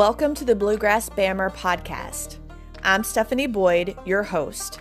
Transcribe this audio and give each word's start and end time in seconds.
Welcome 0.00 0.34
to 0.36 0.46
the 0.46 0.56
Bluegrass 0.56 1.10
Bammer 1.10 1.54
podcast. 1.54 2.38
I'm 2.82 3.04
Stephanie 3.04 3.46
Boyd, 3.46 3.94
your 4.06 4.22
host. 4.22 4.80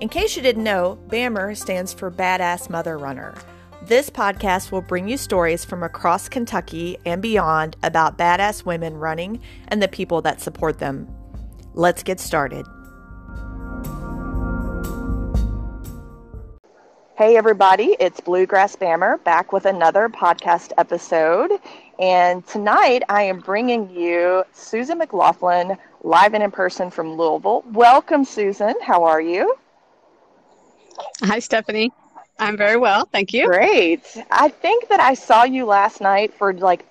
In 0.00 0.08
case 0.08 0.36
you 0.36 0.42
didn't 0.42 0.62
know, 0.62 1.00
Bammer 1.08 1.56
stands 1.56 1.92
for 1.92 2.12
Badass 2.12 2.70
Mother 2.70 2.96
Runner. 2.96 3.34
This 3.82 4.08
podcast 4.08 4.70
will 4.70 4.80
bring 4.80 5.08
you 5.08 5.16
stories 5.16 5.64
from 5.64 5.82
across 5.82 6.28
Kentucky 6.28 6.96
and 7.04 7.20
beyond 7.20 7.76
about 7.82 8.16
badass 8.16 8.64
women 8.64 8.94
running 8.94 9.42
and 9.66 9.82
the 9.82 9.88
people 9.88 10.22
that 10.22 10.40
support 10.40 10.78
them. 10.78 11.12
Let's 11.74 12.04
get 12.04 12.20
started. 12.20 12.64
Hey, 17.18 17.36
everybody, 17.36 17.96
it's 17.98 18.20
Bluegrass 18.20 18.76
Bammer 18.76 19.22
back 19.24 19.52
with 19.52 19.66
another 19.66 20.08
podcast 20.08 20.70
episode. 20.78 21.50
And 22.02 22.44
tonight 22.48 23.04
I 23.08 23.22
am 23.22 23.38
bringing 23.38 23.88
you 23.88 24.42
Susan 24.52 24.98
McLoughlin 24.98 25.78
live 26.02 26.34
and 26.34 26.42
in 26.42 26.50
person 26.50 26.90
from 26.90 27.12
Louisville. 27.16 27.62
Welcome, 27.70 28.24
Susan. 28.24 28.74
How 28.82 29.04
are 29.04 29.20
you? 29.20 29.56
Hi, 31.20 31.38
Stephanie. 31.38 31.92
I'm 32.40 32.56
very 32.56 32.76
well. 32.76 33.08
Thank 33.12 33.32
you. 33.32 33.46
Great. 33.46 34.02
I 34.32 34.48
think 34.48 34.88
that 34.88 34.98
I 34.98 35.14
saw 35.14 35.44
you 35.44 35.64
last 35.64 36.00
night 36.00 36.34
for 36.34 36.52
like 36.52 36.84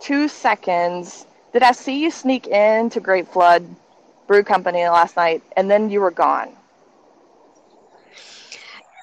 two 0.00 0.26
seconds. 0.26 1.26
Did 1.52 1.62
I 1.62 1.72
see 1.72 2.02
you 2.02 2.10
sneak 2.10 2.46
into 2.46 2.98
Great 2.98 3.28
Flood 3.28 3.62
Brew 4.26 4.42
Company 4.42 4.88
last 4.88 5.18
night 5.18 5.42
and 5.58 5.70
then 5.70 5.90
you 5.90 6.00
were 6.00 6.10
gone? 6.10 6.48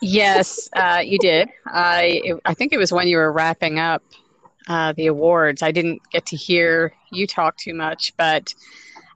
Yes, 0.02 0.68
uh, 0.76 1.04
you 1.06 1.20
did. 1.20 1.48
I 1.68 2.22
it, 2.24 2.40
I 2.44 2.56
think 2.56 2.74
it 2.74 2.80
was 2.80 2.92
when 2.92 3.08
you 3.08 3.18
were 3.18 3.32
wrapping 3.32 3.78
up 3.78 4.02
uh, 4.68 4.94
the 4.94 5.08
awards. 5.08 5.62
I 5.62 5.72
didn't 5.72 6.02
get 6.12 6.26
to 6.28 6.36
hear 6.36 6.94
you 7.12 7.28
talk 7.28 7.58
too 7.58 7.74
much, 7.74 8.14
but 8.18 8.54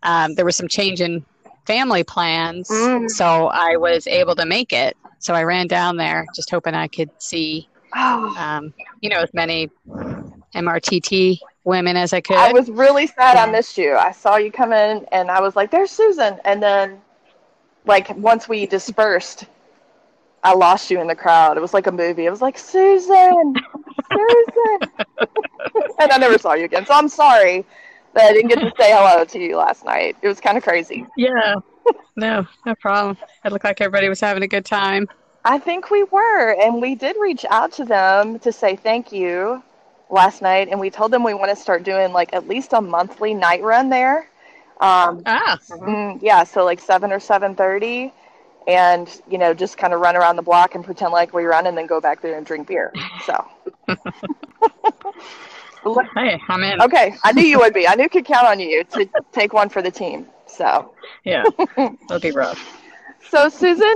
um, 0.03 0.35
there 0.35 0.45
was 0.45 0.55
some 0.55 0.67
change 0.67 1.01
in 1.01 1.25
family 1.65 2.03
plans, 2.03 2.69
mm. 2.69 3.09
so 3.09 3.47
I 3.47 3.77
was 3.77 4.07
able 4.07 4.35
to 4.35 4.45
make 4.45 4.73
it. 4.73 4.95
So 5.19 5.33
I 5.33 5.43
ran 5.43 5.67
down 5.67 5.97
there, 5.97 6.25
just 6.35 6.49
hoping 6.49 6.73
I 6.73 6.87
could 6.87 7.09
see, 7.17 7.67
oh. 7.95 8.35
um, 8.37 8.73
you 9.01 9.09
know, 9.09 9.19
as 9.19 9.33
many 9.33 9.69
MRTT 10.55 11.39
women 11.63 11.97
as 11.97 12.13
I 12.13 12.21
could. 12.21 12.37
I 12.37 12.53
was 12.53 12.69
really 12.69 13.07
sad 13.07 13.35
yeah. 13.35 13.43
I 13.43 13.51
missed 13.51 13.77
you. 13.77 13.95
I 13.95 14.11
saw 14.11 14.37
you 14.37 14.51
come 14.51 14.71
in, 14.71 15.05
and 15.11 15.29
I 15.29 15.41
was 15.41 15.55
like, 15.55 15.71
"There's 15.71 15.91
Susan," 15.91 16.39
and 16.45 16.63
then, 16.63 17.01
like, 17.85 18.15
once 18.15 18.47
we 18.47 18.65
dispersed 18.65 19.45
I 20.43 20.53
lost 20.53 20.91
you 20.91 21.01
in 21.01 21.07
the 21.07 21.15
crowd. 21.15 21.57
It 21.57 21.61
was 21.61 21.73
like 21.73 21.87
a 21.87 21.91
movie. 21.91 22.25
It 22.25 22.29
was 22.29 22.41
like 22.41 22.57
Susan, 22.57 23.55
Susan, 24.11 24.91
and 25.99 26.11
I 26.11 26.17
never 26.17 26.37
saw 26.37 26.53
you 26.53 26.65
again. 26.65 26.85
So 26.85 26.93
I'm 26.93 27.09
sorry 27.09 27.65
that 28.13 28.25
I 28.25 28.33
didn't 28.33 28.49
get 28.49 28.59
to 28.59 28.71
say 28.79 28.91
hello 28.91 29.25
to 29.25 29.39
you 29.39 29.57
last 29.57 29.83
night. 29.85 30.15
It 30.21 30.27
was 30.27 30.39
kind 30.39 30.57
of 30.57 30.63
crazy. 30.63 31.05
Yeah, 31.17 31.55
no, 32.15 32.45
no 32.65 32.75
problem. 32.75 33.17
It 33.43 33.51
looked 33.51 33.65
like 33.65 33.81
everybody 33.81 34.09
was 34.09 34.19
having 34.19 34.43
a 34.43 34.47
good 34.47 34.65
time. 34.65 35.07
I 35.43 35.59
think 35.59 35.91
we 35.91 36.03
were, 36.03 36.51
and 36.61 36.81
we 36.81 36.95
did 36.95 37.15
reach 37.19 37.45
out 37.49 37.71
to 37.73 37.85
them 37.85 38.39
to 38.39 38.51
say 38.51 38.75
thank 38.75 39.11
you 39.11 39.63
last 40.09 40.41
night, 40.41 40.67
and 40.69 40.79
we 40.79 40.89
told 40.89 41.11
them 41.11 41.23
we 41.23 41.33
want 41.33 41.49
to 41.49 41.55
start 41.55 41.83
doing 41.83 42.11
like 42.13 42.33
at 42.33 42.47
least 42.47 42.73
a 42.73 42.81
monthly 42.81 43.33
night 43.33 43.63
run 43.63 43.89
there. 43.89 44.29
Um, 44.79 45.23
ah, 45.25 45.57
mm, 45.69 46.19
yeah, 46.21 46.43
so 46.43 46.63
like 46.63 46.79
seven 46.79 47.11
or 47.11 47.19
seven 47.19 47.55
thirty 47.55 48.13
and 48.67 49.21
you 49.29 49.37
know 49.37 49.53
just 49.53 49.77
kind 49.77 49.93
of 49.93 50.01
run 50.01 50.15
around 50.15 50.35
the 50.35 50.41
block 50.41 50.75
and 50.75 50.83
pretend 50.83 51.11
like 51.11 51.33
we 51.33 51.45
run 51.45 51.65
and 51.67 51.77
then 51.77 51.87
go 51.87 51.99
back 52.01 52.21
there 52.21 52.37
and 52.37 52.45
drink 52.45 52.67
beer 52.67 52.93
so. 53.25 53.47
Hey 56.15 56.37
i'm 56.49 56.63
in. 56.63 56.81
Okay 56.81 57.15
i 57.23 57.31
knew 57.31 57.43
you 57.43 57.59
would 57.59 57.73
be. 57.73 57.87
I 57.87 57.95
knew 57.95 58.09
could 58.09 58.25
count 58.25 58.45
on 58.45 58.59
you 58.59 58.83
to 58.83 59.07
take 59.31 59.53
one 59.53 59.69
for 59.69 59.81
the 59.81 59.91
team 59.91 60.27
so. 60.45 60.93
Yeah 61.23 61.43
that'll 61.77 62.19
be 62.19 62.31
rough. 62.31 62.59
So 63.29 63.47
susan 63.47 63.95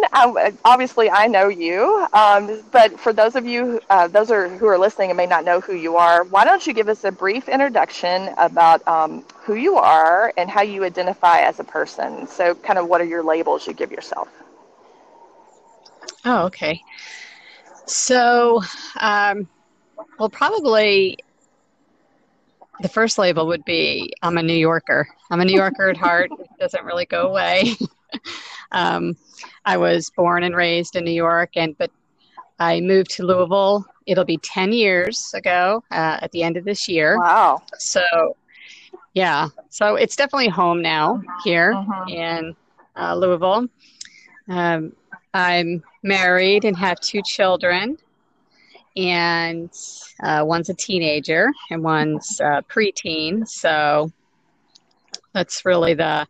obviously 0.63 1.09
i 1.09 1.27
know 1.27 1.49
you 1.49 2.07
um, 2.13 2.61
but 2.71 2.97
for 2.97 3.11
those 3.11 3.35
of 3.35 3.45
you 3.45 3.81
uh, 3.89 4.07
those 4.07 4.31
are 4.31 4.47
who 4.47 4.67
are 4.67 4.77
listening 4.77 5.09
and 5.09 5.17
may 5.17 5.25
not 5.25 5.43
know 5.43 5.59
who 5.59 5.73
you 5.75 5.97
are 5.97 6.23
why 6.23 6.45
don't 6.45 6.65
you 6.65 6.73
give 6.73 6.87
us 6.87 7.03
a 7.03 7.11
brief 7.11 7.49
introduction 7.49 8.29
about 8.37 8.87
um, 8.87 9.25
who 9.43 9.55
you 9.55 9.75
are 9.75 10.33
and 10.37 10.49
how 10.49 10.61
you 10.61 10.85
identify 10.85 11.39
as 11.39 11.59
a 11.59 11.63
person? 11.63 12.25
So 12.27 12.55
kind 12.55 12.79
of 12.79 12.87
what 12.87 13.01
are 13.01 13.05
your 13.05 13.23
labels 13.23 13.67
you 13.67 13.73
give 13.73 13.91
yourself 13.91 14.29
Oh, 16.25 16.45
okay. 16.45 16.81
So, 17.85 18.61
um, 18.99 19.47
well, 20.19 20.29
probably 20.29 21.17
the 22.81 22.89
first 22.89 23.17
label 23.17 23.47
would 23.47 23.65
be 23.65 24.13
I'm 24.21 24.37
a 24.37 24.43
New 24.43 24.53
Yorker. 24.53 25.07
I'm 25.29 25.41
a 25.41 25.45
New 25.45 25.55
Yorker 25.55 25.89
at 25.89 25.97
heart. 25.97 26.31
It 26.39 26.65
doesn't 26.65 26.85
really 26.85 27.07
go 27.07 27.27
away. 27.27 27.75
um, 28.71 29.17
I 29.65 29.77
was 29.77 30.11
born 30.11 30.43
and 30.43 30.55
raised 30.55 30.95
in 30.95 31.03
New 31.03 31.11
York, 31.11 31.51
and 31.55 31.75
but 31.75 31.89
I 32.59 32.79
moved 32.81 33.09
to 33.11 33.23
Louisville. 33.23 33.83
It'll 34.05 34.25
be 34.25 34.37
10 34.37 34.73
years 34.73 35.33
ago 35.33 35.83
uh, 35.89 36.19
at 36.21 36.31
the 36.31 36.43
end 36.43 36.55
of 36.55 36.65
this 36.65 36.87
year. 36.87 37.17
Wow. 37.17 37.63
So, 37.79 38.37
yeah. 39.15 39.49
So 39.69 39.95
it's 39.95 40.15
definitely 40.15 40.49
home 40.49 40.83
now 40.83 41.21
here 41.43 41.73
uh-huh. 41.73 42.05
in 42.07 42.55
uh, 42.95 43.15
Louisville. 43.15 43.67
Um, 44.47 44.93
I'm 45.33 45.83
married 46.03 46.65
and 46.65 46.75
have 46.77 46.99
two 46.99 47.21
children, 47.23 47.97
and 48.97 49.71
uh, 50.21 50.43
one's 50.45 50.69
a 50.69 50.73
teenager 50.73 51.51
and 51.69 51.83
one's 51.83 52.39
uh, 52.41 52.61
preteen. 52.69 53.47
So 53.47 54.11
that's 55.33 55.65
really 55.65 55.93
the 55.93 56.27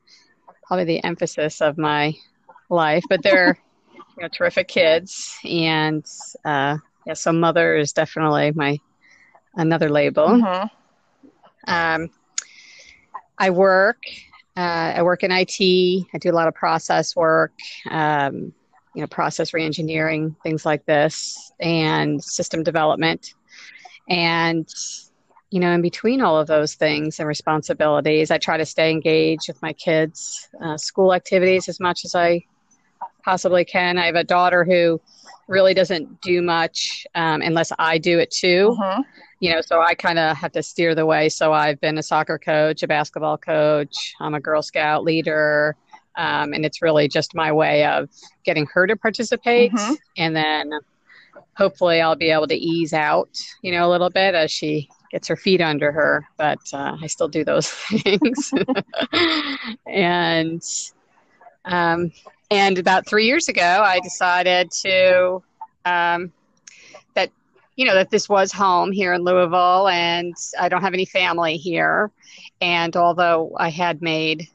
probably 0.68 0.86
the 0.86 1.04
emphasis 1.04 1.62
of 1.62 1.78
my 1.78 2.14
life. 2.70 3.04
But 3.10 3.24
they're 3.24 3.58
you 3.94 4.24
know 4.24 4.30
terrific 4.30 4.68
kids, 4.68 5.36
and 5.44 6.06
uh, 6.46 6.78
yeah, 7.06 7.14
so 7.14 7.32
mother 7.32 7.76
is 7.76 7.94
definitely 7.94 8.52
my 8.52 8.78
another 9.56 9.90
label. 9.90 10.28
Mm-hmm. 10.28 10.68
Um, 11.68 12.10
I 13.38 13.50
work. 13.50 14.04
Uh, 14.56 14.94
I 14.96 15.02
work 15.02 15.24
in 15.24 15.32
IT. 15.32 15.60
I 16.14 16.18
do 16.20 16.30
a 16.30 16.34
lot 16.34 16.48
of 16.48 16.54
process 16.54 17.16
work. 17.16 17.54
Um, 17.90 18.54
you 18.96 19.02
know 19.02 19.08
process 19.08 19.52
reengineering 19.52 20.36
things 20.44 20.66
like 20.66 20.86
this 20.86 21.52
and 21.60 22.24
system 22.24 22.64
development. 22.64 23.34
And 24.10 24.68
you 25.50 25.60
know 25.60 25.72
in 25.72 25.82
between 25.82 26.22
all 26.22 26.40
of 26.40 26.48
those 26.48 26.76
things 26.76 27.20
and 27.20 27.28
responsibilities 27.28 28.32
i 28.32 28.38
try 28.38 28.56
to 28.56 28.66
stay 28.66 28.90
engaged 28.90 29.50
with 29.50 29.62
my 29.62 29.74
kids 29.74 30.48
uh, 30.64 30.78
school 30.78 31.14
activities 31.14 31.68
as 31.68 31.78
much 31.78 32.06
as 32.06 32.16
i 32.16 32.42
possibly 33.24 33.64
can. 33.64 33.98
I 33.98 34.06
have 34.08 34.16
a 34.16 34.24
daughter 34.24 34.64
who 34.64 35.00
really 35.48 35.74
doesn't 35.74 36.22
do 36.22 36.42
much 36.42 37.06
um, 37.16 37.42
unless 37.42 37.72
i 37.78 37.98
do 37.98 38.20
it 38.20 38.32
too. 38.32 38.76
Uh-huh. 38.80 39.04
you 39.40 39.52
know 39.52 39.62
so 39.62 39.82
i 39.82 39.94
kind 39.94 40.20
of 40.20 40.38
have 40.38 40.52
to 40.54 40.64
steer 40.64 40.96
the 40.96 41.06
way. 41.06 41.30
So 41.30 41.54
i've 41.54 41.80
been 41.82 41.98
a 41.98 42.04
soccer 42.04 42.40
coach 42.40 42.84
a 42.84 42.88
basketball 42.88 43.38
coach 43.38 44.14
i'm 44.20 44.34
a 44.34 44.40
girl 44.40 44.62
scout 44.62 45.04
leader 45.04 45.76
um, 46.16 46.54
and 46.54 46.66
it's 46.66 46.82
really 46.82 47.08
just 47.08 47.36
my 47.36 47.52
way 47.52 47.86
of 47.86 48.10
getting 48.44 48.66
her 48.74 48.88
to 48.88 48.96
participate. 48.96 49.72
Mm-hmm. 49.72 49.94
And 50.18 50.36
then 50.36 50.72
hopefully 51.56 52.02
I'll 52.02 52.16
be 52.16 52.32
able 52.32 52.48
to 52.48 52.56
ease 52.56 52.94
out, 52.94 53.30
you 53.62 53.72
know, 53.72 53.88
a 53.88 53.90
little 53.90 54.10
bit 54.10 54.36
as 54.36 54.52
she 54.52 54.90
gets 55.12 55.28
her 55.28 55.36
feet 55.36 55.62
under 55.62 55.92
her. 55.92 56.26
But 56.38 56.60
uh, 56.74 56.98
I 57.02 57.08
still 57.08 57.28
do 57.28 57.44
those 57.44 57.70
things. 57.72 58.54
and, 59.86 60.64
um, 61.66 62.12
and 62.50 62.78
about 62.78 63.08
three 63.08 63.26
years 63.26 63.48
ago, 63.48 63.84
I 63.86 64.00
decided 64.00 64.72
to, 64.82 65.42
um, 65.86 66.32
that, 67.16 67.32
you 67.76 67.86
know, 67.86 67.94
that 67.94 68.10
this 68.10 68.28
was 68.28 68.52
home 68.52 68.92
here 68.92 69.14
in 69.14 69.24
Louisville 69.24 69.88
and 69.88 70.36
I 70.60 70.68
don't 70.68 70.82
have 70.82 70.94
any 70.94 71.06
family 71.06 71.58
here. 71.58 72.12
And 72.60 72.96
although 72.98 73.54
I 73.58 73.70
had 73.70 74.02
made 74.02 74.48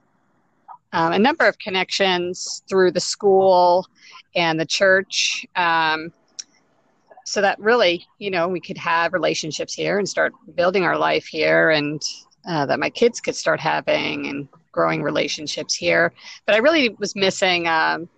um, 0.92 1.12
a 1.12 1.18
number 1.18 1.46
of 1.46 1.58
connections 1.58 2.62
through 2.68 2.92
the 2.92 3.00
school 3.00 3.86
and 4.34 4.58
the 4.58 4.66
church. 4.66 5.46
Um, 5.56 6.12
so 7.24 7.40
that 7.40 7.58
really, 7.58 8.06
you 8.18 8.30
know, 8.30 8.46
we 8.46 8.60
could 8.60 8.78
have 8.78 9.12
relationships 9.12 9.74
here 9.74 9.98
and 9.98 10.08
start 10.08 10.32
building 10.54 10.84
our 10.84 10.96
life 10.96 11.26
here, 11.26 11.70
and 11.70 12.00
uh, 12.48 12.66
that 12.66 12.78
my 12.78 12.88
kids 12.88 13.20
could 13.20 13.34
start 13.34 13.58
having 13.58 14.26
and 14.28 14.48
growing 14.70 15.02
relationships 15.02 15.74
here. 15.74 16.12
But 16.44 16.54
I 16.54 16.58
really 16.58 16.90
was 16.90 17.16
missing 17.16 17.66
um, 17.66 18.08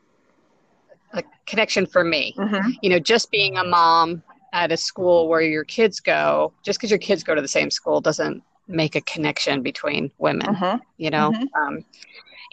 a 1.14 1.22
connection 1.46 1.86
for 1.86 2.04
me. 2.04 2.34
Mm-hmm. 2.36 2.70
You 2.82 2.90
know, 2.90 2.98
just 2.98 3.30
being 3.30 3.56
a 3.56 3.64
mom 3.64 4.22
at 4.52 4.72
a 4.72 4.76
school 4.76 5.28
where 5.28 5.40
your 5.40 5.64
kids 5.64 6.00
go, 6.00 6.52
just 6.62 6.78
because 6.78 6.90
your 6.90 6.98
kids 6.98 7.22
go 7.22 7.34
to 7.34 7.40
the 7.40 7.48
same 7.48 7.70
school 7.70 8.00
doesn't 8.00 8.42
make 8.68 8.94
a 8.94 9.00
connection 9.00 9.62
between 9.62 10.10
women. 10.18 10.54
Mm-hmm. 10.54 10.78
You 10.98 11.10
know, 11.10 11.32
mm-hmm. 11.32 11.60
um, 11.60 11.84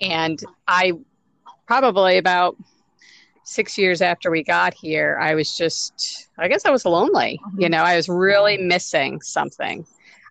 and 0.02 0.42
I 0.68 0.94
probably 1.68 2.18
about 2.18 2.56
six 3.44 3.78
years 3.78 4.02
after 4.02 4.32
we 4.32 4.44
got 4.44 4.74
here, 4.74 5.20
I 5.22 5.36
was 5.36 5.56
just, 5.56 6.30
I 6.38 6.48
guess 6.48 6.66
I 6.66 6.72
was 6.72 6.86
lonely. 6.86 7.40
Mm-hmm. 7.46 7.62
You 7.62 7.70
know, 7.70 7.84
I 7.84 7.96
was 7.96 8.10
really 8.10 8.58
missing 8.58 9.22
something. 9.22 9.86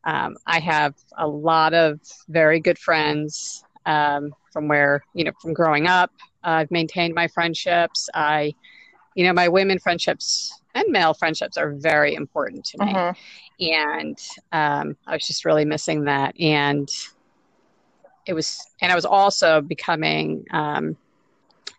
um, 0.05 0.37
I 0.47 0.61
have 0.61 0.95
a 1.19 1.27
lot 1.27 1.75
of 1.75 2.01
very 2.29 2.61
good 2.61 2.79
friends 2.79 3.65
um, 3.87 4.35
from 4.53 4.69
where, 4.69 5.05
you 5.15 5.25
know, 5.25 5.33
from 5.41 5.53
growing 5.53 5.87
up. 5.87 6.13
I've 6.43 6.71
maintained 6.71 7.15
my 7.15 7.29
friendships. 7.29 8.09
I, 8.15 8.55
you 9.15 9.25
know, 9.25 9.33
my 9.33 9.49
women 9.49 9.79
friendships 9.79 10.61
and 10.75 10.85
male 10.89 11.15
friendships 11.15 11.57
are 11.57 11.73
very 11.73 12.15
important 12.15 12.65
to 12.67 12.79
me. 12.79 12.93
Mm-hmm. 12.93 13.73
And 13.73 14.19
um, 14.53 14.97
I 15.07 15.15
was 15.15 15.27
just 15.27 15.45
really 15.45 15.65
missing 15.65 16.05
that. 16.05 16.39
And 16.41 16.89
it 18.27 18.35
was, 18.35 18.59
and 18.81 18.91
I 18.91 18.95
was 18.95 19.05
also 19.05 19.61
becoming 19.61 20.45
um, 20.51 20.97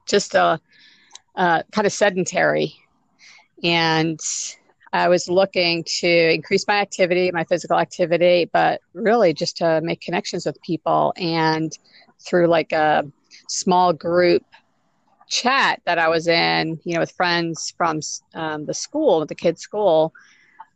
just 0.07 0.35
a, 0.35 0.59
a 1.35 1.63
kind 1.71 1.85
of 1.85 1.93
sedentary. 1.93 2.75
And 3.63 4.19
I 4.93 5.09
was 5.09 5.27
looking 5.27 5.83
to 5.99 6.33
increase 6.33 6.65
my 6.67 6.79
activity, 6.79 7.29
my 7.31 7.43
physical 7.43 7.77
activity, 7.77 8.49
but 8.53 8.79
really 8.93 9.33
just 9.33 9.57
to 9.57 9.81
make 9.81 9.99
connections 9.99 10.45
with 10.45 10.61
people. 10.61 11.13
And 11.17 11.77
through 12.25 12.47
like 12.47 12.71
a 12.71 13.03
small 13.47 13.93
group 13.93 14.43
chat 15.27 15.81
that 15.85 15.97
I 15.99 16.07
was 16.07 16.27
in, 16.27 16.79
you 16.83 16.93
know, 16.93 16.99
with 16.99 17.11
friends 17.11 17.73
from 17.77 17.99
um, 18.33 18.65
the 18.65 18.73
school, 18.73 19.25
the 19.25 19.35
kids' 19.35 19.61
school, 19.61 20.13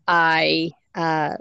I 0.08 0.72
uh, 0.96 1.38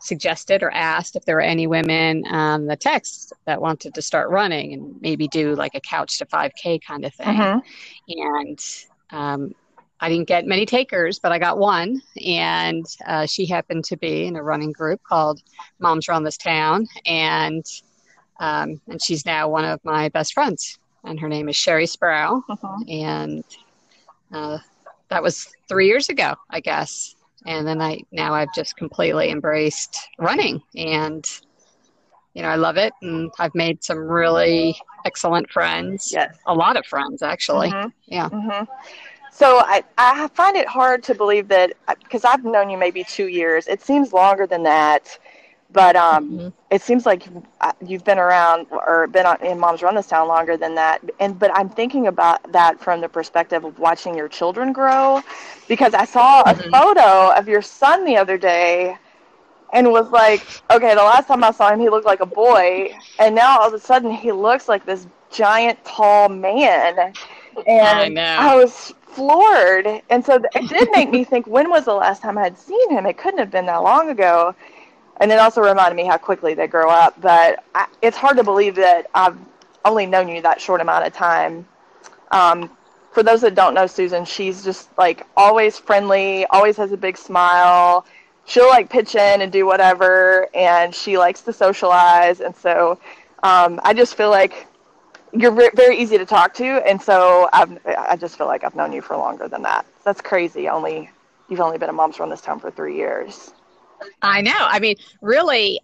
suggested 0.00 0.62
or 0.62 0.70
asked 0.70 1.16
if 1.16 1.24
there 1.24 1.36
were 1.36 1.40
any 1.40 1.66
women 1.66 2.26
on 2.26 2.66
the 2.66 2.76
text 2.76 3.32
that 3.46 3.60
wanted 3.60 3.94
to 3.94 4.02
start 4.02 4.30
running 4.30 4.72
and 4.72 5.00
maybe 5.00 5.28
do 5.28 5.54
like 5.54 5.74
a 5.74 5.80
couch 5.80 6.18
to 6.18 6.26
5K 6.26 6.80
kind 6.82 7.04
of 7.04 7.14
thing. 7.14 7.28
Uh-huh. 7.28 7.60
And 8.08 8.58
um, 9.10 9.54
I 10.00 10.08
didn't 10.08 10.28
get 10.28 10.46
many 10.46 10.64
takers, 10.64 11.18
but 11.18 11.30
I 11.30 11.38
got 11.38 11.58
one, 11.58 12.00
and 12.24 12.86
uh, 13.06 13.26
she 13.26 13.44
happened 13.44 13.84
to 13.84 13.96
be 13.96 14.24
in 14.24 14.36
a 14.36 14.42
running 14.42 14.72
group 14.72 15.02
called 15.02 15.42
Moms 15.78 16.08
Run 16.08 16.24
This 16.24 16.38
Town, 16.38 16.88
and 17.04 17.64
um, 18.40 18.80
and 18.88 19.02
she's 19.02 19.26
now 19.26 19.50
one 19.50 19.66
of 19.66 19.84
my 19.84 20.08
best 20.08 20.32
friends, 20.32 20.78
and 21.04 21.18
her 21.18 21.28
name 21.28 21.48
is 21.48 21.56
Sherry 21.56 21.86
Sproul, 21.86 22.42
uh-huh. 22.48 22.78
and 22.88 23.44
uh, 24.32 24.58
that 25.08 25.22
was 25.22 25.48
three 25.68 25.86
years 25.86 26.08
ago, 26.08 26.34
I 26.50 26.60
guess, 26.60 27.14
and 27.46 27.66
then 27.66 27.80
I 27.80 28.00
now 28.12 28.34
I've 28.34 28.52
just 28.54 28.76
completely 28.76 29.30
embraced 29.30 29.96
running, 30.18 30.62
and 30.76 31.26
you 32.34 32.42
know 32.42 32.48
I 32.48 32.56
love 32.56 32.76
it, 32.76 32.92
and 33.02 33.30
I've 33.38 33.54
made 33.54 33.82
some 33.82 33.98
really 33.98 34.76
excellent 35.04 35.50
friends, 35.50 36.12
yes, 36.12 36.36
a 36.46 36.54
lot 36.54 36.76
of 36.76 36.86
friends 36.86 37.22
actually, 37.22 37.68
uh-huh. 37.68 37.88
yeah. 38.06 38.28
Mm-hmm. 38.28 38.64
So 39.32 39.60
I, 39.60 39.82
I 39.96 40.28
find 40.34 40.56
it 40.56 40.66
hard 40.66 41.02
to 41.04 41.14
believe 41.14 41.48
that 41.48 41.72
because 42.02 42.24
I've 42.24 42.44
known 42.44 42.68
you 42.68 42.76
maybe 42.76 43.04
two 43.04 43.28
years. 43.28 43.68
It 43.68 43.80
seems 43.80 44.12
longer 44.12 44.46
than 44.46 44.64
that, 44.64 45.18
but 45.72 45.96
um, 45.96 46.30
mm-hmm. 46.30 46.48
it 46.70 46.82
seems 46.82 47.06
like 47.06 47.28
you've 47.84 48.04
been 48.04 48.18
around 48.18 48.66
or 48.70 49.06
been 49.06 49.26
on, 49.26 49.44
in 49.44 49.58
Moms 49.58 49.82
Run 49.82 49.94
This 49.94 50.06
Town 50.06 50.28
longer 50.28 50.56
than 50.56 50.74
that. 50.74 51.00
And 51.20 51.38
but 51.38 51.50
I'm 51.54 51.68
thinking 51.68 52.06
about 52.06 52.52
that 52.52 52.80
from 52.80 53.00
the 53.00 53.08
perspective 53.08 53.64
of 53.64 53.78
watching 53.78 54.14
your 54.16 54.28
children 54.28 54.72
grow, 54.72 55.22
because 55.68 55.94
I 55.94 56.04
saw 56.04 56.42
a 56.42 56.54
mm-hmm. 56.54 56.70
photo 56.70 57.38
of 57.38 57.48
your 57.48 57.62
son 57.62 58.04
the 58.04 58.16
other 58.16 58.38
day, 58.38 58.96
and 59.72 59.92
was 59.92 60.10
like, 60.10 60.44
okay, 60.70 60.94
the 60.94 61.02
last 61.02 61.28
time 61.28 61.44
I 61.44 61.52
saw 61.52 61.72
him, 61.72 61.78
he 61.78 61.88
looked 61.88 62.06
like 62.06 62.20
a 62.20 62.26
boy, 62.26 62.92
and 63.18 63.34
now 63.34 63.60
all 63.60 63.68
of 63.68 63.74
a 63.74 63.78
sudden 63.78 64.10
he 64.10 64.32
looks 64.32 64.68
like 64.68 64.84
this 64.84 65.06
giant, 65.30 65.84
tall 65.84 66.28
man. 66.28 67.12
And 67.66 68.18
I, 68.18 68.52
I 68.52 68.56
was 68.56 68.92
floored. 69.06 69.86
And 70.10 70.24
so 70.24 70.42
it 70.54 70.68
did 70.68 70.88
make 70.92 71.10
me 71.10 71.22
think, 71.24 71.46
when 71.46 71.70
was 71.70 71.84
the 71.84 71.94
last 71.94 72.22
time 72.22 72.38
I 72.38 72.42
had 72.42 72.58
seen 72.58 72.90
him? 72.90 73.06
It 73.06 73.16
couldn't 73.18 73.38
have 73.38 73.50
been 73.50 73.66
that 73.66 73.82
long 73.82 74.08
ago. 74.10 74.54
And 75.20 75.30
it 75.30 75.38
also 75.38 75.60
reminded 75.60 75.96
me 75.96 76.06
how 76.06 76.16
quickly 76.16 76.54
they 76.54 76.66
grow 76.66 76.90
up. 76.90 77.20
But 77.20 77.62
I, 77.74 77.86
it's 78.02 78.16
hard 78.16 78.36
to 78.38 78.44
believe 78.44 78.74
that 78.76 79.08
I've 79.14 79.36
only 79.84 80.06
known 80.06 80.28
you 80.28 80.42
that 80.42 80.60
short 80.60 80.80
amount 80.80 81.06
of 81.06 81.12
time. 81.12 81.66
Um, 82.30 82.70
for 83.12 83.22
those 83.22 83.40
that 83.42 83.54
don't 83.54 83.74
know 83.74 83.86
Susan, 83.86 84.24
she's 84.24 84.64
just 84.64 84.88
like 84.96 85.26
always 85.36 85.78
friendly, 85.78 86.46
always 86.46 86.76
has 86.76 86.92
a 86.92 86.96
big 86.96 87.16
smile. 87.16 88.06
She'll 88.46 88.68
like 88.68 88.88
pitch 88.88 89.14
in 89.14 89.42
and 89.42 89.52
do 89.52 89.66
whatever, 89.66 90.48
and 90.54 90.94
she 90.94 91.18
likes 91.18 91.42
to 91.42 91.52
socialize. 91.52 92.40
And 92.40 92.54
so 92.56 92.98
um, 93.42 93.80
I 93.84 93.94
just 93.94 94.14
feel 94.14 94.30
like 94.30 94.66
you're 95.32 95.52
very 95.72 95.98
easy 95.98 96.18
to 96.18 96.26
talk 96.26 96.54
to, 96.54 96.64
and 96.64 97.00
so 97.00 97.48
I've, 97.52 97.78
I 97.86 98.16
just 98.16 98.36
feel 98.36 98.46
like 98.46 98.64
I've 98.64 98.74
known 98.74 98.92
you 98.92 99.02
for 99.02 99.16
longer 99.16 99.46
than 99.48 99.62
that. 99.62 99.86
That's 100.04 100.20
crazy. 100.20 100.68
Only 100.68 101.10
you've 101.48 101.60
only 101.60 101.78
been 101.78 101.88
a 101.88 101.92
Moms 101.92 102.18
Run 102.18 102.30
This 102.30 102.40
Town 102.40 102.58
for 102.58 102.70
three 102.70 102.96
years. 102.96 103.52
I 104.22 104.40
know. 104.40 104.56
I 104.56 104.78
mean, 104.78 104.96
really, 105.20 105.80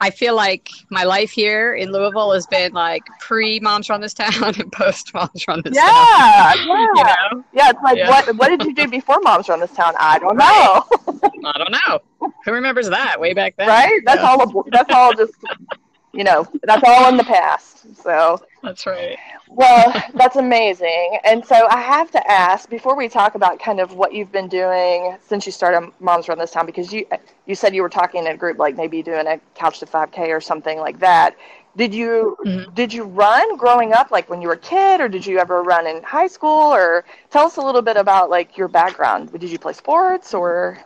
I 0.00 0.10
feel 0.10 0.36
like 0.36 0.68
my 0.90 1.04
life 1.04 1.30
here 1.30 1.74
in 1.74 1.90
Louisville 1.90 2.32
has 2.32 2.46
been 2.46 2.72
like 2.72 3.02
pre 3.20 3.60
Moms 3.60 3.88
Run 3.88 4.00
This 4.00 4.12
Town 4.14 4.32
and 4.42 4.70
post 4.72 5.12
Moms 5.14 5.44
Run 5.48 5.62
This 5.64 5.74
yeah, 5.74 5.82
Town. 5.82 5.88
Yeah, 5.88 6.54
you 6.64 7.04
know? 7.04 7.44
yeah. 7.54 7.70
It's 7.70 7.82
like 7.82 7.96
yeah. 7.96 8.10
what 8.10 8.36
what 8.36 8.48
did 8.48 8.62
you 8.64 8.74
do 8.74 8.88
before 8.88 9.20
Moms 9.22 9.48
Run 9.48 9.60
This 9.60 9.72
Town? 9.72 9.94
I 9.98 10.18
don't 10.18 10.36
know. 10.36 10.84
I 11.44 11.58
don't 11.58 11.72
know. 11.72 12.30
Who 12.44 12.52
remembers 12.52 12.90
that 12.90 13.18
way 13.18 13.32
back 13.32 13.56
then? 13.56 13.68
Right. 13.68 14.02
That's 14.04 14.20
yeah. 14.20 14.28
all. 14.28 14.64
That's 14.70 14.92
all. 14.92 15.14
Just 15.14 15.34
you 16.16 16.24
know, 16.24 16.46
that's 16.62 16.82
all 16.84 17.08
in 17.08 17.16
the 17.16 17.24
past. 17.24 17.84
So 18.02 18.40
that's 18.62 18.86
right. 18.86 19.18
Well, 19.48 19.92
that's 20.14 20.36
amazing. 20.36 21.18
And 21.24 21.44
so 21.44 21.66
I 21.68 21.80
have 21.80 22.10
to 22.12 22.30
ask 22.30 22.68
before 22.68 22.96
we 22.96 23.08
talk 23.08 23.34
about 23.34 23.60
kind 23.60 23.80
of 23.80 23.94
what 23.94 24.12
you've 24.12 24.32
been 24.32 24.48
doing 24.48 25.16
since 25.26 25.44
you 25.46 25.52
started 25.52 25.92
Moms 26.00 26.28
Run 26.28 26.38
This 26.38 26.50
Town, 26.50 26.66
because 26.66 26.92
you 26.92 27.06
you 27.46 27.54
said 27.54 27.74
you 27.74 27.82
were 27.82 27.88
talking 27.88 28.26
in 28.26 28.32
a 28.32 28.36
group 28.36 28.58
like 28.58 28.76
maybe 28.76 29.02
doing 29.02 29.26
a 29.26 29.38
couch 29.54 29.78
to 29.80 29.86
5K 29.86 30.28
or 30.28 30.40
something 30.40 30.78
like 30.78 30.98
that. 31.00 31.36
Did 31.76 31.94
you 31.94 32.36
mm-hmm. 32.44 32.72
did 32.74 32.92
you 32.92 33.04
run 33.04 33.56
growing 33.56 33.92
up, 33.92 34.10
like 34.10 34.30
when 34.30 34.40
you 34.40 34.48
were 34.48 34.54
a 34.54 34.58
kid, 34.58 35.00
or 35.00 35.08
did 35.08 35.26
you 35.26 35.38
ever 35.38 35.62
run 35.62 35.86
in 35.86 36.02
high 36.02 36.28
school? 36.28 36.74
Or 36.74 37.04
tell 37.30 37.46
us 37.46 37.58
a 37.58 37.62
little 37.62 37.82
bit 37.82 37.98
about 37.98 38.30
like 38.30 38.56
your 38.56 38.68
background. 38.68 39.30
Did 39.32 39.50
you 39.50 39.58
play 39.58 39.74
sports 39.74 40.32
or? 40.32 40.78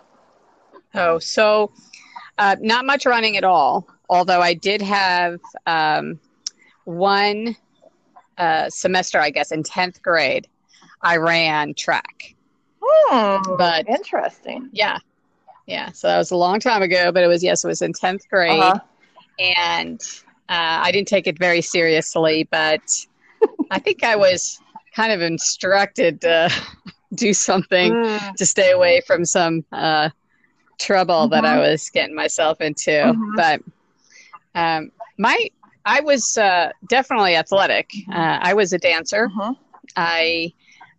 Oh, 0.92 1.20
so 1.20 1.70
uh, 2.36 2.56
not 2.60 2.84
much 2.84 3.06
running 3.06 3.36
at 3.36 3.44
all 3.44 3.86
although 4.10 4.42
I 4.42 4.52
did 4.52 4.82
have 4.82 5.40
um, 5.66 6.18
one 6.84 7.56
uh, 8.36 8.68
semester, 8.68 9.20
I 9.20 9.30
guess, 9.30 9.52
in 9.52 9.62
10th 9.62 10.02
grade, 10.02 10.48
I 11.00 11.16
ran 11.16 11.72
track. 11.74 12.34
Hmm, 12.82 13.56
but 13.56 13.88
interesting. 13.88 14.68
Yeah. 14.72 14.98
Yeah. 15.66 15.92
So 15.92 16.08
that 16.08 16.18
was 16.18 16.32
a 16.32 16.36
long 16.36 16.58
time 16.58 16.82
ago, 16.82 17.12
but 17.12 17.22
it 17.22 17.28
was, 17.28 17.42
yes, 17.42 17.64
it 17.64 17.68
was 17.68 17.80
in 17.82 17.92
10th 17.92 18.28
grade. 18.28 18.60
Uh-huh. 18.60 18.80
And 19.38 20.00
uh, 20.48 20.82
I 20.82 20.90
didn't 20.90 21.08
take 21.08 21.28
it 21.28 21.38
very 21.38 21.62
seriously, 21.62 22.48
but 22.50 22.82
I 23.70 23.78
think 23.78 24.02
I 24.02 24.16
was 24.16 24.60
kind 24.94 25.12
of 25.12 25.22
instructed 25.22 26.20
to 26.22 26.50
do 27.14 27.32
something 27.32 27.92
mm. 27.92 28.34
to 28.34 28.44
stay 28.44 28.72
away 28.72 29.02
from 29.06 29.24
some 29.24 29.64
uh, 29.70 30.10
trouble 30.80 31.14
mm-hmm. 31.14 31.34
that 31.34 31.44
I 31.44 31.52
mm-hmm. 31.52 31.70
was 31.70 31.88
getting 31.90 32.16
myself 32.16 32.60
into. 32.60 32.90
Mm-hmm. 32.90 33.36
But 33.36 33.62
um, 34.54 34.90
my 35.18 35.50
I 35.84 36.00
was 36.00 36.36
uh, 36.36 36.72
definitely 36.88 37.36
athletic. 37.36 37.90
Uh, 38.12 38.38
I 38.40 38.54
was 38.54 38.72
a 38.72 38.78
dancer. 38.78 39.26
Uh-huh. 39.26 39.54
I 39.96 40.52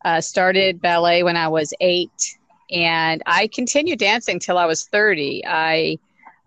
uh, 0.03 0.21
started 0.21 0.81
ballet 0.81 1.23
when 1.23 1.37
I 1.37 1.47
was 1.47 1.73
eight, 1.79 2.37
and 2.71 3.21
I 3.25 3.47
continued 3.47 3.99
dancing 3.99 4.39
till 4.39 4.57
I 4.57 4.65
was 4.65 4.85
thirty. 4.85 5.43
I 5.45 5.99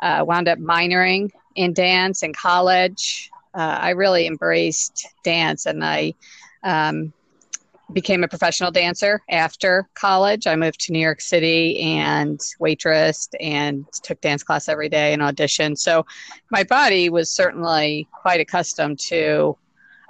uh, 0.02 0.24
wound 0.26 0.48
up 0.48 0.58
minoring 0.58 1.30
in 1.54 1.72
dance 1.72 2.22
in 2.22 2.32
college. 2.32 3.30
Uh, 3.54 3.78
I 3.80 3.90
really 3.90 4.26
embraced 4.26 5.06
dance, 5.22 5.66
and 5.66 5.84
I 5.84 6.14
um, 6.64 7.12
became 7.92 8.24
a 8.24 8.28
professional 8.28 8.70
dancer 8.70 9.20
after 9.28 9.88
college. 9.94 10.46
I 10.46 10.56
moved 10.56 10.80
to 10.80 10.92
New 10.92 10.98
York 10.98 11.20
City 11.20 11.78
and 11.80 12.38
waitressed 12.60 13.34
and 13.40 13.86
took 14.02 14.20
dance 14.20 14.42
class 14.42 14.68
every 14.68 14.88
day 14.88 15.12
and 15.12 15.22
auditioned. 15.22 15.78
So 15.78 16.06
my 16.50 16.64
body 16.64 17.10
was 17.10 17.30
certainly 17.30 18.08
quite 18.12 18.40
accustomed 18.40 18.98
to 19.00 19.56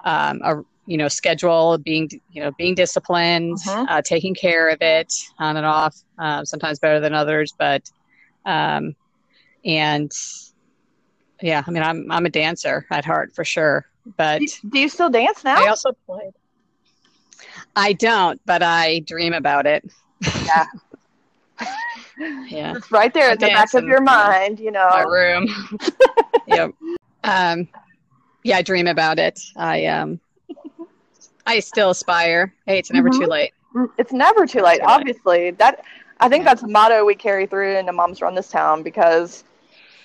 um, 0.05 0.41
a 0.45 0.63
you 0.87 0.99
know 0.99 1.09
schedule, 1.09 1.79
being 1.79 2.09
you 2.31 2.43
know 2.43 2.53
being 2.53 2.75
disciplined, 2.75 3.59
uh-huh. 3.67 3.87
uh, 3.89 4.03
taking 4.03 4.35
care 4.35 4.69
of 4.69 4.79
it 4.81 5.13
on 5.39 5.57
and 5.57 5.67
off. 5.67 5.97
Uh, 6.19 6.45
sometimes 6.45 6.79
better 6.79 7.01
than 7.01 7.15
others, 7.15 7.55
but 7.59 7.91
um, 8.45 8.95
and 9.65 10.13
yeah, 11.41 11.63
I 11.67 11.71
mean 11.71 11.83
I'm 11.83 12.11
I'm 12.11 12.27
a 12.27 12.31
dancer 12.31 12.87
at 12.91 13.05
heart 13.05 13.35
for 13.35 13.45
sure. 13.45 13.87
But 14.17 14.43
do 14.69 14.79
you 14.79 14.89
still 14.89 15.09
dance 15.11 15.45
now? 15.45 15.65
I 15.65 15.69
also 15.69 15.93
played. 16.07 16.33
I 17.77 17.93
don't, 17.93 18.41
but 18.47 18.63
I 18.63 19.01
dream 19.01 19.33
about 19.33 19.67
it. 19.67 19.85
Yeah. 20.45 20.67
yeah. 22.49 22.75
It's 22.77 22.91
right 22.91 23.13
there 23.13 23.31
at 23.31 23.41
the 23.41 23.47
back 23.47 23.75
of 23.75 23.85
your 23.85 24.01
mind, 24.01 24.61
you 24.61 24.71
know. 24.71 24.89
My 24.91 25.03
room. 25.03 25.49
yep. 26.47 26.73
Um, 27.25 27.69
yeah, 28.43 28.59
I 28.59 28.63
dream 28.63 28.87
about 28.87 29.19
it. 29.19 29.41
I 29.57 29.87
um, 29.87 30.21
I 31.47 31.61
still 31.61 31.91
aspire. 31.91 32.55
Hey, 32.67 32.79
it's 32.79 32.93
never 32.93 33.09
mm-hmm. 33.09 33.23
too 33.23 33.27
late. 33.27 33.53
Mm, 33.75 33.91
it's 33.99 34.13
never 34.13 34.47
too 34.47 34.61
late. 34.61 34.81
Too 34.81 34.87
obviously, 34.87 35.45
late. 35.47 35.59
that 35.59 35.85
I 36.21 36.29
think 36.29 36.45
that's 36.45 36.63
a 36.63 36.69
motto 36.69 37.05
we 37.05 37.15
carry 37.15 37.47
through 37.47 37.77
into 37.77 37.93
Moms 37.93 38.23
Run 38.23 38.35
This 38.35 38.49
Town 38.49 38.83
because 38.83 39.45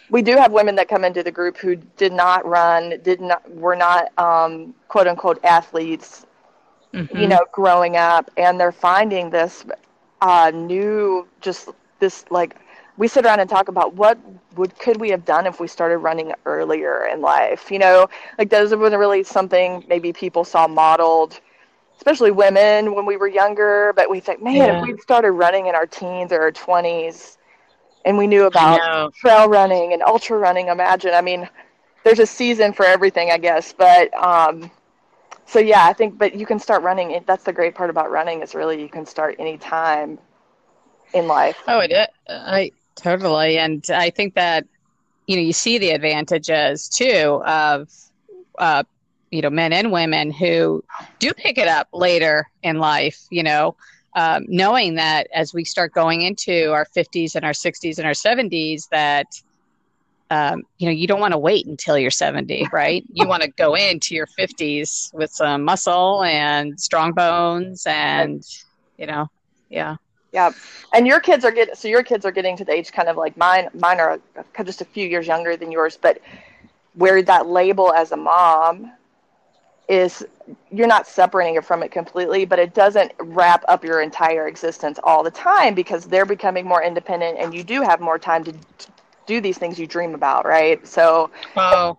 we 0.10 0.22
do 0.22 0.36
have 0.36 0.52
women 0.52 0.76
that 0.76 0.88
come 0.88 1.04
into 1.04 1.22
the 1.22 1.32
group 1.32 1.58
who 1.58 1.76
did 1.76 2.14
not 2.14 2.46
run, 2.46 3.00
did 3.04 3.22
not 3.22 3.50
were 3.52 3.76
not 3.76 4.18
um, 4.18 4.74
quote 4.88 5.08
unquote 5.08 5.44
athletes, 5.44 6.26
mm-hmm. 6.94 7.18
you 7.18 7.28
know, 7.28 7.46
growing 7.52 7.98
up, 7.98 8.30
and 8.38 8.60
they're 8.60 8.72
finding 8.72 9.30
this 9.30 9.66
uh, 10.22 10.52
new, 10.54 11.28
just 11.42 11.70
this 12.00 12.26
like 12.30 12.56
we 12.98 13.08
sit 13.08 13.26
around 13.26 13.40
and 13.40 13.50
talk 13.50 13.68
about 13.68 13.94
what 13.94 14.18
would 14.56 14.78
could 14.80 15.00
we 15.00 15.10
have 15.10 15.26
done 15.26 15.46
if 15.48 15.60
we 15.60 15.68
started 15.68 16.00
running 16.00 16.34
earlier 16.46 17.06
in 17.06 17.22
life. 17.22 17.72
You 17.72 17.80
know, 17.80 18.08
like 18.38 18.50
those 18.50 18.72
been 18.72 18.94
really 18.94 19.24
something 19.24 19.84
maybe 19.88 20.14
people 20.14 20.44
saw 20.44 20.68
modeled 20.68 21.40
especially 22.00 22.32
women 22.32 22.96
when 22.96 23.06
we 23.06 23.18
were 23.18 23.28
younger. 23.28 23.94
But 23.96 24.10
we 24.10 24.20
think, 24.22 24.42
man, 24.42 24.56
yeah. 24.56 24.80
if 24.80 24.88
we'd 24.88 25.02
started 25.02 25.32
running 25.32 25.68
in 25.68 25.76
our 25.76 25.86
teens 25.86 26.32
or 26.32 26.42
our 26.42 26.52
20s 26.52 27.38
and 28.06 28.18
we 28.18 28.26
knew 28.26 28.46
about 28.46 29.14
trail 29.16 29.50
running 29.50 29.92
and 29.92 30.02
ultra 30.02 30.38
running, 30.38 30.70
imagine. 30.70 31.14
I 31.14 31.22
mean, 31.22 31.48
there's 32.06 32.20
a 32.20 32.26
season 32.26 32.72
for 32.72 32.86
everything, 32.86 33.32
I 33.32 33.38
guess. 33.38 33.74
But 33.74 34.14
um, 34.14 34.72
so, 35.50 35.60
yeah, 35.60 35.86
I 35.86 35.94
think, 35.94 36.18
but 36.18 36.36
you 36.36 36.46
can 36.46 36.60
start 36.60 36.84
running. 36.84 37.24
That's 37.26 37.44
the 37.44 37.54
great 37.54 37.74
part 37.74 37.90
about 37.90 38.12
running 38.12 38.42
is 38.44 38.54
really 38.54 38.80
you 38.82 38.88
can 38.88 39.06
start 39.06 39.36
any 39.40 39.58
time 39.58 40.20
in 41.14 41.28
life. 41.28 41.58
Oh, 41.68 41.80
it 41.80 41.92
is. 41.92 42.08
I 42.30 42.72
totally. 42.96 43.58
And 43.58 43.84
I 43.90 44.12
think 44.12 44.36
that, 44.36 44.66
you 45.26 45.36
know, 45.36 45.42
you 45.42 45.54
see 45.54 45.80
the 45.80 45.90
advantages 45.90 46.88
too 46.88 47.42
of, 47.46 47.90
uh, 48.60 48.84
you 49.32 49.42
know, 49.42 49.50
men 49.50 49.74
and 49.74 49.92
women 49.92 50.32
who 50.32 50.84
do 51.18 51.34
pick 51.34 51.58
it 51.58 51.68
up 51.68 51.88
later 51.94 52.48
in 52.62 52.78
life, 52.78 53.26
you 53.32 53.42
know, 53.42 53.76
um, 54.16 54.46
knowing 54.48 54.96
that 54.96 55.28
as 55.34 55.54
we 55.54 55.64
start 55.64 55.94
going 55.94 56.22
into 56.22 56.72
our 56.72 56.86
50s 56.86 57.36
and 57.36 57.44
our 57.44 57.54
60s 57.54 57.98
and 57.98 58.06
our 58.06 58.14
70s, 58.14 58.88
that, 58.90 59.28
um, 60.30 60.64
you 60.78 60.86
know, 60.88 60.92
you 60.92 61.08
don't 61.08 61.20
want 61.20 61.34
to 61.34 61.38
wait 61.38 61.66
until 61.66 61.98
you're 61.98 62.12
70, 62.12 62.68
right? 62.72 63.04
You 63.14 63.28
want 63.28 63.44
to 63.44 63.50
go 63.50 63.76
into 63.76 64.16
your 64.16 64.28
50s 64.28 65.14
with 65.14 65.32
some 65.32 65.64
muscle 65.64 66.24
and 66.24 66.80
strong 66.80 67.14
bones 67.14 67.86
and, 67.88 68.44
you 68.98 69.08
know, 69.08 69.28
yeah. 69.70 69.96
Yeah, 70.32 70.52
and 70.94 71.08
your 71.08 71.20
kids 71.20 71.44
are 71.44 71.52
getting 71.52 71.74
so 71.74 71.88
your 71.88 72.04
kids 72.04 72.24
are 72.24 72.32
getting 72.32 72.56
to 72.58 72.64
the 72.64 72.72
age 72.72 72.92
kind 72.92 73.10
of 73.10 73.18
like 73.18 73.36
mine. 73.36 73.68
Mine 73.74 74.00
are 74.00 74.20
just 74.64 74.80
a 74.80 74.86
few 74.86 75.08
years 75.08 75.26
younger 75.26 75.58
than 75.58 75.72
yours, 75.72 75.98
but 76.00 76.22
where 76.94 77.24
that 77.24 77.48
label 77.48 77.92
as 77.92 78.12
a 78.12 78.18
mom 78.18 78.92
is 79.88 80.24
you're 80.72 80.88
not 80.88 81.08
separating 81.08 81.56
it 81.56 81.66
from 81.66 81.82
it 81.82 81.92
completely, 81.92 82.46
but 82.46 82.60
it 82.60 82.76
doesn't 82.76 83.12
wrap 83.20 83.64
up 83.68 83.84
your 83.84 84.02
entire 84.02 84.48
existence 84.48 85.00
all 85.04 85.24
the 85.24 85.32
time 85.32 85.74
because 85.74 86.06
they're 86.06 86.28
becoming 86.28 86.66
more 86.66 86.84
independent 86.84 87.40
and 87.40 87.54
you 87.54 87.64
do 87.64 87.82
have 87.82 88.00
more 88.00 88.20
time 88.20 88.44
to 88.44 88.54
do 89.30 89.40
these 89.40 89.58
things 89.58 89.80
you 89.80 89.88
dream 89.88 90.16
about, 90.16 90.46
right? 90.46 90.86
So, 90.86 91.30
oh, 91.56 91.98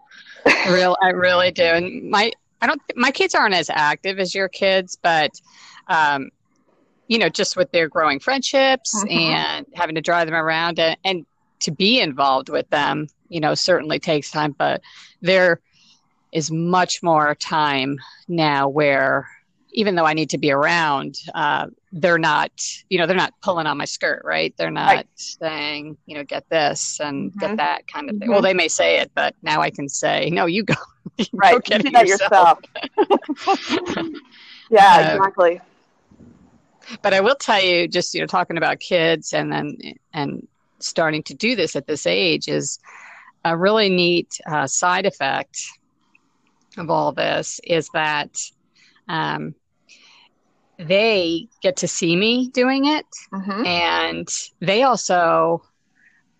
real, 0.68 0.96
I 1.00 1.10
really 1.10 1.52
do. 1.52 1.62
And 1.62 2.10
my, 2.10 2.32
I 2.60 2.66
don't, 2.66 2.82
my 2.96 3.12
kids 3.12 3.34
aren't 3.34 3.54
as 3.54 3.70
active 3.70 4.18
as 4.18 4.34
your 4.34 4.48
kids, 4.48 4.98
but, 5.00 5.30
um, 5.86 6.30
you 7.06 7.18
know, 7.18 7.28
just 7.28 7.56
with 7.56 7.70
their 7.70 7.88
growing 7.88 8.18
friendships 8.18 8.94
mm-hmm. 8.94 9.08
and 9.08 9.66
having 9.74 9.94
to 9.94 10.00
drive 10.00 10.26
them 10.26 10.34
around 10.34 10.78
and, 10.78 10.96
and 11.04 11.26
to 11.60 11.70
be 11.70 12.00
involved 12.00 12.48
with 12.48 12.68
them, 12.70 13.06
you 13.28 13.40
know, 13.40 13.54
certainly 13.54 13.98
takes 13.98 14.30
time, 14.30 14.52
but 14.58 14.82
they're, 15.22 15.60
much 16.52 17.02
more 17.02 17.34
time 17.34 17.98
now 18.28 18.68
where 18.68 19.28
even 19.72 19.96
though 19.96 20.06
I 20.06 20.14
need 20.14 20.30
to 20.30 20.38
be 20.38 20.52
around, 20.52 21.16
uh, 21.34 21.66
they're 21.92 22.18
not, 22.18 22.52
you 22.88 22.98
know, 22.98 23.06
they're 23.06 23.16
not 23.16 23.34
pulling 23.42 23.66
on 23.66 23.76
my 23.76 23.84
skirt, 23.84 24.22
right? 24.24 24.54
They're 24.56 24.70
not 24.70 24.94
right. 24.94 25.08
saying, 25.16 25.96
you 26.06 26.16
know, 26.16 26.24
get 26.24 26.48
this 26.48 27.00
and 27.00 27.30
mm-hmm. 27.30 27.38
get 27.40 27.56
that 27.56 27.88
kind 27.88 28.08
of 28.08 28.14
thing. 28.14 28.22
Mm-hmm. 28.22 28.32
Well, 28.32 28.42
they 28.42 28.54
may 28.54 28.68
say 28.68 29.00
it, 29.00 29.10
but 29.14 29.34
now 29.42 29.60
I 29.60 29.70
can 29.70 29.88
say, 29.88 30.30
no, 30.30 30.46
you 30.46 30.62
go. 30.62 30.74
you 31.16 31.26
right. 31.32 31.54
Go 31.54 31.60
get 31.60 31.84
you 31.84 31.90
that 31.90 32.06
yourself. 32.06 32.60
yourself. 32.96 33.66
yeah, 34.70 34.96
uh, 34.96 35.16
exactly. 35.16 35.60
But 37.02 37.14
I 37.14 37.20
will 37.20 37.36
tell 37.36 37.62
you, 37.62 37.88
just 37.88 38.14
you 38.14 38.20
know, 38.20 38.26
talking 38.26 38.56
about 38.56 38.80
kids 38.80 39.32
and 39.32 39.52
then 39.52 39.76
and 40.12 40.46
starting 40.78 41.22
to 41.24 41.34
do 41.34 41.56
this 41.56 41.76
at 41.76 41.86
this 41.86 42.06
age 42.06 42.48
is 42.48 42.78
a 43.44 43.56
really 43.56 43.88
neat 43.88 44.38
uh, 44.46 44.66
side 44.66 45.06
effect 45.06 45.66
of 46.76 46.90
all 46.90 47.12
this 47.12 47.60
is 47.64 47.88
that 47.94 48.36
um, 49.08 49.54
they 50.86 51.46
get 51.62 51.76
to 51.76 51.88
see 51.88 52.16
me 52.16 52.48
doing 52.48 52.86
it 52.86 53.06
mm-hmm. 53.32 53.66
and 53.66 54.28
they 54.60 54.82
also 54.82 55.62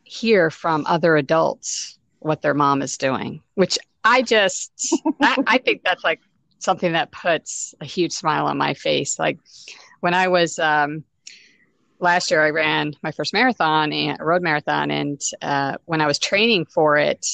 hear 0.05 0.51
from 0.51 0.85
other 0.87 1.17
adults 1.17 1.99
what 2.21 2.41
their 2.43 2.55
mom 2.55 2.81
is 2.81 2.97
doing 2.97 3.43
which 3.55 3.79
i 4.05 4.23
just 4.23 4.73
I, 5.21 5.37
I, 5.47 5.59
think 5.59 5.83
that's 5.85 6.03
like 6.03 6.21
something 6.59 6.93
that 6.93 7.13
puts 7.13 7.75
a 7.81 7.85
huge 7.85 8.13
smile 8.13 8.47
on 8.47 8.57
my 8.57 8.75
face 8.75 9.19
like 9.19 9.39
when 10.01 10.15
i 10.15 10.29
was 10.29 10.59
um, 10.59 11.05
last 11.99 12.31
year 12.31 12.43
i 12.43 12.51
ran 12.51 12.95
my 13.03 13.13
first 13.13 13.33
marathon 13.33 13.93
and 13.93 14.19
road 14.21 14.43
marathon 14.43 14.91
and 14.91 15.21
uh, 15.43 15.77
when 15.85 16.01
i 16.01 16.07
was 16.07 16.19
training 16.19 16.65
for 16.65 16.97
it 16.97 17.27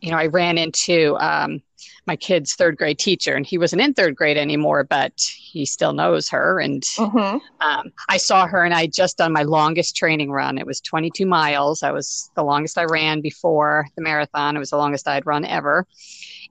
you 0.00 0.10
know 0.10 0.18
i 0.18 0.26
ran 0.26 0.58
into 0.58 1.16
um, 1.16 1.62
my 2.06 2.16
kid's 2.16 2.54
third 2.54 2.76
grade 2.76 2.98
teacher, 2.98 3.34
and 3.34 3.46
he 3.46 3.58
wasn't 3.58 3.82
in 3.82 3.94
third 3.94 4.16
grade 4.16 4.36
anymore, 4.36 4.84
but 4.84 5.12
he 5.20 5.64
still 5.64 5.92
knows 5.92 6.28
her. 6.28 6.58
And 6.58 6.82
mm-hmm. 6.82 7.38
um, 7.60 7.92
I 8.08 8.16
saw 8.16 8.46
her, 8.46 8.64
and 8.64 8.74
I 8.74 8.86
just 8.86 9.18
done 9.18 9.32
my 9.32 9.42
longest 9.44 9.96
training 9.96 10.30
run. 10.30 10.58
It 10.58 10.66
was 10.66 10.80
22 10.80 11.26
miles. 11.26 11.82
I 11.82 11.92
was 11.92 12.30
the 12.34 12.42
longest 12.42 12.78
I 12.78 12.84
ran 12.84 13.20
before 13.20 13.86
the 13.96 14.02
marathon. 14.02 14.56
It 14.56 14.60
was 14.60 14.70
the 14.70 14.78
longest 14.78 15.06
I'd 15.06 15.26
run 15.26 15.44
ever. 15.44 15.86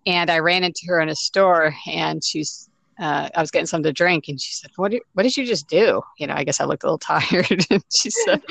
And 0.05 0.29
I 0.29 0.39
ran 0.39 0.63
into 0.63 0.81
her 0.88 1.01
in 1.01 1.10
a 1.10 1.15
store, 1.15 1.75
and 1.86 2.24
she's 2.24 2.70
uh, 3.00 3.29
I 3.34 3.41
was 3.41 3.51
getting 3.51 3.65
something 3.65 3.89
to 3.89 3.93
drink, 3.93 4.27
and 4.27 4.39
she 4.39 4.53
said, 4.53 4.72
"What 4.75 4.91
did 4.91 5.01
What 5.13 5.24
did 5.24 5.36
you 5.36 5.46
just 5.46 5.67
do?" 5.67 6.01
You 6.17 6.27
know, 6.27 6.36
I 6.36 6.43
guess 6.43 6.62
I 6.62 6.65
looked 6.65 6.84
a 6.84 6.86
little 6.86 6.98
tired. 7.00 7.65
and 7.70 7.84
she 7.91 8.10
said, 8.10 8.41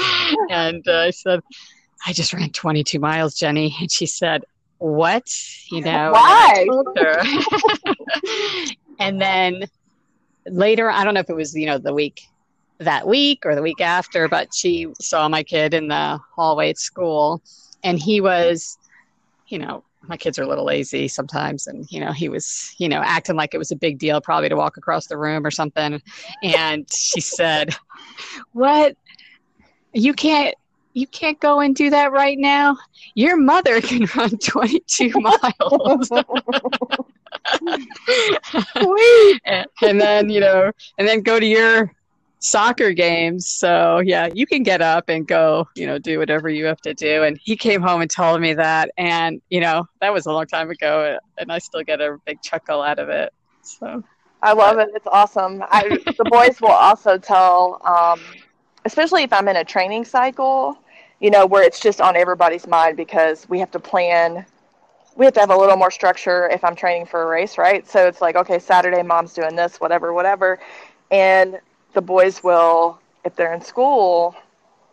and 0.50 0.86
uh, 0.86 0.98
I 0.98 1.10
said, 1.10 1.40
"I 2.06 2.12
just 2.12 2.32
ran 2.32 2.50
22 2.50 2.98
miles, 2.98 3.34
Jenny." 3.36 3.74
And 3.80 3.90
she 3.90 4.06
said, 4.06 4.44
what? 4.80 5.30
You 5.70 5.82
know, 5.82 6.12
why? 6.12 6.66
And, 8.98 9.18
then 9.18 9.64
later, 10.46 10.90
I 10.90 11.04
don't 11.04 11.14
know 11.14 11.20
if 11.20 11.30
it 11.30 11.36
was, 11.36 11.54
you 11.54 11.64
know, 11.64 11.78
the 11.78 11.94
week 11.94 12.20
that 12.78 13.06
week 13.06 13.46
or 13.46 13.54
the 13.54 13.62
week 13.62 13.80
after, 13.80 14.28
but 14.28 14.54
she 14.54 14.88
saw 15.00 15.28
my 15.28 15.42
kid 15.42 15.72
in 15.72 15.88
the 15.88 16.20
hallway 16.34 16.68
at 16.68 16.78
school 16.78 17.42
and 17.82 17.98
he 17.98 18.20
was, 18.20 18.76
you 19.48 19.58
know, 19.58 19.84
my 20.02 20.16
kids 20.16 20.38
are 20.38 20.42
a 20.42 20.46
little 20.46 20.64
lazy 20.64 21.08
sometimes 21.08 21.66
and 21.66 21.90
you 21.92 22.00
know 22.00 22.10
he 22.10 22.28
was 22.28 22.74
you 22.78 22.88
know 22.88 23.02
acting 23.04 23.36
like 23.36 23.52
it 23.52 23.58
was 23.58 23.70
a 23.70 23.76
big 23.76 23.98
deal 23.98 24.18
probably 24.18 24.48
to 24.48 24.56
walk 24.56 24.78
across 24.78 25.06
the 25.06 25.16
room 25.16 25.44
or 25.44 25.50
something 25.50 26.00
and 26.42 26.90
she 26.90 27.20
said 27.20 27.76
what 28.52 28.96
you 29.92 30.14
can't 30.14 30.54
you 30.92 31.06
can't 31.06 31.38
go 31.40 31.60
and 31.60 31.74
do 31.74 31.90
that 31.90 32.12
right 32.12 32.38
now. 32.38 32.76
Your 33.14 33.36
mother 33.36 33.80
can 33.80 34.06
run 34.16 34.30
22 34.30 35.10
miles. 35.14 36.10
and, 39.44 39.66
and, 39.82 40.00
then, 40.00 40.30
you 40.30 40.40
know, 40.40 40.70
and 40.98 41.08
then 41.08 41.22
go 41.22 41.38
to 41.38 41.46
your 41.46 41.92
soccer 42.40 42.92
games. 42.92 43.48
So, 43.48 44.00
yeah, 44.00 44.28
you 44.32 44.46
can 44.46 44.62
get 44.62 44.82
up 44.82 45.08
and 45.08 45.26
go, 45.26 45.68
you 45.76 45.86
know, 45.86 45.98
do 45.98 46.18
whatever 46.18 46.48
you 46.48 46.64
have 46.66 46.80
to 46.82 46.94
do. 46.94 47.22
And 47.22 47.38
he 47.42 47.56
came 47.56 47.82
home 47.82 48.00
and 48.00 48.10
told 48.10 48.40
me 48.40 48.54
that. 48.54 48.90
And, 48.96 49.40
you 49.50 49.60
know, 49.60 49.86
that 50.00 50.12
was 50.12 50.26
a 50.26 50.32
long 50.32 50.46
time 50.46 50.70
ago. 50.70 51.18
And 51.38 51.52
I 51.52 51.58
still 51.58 51.82
get 51.82 52.00
a 52.00 52.18
big 52.26 52.42
chuckle 52.42 52.82
out 52.82 52.98
of 52.98 53.08
it. 53.08 53.32
So. 53.62 54.02
I 54.42 54.54
love 54.54 54.78
it. 54.78 54.88
It's 54.94 55.06
awesome. 55.06 55.62
I, 55.68 55.98
the 56.16 56.24
boys 56.30 56.62
will 56.62 56.68
also 56.68 57.18
tell 57.18 57.80
um, 57.84 58.20
especially 58.84 59.22
if 59.22 59.32
I'm 59.32 59.48
in 59.48 59.56
a 59.56 59.64
training 59.64 60.04
cycle, 60.04 60.78
you 61.20 61.30
know, 61.30 61.46
where 61.46 61.62
it's 61.62 61.80
just 61.80 62.00
on 62.00 62.16
everybody's 62.16 62.66
mind 62.66 62.96
because 62.96 63.48
we 63.48 63.58
have 63.58 63.70
to 63.72 63.80
plan. 63.80 64.44
We 65.16 65.24
have 65.24 65.34
to 65.34 65.40
have 65.40 65.50
a 65.50 65.56
little 65.56 65.76
more 65.76 65.90
structure 65.90 66.48
if 66.48 66.64
I'm 66.64 66.74
training 66.74 67.06
for 67.06 67.22
a 67.22 67.26
race, 67.26 67.58
right? 67.58 67.86
So 67.86 68.06
it's 68.06 68.20
like, 68.20 68.36
okay, 68.36 68.58
Saturday, 68.58 69.02
mom's 69.02 69.34
doing 69.34 69.56
this, 69.56 69.80
whatever, 69.80 70.12
whatever. 70.12 70.58
And 71.10 71.60
the 71.92 72.00
boys 72.00 72.42
will, 72.42 72.98
if 73.24 73.36
they're 73.36 73.52
in 73.52 73.60
school, 73.60 74.34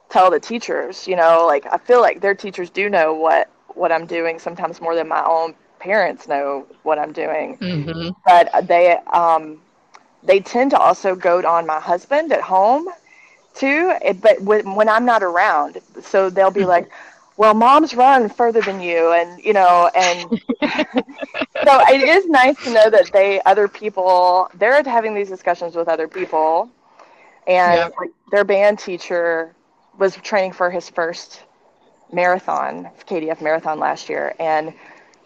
tell 0.10 0.32
the 0.32 0.40
teachers, 0.40 1.08
you 1.08 1.16
know, 1.16 1.46
like 1.46 1.66
I 1.72 1.78
feel 1.78 2.02
like 2.02 2.22
their 2.22 2.36
teachers 2.36 2.70
do 2.70 2.90
know 2.90 3.14
what 3.14 3.50
what 3.68 3.92
I'm 3.92 4.08
doing 4.08 4.40
sometimes 4.40 4.82
more 4.82 4.96
than 4.96 5.08
my 5.08 5.24
own 5.24 5.54
parents 5.80 6.28
know 6.28 6.66
what 6.84 6.98
I'm 6.98 7.14
doing. 7.14 7.58
Mm-hmm. 7.58 8.10
But 8.26 8.68
they 8.68 8.98
um, 9.14 9.60
they 10.24 10.40
tend 10.40 10.72
to 10.72 10.78
also 10.78 11.16
goad 11.16 11.46
on 11.46 11.66
my 11.66 11.80
husband 11.80 12.32
at 12.32 12.42
home 12.42 12.88
too. 13.58 13.94
But 14.22 14.42
when 14.42 14.90
I'm 14.90 15.06
not 15.06 15.24
around, 15.24 15.80
so 16.02 16.30
they'll 16.30 16.52
be 16.52 16.66
like, 16.66 16.90
"Well, 17.38 17.54
mom's 17.54 17.94
run 17.96 18.30
further 18.30 18.62
than 18.62 18.80
you," 18.82 19.12
and 19.12 19.44
you 19.44 19.54
know, 19.54 19.90
and 19.96 20.30
so 20.62 21.80
it 21.90 22.02
is 22.02 22.26
nice 22.28 22.62
to 22.64 22.74
know 22.74 22.90
that 22.90 23.10
they 23.14 23.42
other 23.46 23.68
people 23.68 24.50
they're 24.56 24.82
having 24.84 25.14
these 25.14 25.30
discussions 25.30 25.76
with 25.76 25.88
other 25.88 26.08
people, 26.08 26.70
and 27.48 27.78
yep. 27.78 27.94
like 28.00 28.12
their 28.32 28.44
band 28.44 28.80
teacher 28.80 29.54
was 29.98 30.16
training 30.18 30.54
for 30.54 30.70
his 30.70 30.90
first 30.90 31.44
marathon, 32.12 32.90
KDF 33.08 33.42
marathon 33.42 33.80
last 33.80 34.10
year, 34.10 34.36
and 34.40 34.74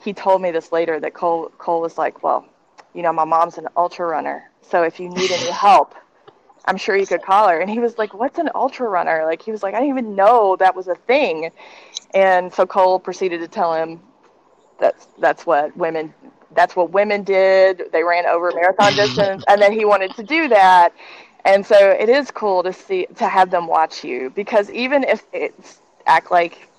he 0.04 0.14
told 0.14 0.42
me 0.42 0.52
this 0.52 0.72
later 0.72 1.00
that 1.00 1.14
Cole 1.14 1.52
Cole 1.58 1.82
was 1.82 1.98
like, 1.98 2.24
well, 2.24 2.46
you 2.94 3.02
know, 3.04 3.14
my 3.14 3.26
mom's 3.26 3.58
an 3.58 3.68
ultra 3.78 4.06
runner, 4.08 4.50
so 4.62 4.84
if 4.84 5.00
you 5.00 5.10
need 5.10 5.32
any 5.32 5.52
help, 5.52 5.96
I'm 6.65 6.77
sure 6.77 6.96
you 6.96 7.08
could 7.08 7.24
call 7.24 7.50
her. 7.50 7.60
And 7.60 7.70
he 7.70 7.80
was 7.80 7.98
like, 7.98 8.13
what's 8.13 8.39
an 8.39 8.50
ultra 8.56 8.88
runner? 8.89 9.24
Like 9.25 9.41
he 9.41 9.51
was 9.51 9.63
like, 9.63 9.74
I 9.75 9.80
didn't 9.80 9.98
even 9.98 10.15
know 10.15 10.56
that 10.58 10.75
was 10.75 10.88
a 10.88 10.96
thing. 10.96 11.51
And 12.13 12.53
so 12.53 12.65
Cole 12.65 13.00
proceeded 13.00 13.39
to 13.41 13.48
tell 13.48 13.74
him 13.74 14.01
that's 14.80 15.08
that's 15.20 15.46
what 15.46 15.75
women 15.77 16.13
that's 16.53 16.75
what 16.75 16.91
women 16.91 17.24
did. 17.24 17.84
They 17.91 18.03
ran 18.03 18.25
over 18.25 18.51
marathon 18.53 18.96
distance, 18.96 19.44
and 19.48 19.62
then 19.62 19.74
he 19.74 19.86
wanted 19.86 20.15
to 20.15 20.24
do 20.24 20.48
that. 20.50 20.94
And 21.46 21.65
so 21.65 21.91
it 21.91 22.10
is 22.10 22.32
cool 22.32 22.63
to 22.63 22.74
see 22.74 23.08
to 23.18 23.27
have 23.27 23.50
them 23.51 23.68
watch 23.68 24.03
you 24.03 24.30
because 24.32 24.70
even 24.72 25.03
if 25.03 25.24
it's 25.34 25.82
act 26.08 26.32
like 26.32 26.70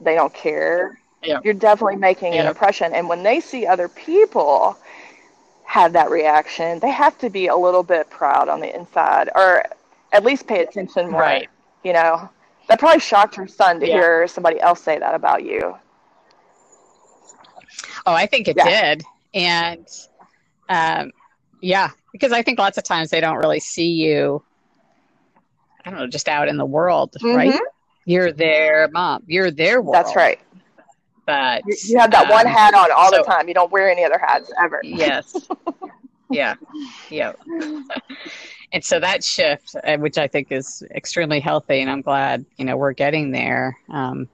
they 0.00 0.14
don't 0.14 0.34
care, 0.34 0.98
Yeah. 1.22 1.40
you're 1.44 1.54
definitely 1.54 1.96
making 1.96 2.38
an 2.38 2.46
impression. 2.46 2.94
And 2.94 3.08
when 3.08 3.22
they 3.22 3.40
see 3.40 3.66
other 3.66 3.88
people 3.88 4.76
have 5.76 5.92
that 5.92 6.10
reaction, 6.10 6.78
they 6.78 6.90
have 6.90 7.18
to 7.18 7.28
be 7.28 7.48
a 7.48 7.54
little 7.56 7.82
bit 7.82 8.08
proud 8.08 8.48
on 8.48 8.60
the 8.60 8.74
inside, 8.74 9.28
or 9.34 9.62
at 10.10 10.24
least 10.24 10.46
pay 10.46 10.62
attention 10.62 11.10
more. 11.10 11.20
Right. 11.20 11.50
You 11.84 11.92
know, 11.92 12.30
that 12.68 12.78
probably 12.78 13.00
shocked 13.00 13.34
her 13.34 13.46
son 13.46 13.80
to 13.80 13.86
Yeah. 13.86 13.96
hear 14.00 14.26
somebody 14.26 14.58
else 14.58 14.80
say 14.80 14.98
that 14.98 15.14
about 15.14 15.44
you. 15.44 15.76
Oh, 18.06 18.14
I 18.14 18.24
think 18.24 18.48
it 18.48 18.56
Yeah. 18.56 18.94
did. 18.94 19.04
And 19.34 19.86
um, 20.70 21.12
yeah, 21.60 21.90
because 22.10 22.32
I 22.32 22.40
think 22.42 22.58
lots 22.58 22.78
of 22.78 22.84
times 22.84 23.10
they 23.10 23.20
don't 23.20 23.36
really 23.36 23.60
see 23.60 23.90
you, 23.90 24.42
I 25.84 25.90
don't 25.90 25.98
know, 25.98 26.06
just 26.06 26.26
out 26.26 26.48
in 26.48 26.56
the 26.56 26.64
world, 26.64 27.14
right? 27.22 27.52
Mhm. 27.52 27.60
You're 28.06 28.32
their 28.32 28.88
mom. 28.88 29.24
You're 29.26 29.50
their 29.50 29.82
world. 29.82 29.94
That's 29.94 30.16
right. 30.16 30.40
But 31.26 31.62
You, 31.66 31.98
have 31.98 32.12
that 32.12 32.30
one 32.30 32.46
um, 32.46 32.52
hat 32.52 32.72
on 32.74 32.90
all 32.92 33.10
so- 33.10 33.18
the 33.18 33.24
time. 33.24 33.48
You 33.48 33.54
don't 33.54 33.70
wear 33.72 33.90
any 33.90 34.04
other 34.04 34.18
hats 34.18 34.50
ever. 34.62 34.80
Yes. 34.84 35.36
yeah. 36.30 36.54
Yeah. 37.10 37.32
and 38.72 38.84
so 38.84 39.00
that 39.00 39.24
shift, 39.24 39.74
uh, 39.84 39.96
which 39.96 40.18
I 40.18 40.28
think 40.28 40.52
is 40.52 40.82
extremely 40.94 41.40
healthy, 41.40 41.80
and 41.80 41.90
I'm 41.90 42.02
glad, 42.02 42.44
you 42.56 42.64
know, 42.64 42.76
we're 42.76 42.92
getting 42.92 43.32
there. 43.32 43.76
Um, 43.90 44.28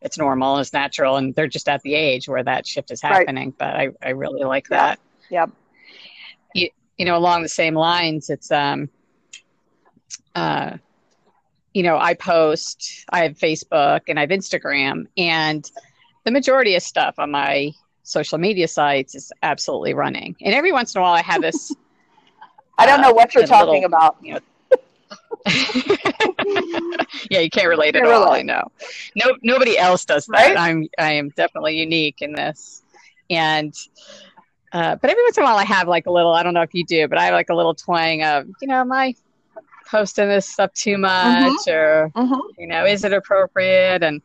it's 0.00 0.18
normal, 0.18 0.58
it's 0.58 0.72
natural, 0.72 1.16
and 1.16 1.32
they're 1.36 1.46
just 1.46 1.68
at 1.68 1.80
the 1.82 1.94
age 1.94 2.28
where 2.28 2.42
that 2.42 2.66
shift 2.66 2.90
is 2.90 3.02
Right. 3.04 3.12
happening. 3.18 3.54
But 3.56 3.76
I, 3.76 3.88
I 4.02 4.08
really 4.10 4.42
like 4.42 4.66
Yeah. 4.68 4.76
that. 4.78 5.00
Yep. 5.30 5.50
You, 6.54 6.68
you 6.98 7.04
know, 7.04 7.16
along 7.16 7.42
the 7.44 7.48
same 7.48 7.74
lines, 7.74 8.28
it's, 8.30 8.50
um, 8.50 8.90
uh, 10.34 10.76
you 11.72 11.82
know, 11.84 11.96
I 11.98 12.14
post, 12.14 13.04
I 13.10 13.22
have 13.22 13.38
Facebook 13.38 14.02
and 14.08 14.18
I 14.18 14.22
have 14.22 14.30
Instagram, 14.30 15.06
and 15.16 15.70
the 16.24 16.30
majority 16.30 16.74
of 16.76 16.82
stuff 16.82 17.14
on 17.18 17.30
my 17.30 17.72
social 18.02 18.38
media 18.38 18.68
sites 18.68 19.14
is 19.14 19.32
absolutely 19.42 19.94
running. 19.94 20.36
And 20.40 20.54
every 20.54 20.72
once 20.72 20.94
in 20.94 21.00
a 21.00 21.02
while, 21.02 21.14
I 21.14 21.22
have 21.22 21.40
this. 21.42 21.74
I 22.78 22.86
don't 22.86 23.00
uh, 23.00 23.08
know 23.08 23.12
what 23.14 23.34
you're 23.34 23.46
talking 23.46 23.82
little- 23.82 23.86
about. 23.86 24.16
yeah, 27.30 27.40
you 27.40 27.50
can't 27.50 27.68
relate 27.68 27.96
at 27.96 28.02
Can't 28.02 28.12
all. 28.14 28.24
relate. 28.26 28.40
I 28.40 28.42
know. 28.42 28.70
No, 29.16 29.36
nobody 29.42 29.76
else 29.76 30.04
does 30.04 30.26
that. 30.26 30.54
Right? 30.54 30.56
I'm, 30.56 30.88
I 30.98 31.12
am 31.12 31.30
definitely 31.30 31.78
unique 31.78 32.22
in 32.22 32.32
this. 32.32 32.82
And, 33.28 33.74
uh, 34.72 34.96
but 34.96 35.10
every 35.10 35.22
once 35.24 35.36
in 35.36 35.42
a 35.42 35.46
while, 35.46 35.56
I 35.56 35.64
have 35.64 35.88
like 35.88 36.06
a 36.06 36.10
little. 36.10 36.32
I 36.32 36.42
don't 36.42 36.54
know 36.54 36.62
if 36.62 36.72
you 36.74 36.84
do, 36.84 37.08
but 37.08 37.18
I 37.18 37.24
have 37.24 37.34
like 37.34 37.50
a 37.50 37.54
little 37.54 37.74
twang 37.74 38.22
of, 38.22 38.46
you 38.60 38.68
know, 38.68 38.80
am 38.80 38.92
I 38.92 39.14
posting 39.90 40.28
this 40.28 40.48
stuff 40.48 40.72
too 40.72 40.96
much, 40.98 41.68
or 41.68 42.10
hmm 42.14 42.34
you 42.58 42.66
know, 42.66 42.84
is 42.86 43.04
it 43.04 43.12
appropriate? 43.12 44.02
And 44.02 44.22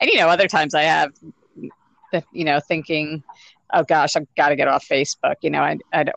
and 0.00 0.10
you 0.10 0.18
know, 0.18 0.28
other 0.28 0.48
times 0.48 0.74
I 0.74 0.82
have, 0.82 1.12
you 2.32 2.44
know, 2.44 2.60
thinking, 2.60 3.22
oh 3.72 3.82
gosh, 3.84 4.16
I've 4.16 4.26
got 4.36 4.48
to 4.50 4.56
get 4.56 4.68
off 4.68 4.86
Facebook. 4.88 5.36
You 5.42 5.50
know, 5.50 5.60
I 5.62 5.78
I 5.92 6.04
don't 6.04 6.16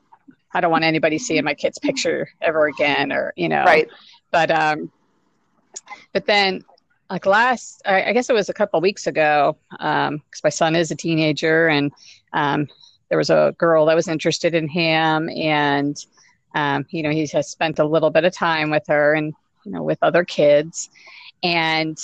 I 0.53 0.62
don't 0.62 0.71
want 0.71 0.84
anybody 0.84 1.17
seeing 1.17 1.43
my 1.43 1.53
kid's 1.53 1.79
picture 1.79 2.29
ever 2.41 2.67
again, 2.67 3.12
or 3.12 3.34
you 3.36 3.49
know, 3.49 3.63
Right. 3.63 3.88
but 4.32 4.51
um, 4.51 4.91
but 6.13 6.25
then 6.25 6.63
like 7.10 7.25
last, 7.25 7.82
I, 7.86 8.06
I 8.06 8.13
guess 8.13 8.29
it 8.29 8.34
was 8.34 8.49
a 8.49 8.53
couple 8.53 8.79
weeks 8.82 9.08
ago, 9.08 9.58
um, 9.79 10.17
because 10.17 10.43
my 10.43 10.49
son 10.49 10.75
is 10.75 10.89
a 10.91 10.95
teenager, 10.95 11.67
and 11.67 11.91
um, 12.34 12.67
there 13.10 13.17
was 13.17 13.29
a 13.29 13.53
girl 13.58 13.86
that 13.86 13.95
was 13.95 14.08
interested 14.08 14.56
in 14.56 14.67
him, 14.67 15.29
and 15.29 15.97
um, 16.56 16.86
you 16.89 17.03
know, 17.03 17.10
he 17.10 17.27
has 17.27 17.49
spent 17.49 17.79
a 17.79 17.86
little 17.86 18.10
bit 18.10 18.23
of 18.25 18.34
time 18.34 18.69
with 18.69 18.84
her, 18.88 19.13
and 19.13 19.34
you 19.65 19.71
know, 19.71 19.84
with 19.84 19.99
other 20.01 20.23
kids, 20.23 20.89
and 21.43 21.97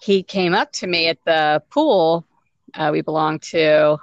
he 0.00 0.22
came 0.22 0.54
up 0.54 0.72
to 0.72 0.86
me 0.86 1.08
at 1.08 1.18
the 1.24 1.62
pool 1.70 2.24
uh, 2.74 2.90
we 2.92 3.00
belong 3.00 3.38
to 3.38 3.98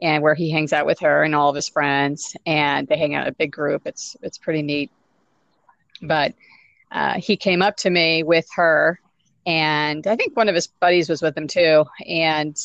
and 0.00 0.22
where 0.22 0.34
he 0.34 0.50
hangs 0.50 0.72
out 0.72 0.86
with 0.86 0.98
her 1.00 1.22
and 1.22 1.34
all 1.34 1.48
of 1.48 1.54
his 1.54 1.68
friends 1.68 2.36
and 2.46 2.88
they 2.88 2.96
hang 2.96 3.14
out 3.14 3.26
in 3.26 3.32
a 3.32 3.36
big 3.36 3.52
group. 3.52 3.82
It's 3.84 4.16
it's 4.22 4.38
pretty 4.38 4.62
neat. 4.62 4.90
But 6.00 6.34
uh, 6.90 7.14
he 7.14 7.36
came 7.36 7.62
up 7.62 7.76
to 7.78 7.90
me 7.90 8.22
with 8.22 8.46
her 8.54 9.00
and 9.44 10.06
i 10.06 10.14
think 10.14 10.36
one 10.36 10.48
of 10.48 10.54
his 10.54 10.68
buddies 10.68 11.08
was 11.08 11.20
with 11.20 11.36
him 11.36 11.48
too 11.48 11.84
and 12.06 12.56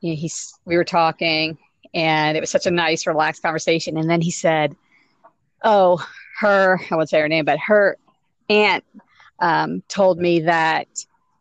he, 0.00 0.16
he's 0.16 0.58
we 0.64 0.76
were 0.76 0.82
talking 0.82 1.56
and 1.94 2.36
it 2.36 2.40
was 2.40 2.50
such 2.50 2.66
a 2.66 2.70
nice 2.70 3.06
relaxed 3.06 3.40
conversation. 3.40 3.96
And 3.96 4.10
then 4.10 4.20
he 4.20 4.30
said 4.30 4.74
oh 5.62 6.04
her 6.40 6.80
i 6.90 6.94
won't 6.96 7.08
say 7.08 7.20
her 7.20 7.28
name 7.28 7.44
but 7.44 7.58
her 7.58 7.98
aunt 8.48 8.84
um, 9.40 9.82
told 9.88 10.18
me 10.18 10.40
that 10.40 10.88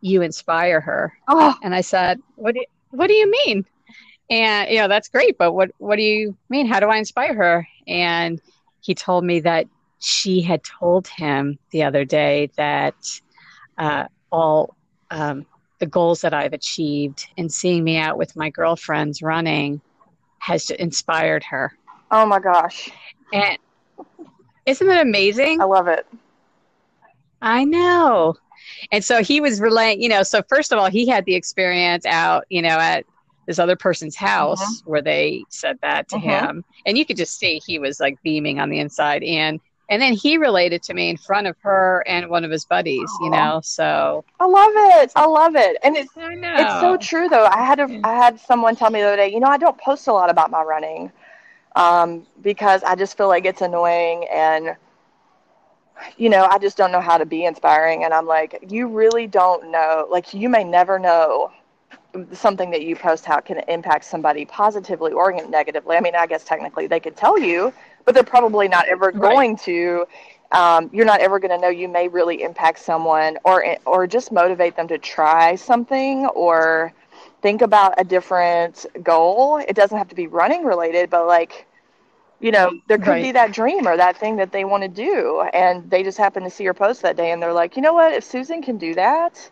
you 0.02 0.22
inspire 0.22 0.80
her. 0.80 1.14
Oh, 1.28 1.56
and 1.64 1.74
I 1.74 1.82
said, 1.82 2.22
"What 2.36 2.54
do 2.54 2.62
you, 2.62 2.66
what 2.98 3.08
do 3.08 3.14
you 3.14 3.32
mean?" 3.32 3.66
And 4.30 4.70
you 4.70 4.80
know, 4.80 4.88
that's 4.88 5.08
great, 5.08 5.38
but 5.38 5.54
what 5.54 5.72
what 5.78 5.96
do 5.96 6.02
you 6.02 6.36
mean? 6.50 6.68
How 6.68 6.80
do 6.80 6.88
I 6.88 6.98
inspire 6.98 7.34
her? 7.34 7.68
And 7.88 8.42
he 8.82 8.94
told 8.94 9.24
me 9.24 9.40
that 9.42 9.68
she 10.00 10.42
had 10.42 10.62
told 10.64 11.08
him 11.08 11.58
the 11.72 11.84
other 11.84 12.06
day 12.06 12.50
that 12.58 12.96
uh, 13.78 14.06
all 14.32 14.76
um, 15.12 15.46
the 15.80 15.86
goals 15.86 16.22
that 16.22 16.34
I've 16.34 16.54
achieved 16.54 17.28
and 17.38 17.52
seeing 17.52 17.84
me 17.84 17.98
out 17.98 18.18
with 18.18 18.36
my 18.36 18.50
girlfriends 18.50 19.22
running 19.22 19.82
has 20.40 20.70
inspired 20.70 21.44
her. 21.46 21.74
oh 22.12 22.26
my 22.26 22.40
gosh. 22.40 22.90
And 23.34 23.58
isn't 24.66 24.88
that 24.88 25.06
amazing? 25.06 25.62
I 25.62 25.66
love 25.66 25.88
it. 25.88 26.06
I 27.42 27.64
know. 27.64 28.36
And 28.92 29.04
so 29.04 29.22
he 29.24 29.40
was 29.42 29.60
relaying, 29.62 30.02
you 30.02 30.10
know, 30.10 30.24
so 30.24 30.42
first 30.48 30.72
of 30.72 30.80
all, 30.80 30.90
he 30.90 31.08
had 31.08 31.26
the 31.26 31.36
experience 31.36 32.06
out, 32.06 32.46
you 32.50 32.62
know, 32.62 32.78
at 32.80 33.06
this 33.48 33.60
other 33.60 33.76
person's 33.76 34.16
house 34.16 34.82
where 34.86 35.02
they 35.02 35.46
said 35.50 35.78
that 35.82 36.08
to 36.10 36.18
Mhm. 36.18 36.22
him. 36.22 36.64
And 36.86 36.98
you 36.98 37.06
could 37.06 37.18
just 37.18 37.38
see 37.40 37.62
he 37.66 37.80
was 37.80 38.00
like 38.00 38.18
beaming 38.24 38.60
on 38.60 38.70
the 38.70 38.80
inside. 38.80 39.24
And 39.24 39.60
and 39.90 40.02
then 40.02 40.14
he 40.14 40.38
related 40.38 40.84
to 40.84 40.94
me 40.94 41.10
in 41.10 41.18
front 41.18 41.48
of 41.48 41.56
her 41.62 42.04
and 42.08 42.30
one 42.30 42.44
of 42.44 42.52
his 42.52 42.66
buddies, 42.66 43.10
you 43.20 43.30
know. 43.30 43.62
So 43.64 44.26
I 44.40 44.46
love 44.46 44.72
it. 44.76 45.12
I 45.16 45.26
love 45.26 45.56
it. 45.56 45.78
And 45.84 45.96
it's 45.96 46.12
it's 46.58 46.74
so 46.80 46.98
true 46.98 47.30
though. 47.30 47.46
I 47.46 47.64
had 47.64 47.80
a. 47.80 48.00
I 48.04 48.14
had 48.16 48.40
someone 48.40 48.76
tell 48.76 48.90
me 48.90 49.02
the 49.02 49.08
other 49.08 49.16
day, 49.18 49.32
you 49.32 49.40
know, 49.40 49.48
I 49.48 49.58
don't 49.58 49.78
post 49.78 50.08
a 50.08 50.14
lot 50.14 50.30
about 50.30 50.52
my 50.52 50.62
running. 50.62 51.12
Um, 51.76 52.26
because 52.42 52.84
I 52.84 52.96
just 52.96 53.18
feel 53.18 53.28
like 53.28 53.46
it's 53.46 53.62
annoying 53.62 54.26
and 54.32 54.76
you 56.18 56.30
know, 56.30 56.48
I 56.50 56.58
just 56.58 56.78
don't 56.78 56.92
know 56.92 57.02
how 57.02 57.18
to 57.18 57.26
be 57.26 57.46
inspiring 57.46 58.04
and 58.04 58.14
I'm 58.14 58.26
like, 58.26 58.66
you 58.70 58.88
really 58.88 59.28
don't 59.28 59.72
know. 59.72 60.08
Like 60.10 60.34
you 60.34 60.50
may 60.50 60.64
never 60.64 61.00
know 61.00 61.52
something 62.34 62.72
that 62.72 62.84
you 62.84 62.96
post 62.96 63.26
how 63.26 63.38
it 63.38 63.46
can 63.46 63.60
impact 63.68 64.06
somebody 64.06 64.46
positively 64.46 65.12
or 65.14 65.32
negatively. 65.50 65.96
I 65.98 66.02
mean, 66.02 66.16
I 66.16 66.28
guess 66.28 66.44
technically 66.44 66.88
they 66.88 67.00
could 67.00 67.16
tell 67.16 67.40
you, 67.40 67.74
but 68.06 68.16
they're 68.16 68.24
probably 68.24 68.68
not 68.68 68.88
ever 68.88 69.12
Right. 69.14 69.22
going 69.22 69.58
to. 69.58 70.06
Um, 70.52 70.90
you're 70.94 71.06
not 71.06 71.22
ever 71.22 71.40
going 71.40 71.52
to 71.52 71.58
know 71.58 71.70
you 71.70 71.88
may 71.88 72.08
really 72.08 72.42
impact 72.44 72.80
someone 72.80 73.38
or 73.46 73.78
or 73.86 74.08
just 74.08 74.32
motivate 74.32 74.76
them 74.76 74.88
to 74.90 74.98
try 74.98 75.56
something 75.56 76.26
or 76.28 76.94
think 77.42 77.62
about 77.62 77.96
a 78.00 78.04
different 78.06 78.86
goal. 79.04 79.58
It 79.58 79.76
doesn't 79.76 79.98
have 79.98 80.10
to 80.10 80.16
be 80.16 80.28
running 80.28 80.66
related, 80.66 81.10
but 81.10 81.28
like 81.28 81.67
you 82.40 82.52
know, 82.52 82.72
there 82.88 82.98
could 82.98 83.10
Right. 83.10 83.22
be 83.22 83.32
that 83.32 83.52
dream 83.52 83.88
or 83.88 83.98
that 83.98 84.18
thing 84.18 84.38
that 84.38 84.52
they 84.52 84.64
want 84.66 84.84
to 84.84 84.90
do 84.90 85.42
and 85.54 85.90
they 85.90 86.04
just 86.04 86.18
happen 86.18 86.44
to 86.44 86.50
see 86.50 86.64
your 86.64 86.74
post 86.74 87.02
that 87.02 87.16
day 87.18 87.32
and 87.32 87.42
they're 87.42 87.54
like, 87.54 87.76
"You 87.76 87.82
know 87.82 87.94
what? 87.94 88.14
If 88.14 88.24
Susan 88.24 88.62
can 88.62 88.78
do 88.78 88.94
that, 88.96 89.50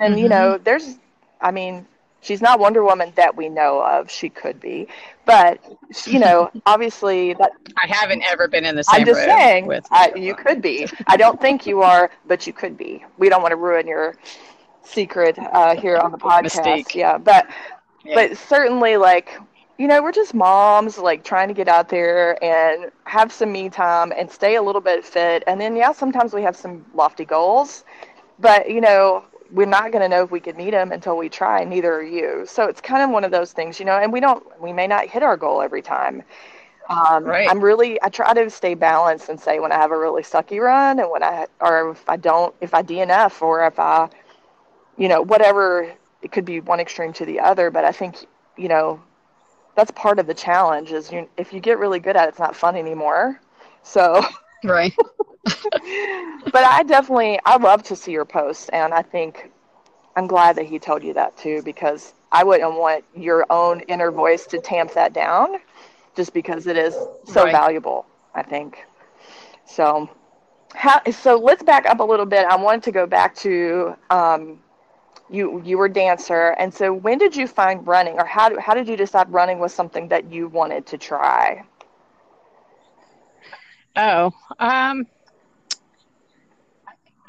and 0.00 0.18
you 0.18 0.28
Mhm. 0.28 0.28
know, 0.28 0.58
there's 0.58 0.98
I 1.40 1.50
mean, 1.52 1.86
she's 2.20 2.40
not 2.42 2.58
Wonder 2.58 2.82
Woman 2.82 3.12
that 3.16 3.36
we 3.36 3.48
know 3.48 3.80
of. 3.82 4.10
She 4.10 4.28
could 4.28 4.60
be, 4.60 4.88
but 5.24 5.60
you 6.06 6.18
know, 6.18 6.50
obviously 6.66 7.34
that 7.34 7.52
I 7.82 7.86
haven't 7.88 8.22
ever 8.22 8.48
been 8.48 8.64
in 8.64 8.74
the 8.76 8.82
same 8.84 9.02
I'm 9.02 9.04
just 9.04 9.22
room 9.22 9.24
saying 9.24 9.66
with 9.66 9.84
I, 9.90 10.12
you 10.14 10.34
could 10.34 10.60
be. 10.62 10.88
I 11.06 11.16
don't 11.16 11.40
think 11.40 11.66
you 11.66 11.82
are, 11.82 12.10
but 12.26 12.46
you 12.46 12.52
could 12.52 12.76
be. 12.76 13.04
We 13.18 13.28
don't 13.28 13.42
want 13.42 13.52
to 13.52 13.56
ruin 13.56 13.86
your 13.86 14.14
secret 14.82 15.38
uh, 15.38 15.76
here 15.76 15.96
on 15.98 16.10
the 16.12 16.18
podcast. 16.18 16.84
Mystique. 16.84 16.94
Yeah, 16.94 17.18
but 17.18 17.46
Yeah. 18.04 18.14
but 18.14 18.36
certainly 18.36 18.96
like 18.96 19.38
you 19.78 19.86
know 19.86 20.02
we're 20.02 20.12
just 20.12 20.34
moms 20.34 20.98
like 20.98 21.24
trying 21.24 21.48
to 21.48 21.54
get 21.54 21.68
out 21.68 21.88
there 21.88 22.42
and 22.42 22.90
have 23.04 23.32
some 23.32 23.52
me 23.52 23.68
time 23.68 24.12
and 24.16 24.30
stay 24.30 24.56
a 24.56 24.62
little 24.62 24.80
bit 24.80 25.04
fit 25.04 25.44
and 25.46 25.60
then 25.60 25.76
yeah 25.76 25.92
sometimes 25.92 26.34
we 26.34 26.42
have 26.42 26.56
some 26.56 26.84
lofty 26.94 27.24
goals 27.24 27.84
but 28.40 28.68
you 28.70 28.80
know 28.80 29.24
we're 29.50 29.66
not 29.66 29.92
going 29.92 30.02
to 30.02 30.08
know 30.08 30.22
if 30.22 30.30
we 30.30 30.40
could 30.40 30.56
meet 30.56 30.72
them 30.72 30.92
until 30.92 31.16
we 31.16 31.28
try. 31.28 31.64
Neither 31.64 31.94
are 31.94 32.02
you. 32.02 32.44
So 32.46 32.66
it's 32.66 32.80
kind 32.80 33.02
of 33.02 33.10
one 33.10 33.24
of 33.24 33.30
those 33.30 33.52
things, 33.52 33.78
you 33.78 33.86
know. 33.86 33.98
And 33.98 34.12
we 34.12 34.20
don't, 34.20 34.44
we 34.60 34.72
may 34.72 34.86
not 34.86 35.06
hit 35.06 35.22
our 35.22 35.36
goal 35.36 35.62
every 35.62 35.82
time. 35.82 36.22
Um, 36.88 37.24
right. 37.24 37.48
I'm 37.48 37.60
really, 37.60 38.00
I 38.02 38.08
try 38.08 38.32
to 38.32 38.48
stay 38.50 38.74
balanced 38.74 39.28
and 39.28 39.38
say 39.38 39.58
when 39.58 39.72
I 39.72 39.76
have 39.76 39.90
a 39.90 39.98
really 39.98 40.22
sucky 40.22 40.60
run 40.60 40.98
and 40.98 41.10
when 41.10 41.22
I, 41.22 41.46
or 41.60 41.90
if 41.90 42.08
I 42.08 42.16
don't, 42.16 42.54
if 42.60 42.74
I 42.74 42.82
DNF 42.82 43.42
or 43.42 43.66
if 43.66 43.78
I, 43.78 44.08
you 44.96 45.08
know, 45.08 45.22
whatever, 45.22 45.92
it 46.22 46.32
could 46.32 46.44
be 46.44 46.60
one 46.60 46.80
extreme 46.80 47.12
to 47.14 47.24
the 47.24 47.40
other. 47.40 47.70
But 47.70 47.84
I 47.84 47.92
think, 47.92 48.26
you 48.56 48.68
know, 48.68 49.00
that's 49.78 49.92
part 49.92 50.18
of 50.18 50.26
the 50.26 50.34
challenge 50.34 50.90
is 50.90 51.12
you, 51.12 51.28
if 51.36 51.52
you 51.52 51.60
get 51.60 51.78
really 51.78 52.00
good 52.00 52.16
at 52.16 52.24
it, 52.24 52.30
it's 52.30 52.40
not 52.40 52.56
fun 52.56 52.74
anymore. 52.74 53.40
So, 53.84 54.24
right. 54.64 54.92
but 55.44 56.64
I 56.64 56.82
definitely, 56.82 57.38
I 57.46 57.58
love 57.58 57.84
to 57.84 57.94
see 57.94 58.10
your 58.10 58.24
posts. 58.24 58.68
And 58.70 58.92
I 58.92 59.02
think 59.02 59.52
I'm 60.16 60.26
glad 60.26 60.56
that 60.56 60.66
he 60.66 60.80
told 60.80 61.04
you 61.04 61.14
that 61.14 61.36
too, 61.36 61.62
because 61.62 62.14
I 62.32 62.42
wouldn't 62.42 62.74
want 62.74 63.04
your 63.14 63.46
own 63.50 63.78
inner 63.82 64.10
voice 64.10 64.46
to 64.46 64.58
tamp 64.58 64.94
that 64.94 65.12
down 65.12 65.58
just 66.16 66.34
because 66.34 66.66
it 66.66 66.76
is 66.76 66.96
so 67.24 67.44
right. 67.44 67.52
valuable, 67.52 68.04
I 68.34 68.42
think. 68.42 68.84
So, 69.64 70.10
how, 70.74 71.00
so 71.12 71.36
let's 71.36 71.62
back 71.62 71.86
up 71.86 72.00
a 72.00 72.04
little 72.04 72.26
bit. 72.26 72.44
I 72.46 72.56
wanted 72.56 72.82
to 72.82 72.90
go 72.90 73.06
back 73.06 73.36
to 73.36 73.94
um, 74.10 74.58
you. 75.30 75.62
You 75.64 75.78
were 75.78 75.88
dancer, 75.88 76.50
and 76.58 76.72
so 76.72 76.92
when 76.92 77.18
did 77.18 77.36
you 77.36 77.46
find 77.46 77.86
running, 77.86 78.14
or 78.14 78.24
how 78.24 78.58
how 78.60 78.74
did 78.74 78.88
you 78.88 78.96
decide 78.96 79.30
running 79.32 79.58
was 79.58 79.72
something 79.74 80.08
that 80.08 80.32
you 80.32 80.48
wanted 80.48 80.86
to 80.86 80.98
try? 80.98 81.64
Oh, 83.96 84.32
um, 84.58 85.06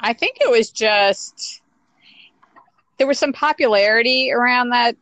I 0.00 0.12
think 0.12 0.38
it 0.40 0.50
was 0.50 0.70
just 0.70 1.60
there 3.00 3.06
was 3.06 3.18
some 3.18 3.32
popularity 3.32 4.30
around 4.30 4.70
that 4.70 4.94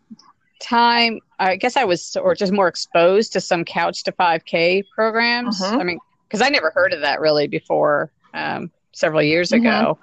time. 0.61 1.19
I 1.41 1.57
guess 1.57 1.77
I 1.77 1.85
was, 1.85 2.17
or 2.17 2.35
just 2.35 2.53
more 2.53 2.69
exposed 2.69 3.33
to 3.33 3.41
some 3.41 3.65
Couch 3.65 4.05
to 4.05 4.13
5K 4.13 4.85
programs. 4.95 5.61
Mm-hmm. 5.61 5.81
I 5.81 5.85
mean, 5.85 5.99
because 6.27 6.41
I 6.41 6.49
never 6.49 6.71
heard 6.71 6.93
of 6.93 7.01
that 7.01 7.21
really 7.21 7.49
before 7.49 8.13
um, 8.35 8.71
several 8.93 9.23
years 9.23 9.51
mm-hmm. 9.51 9.67
ago. 9.67 9.99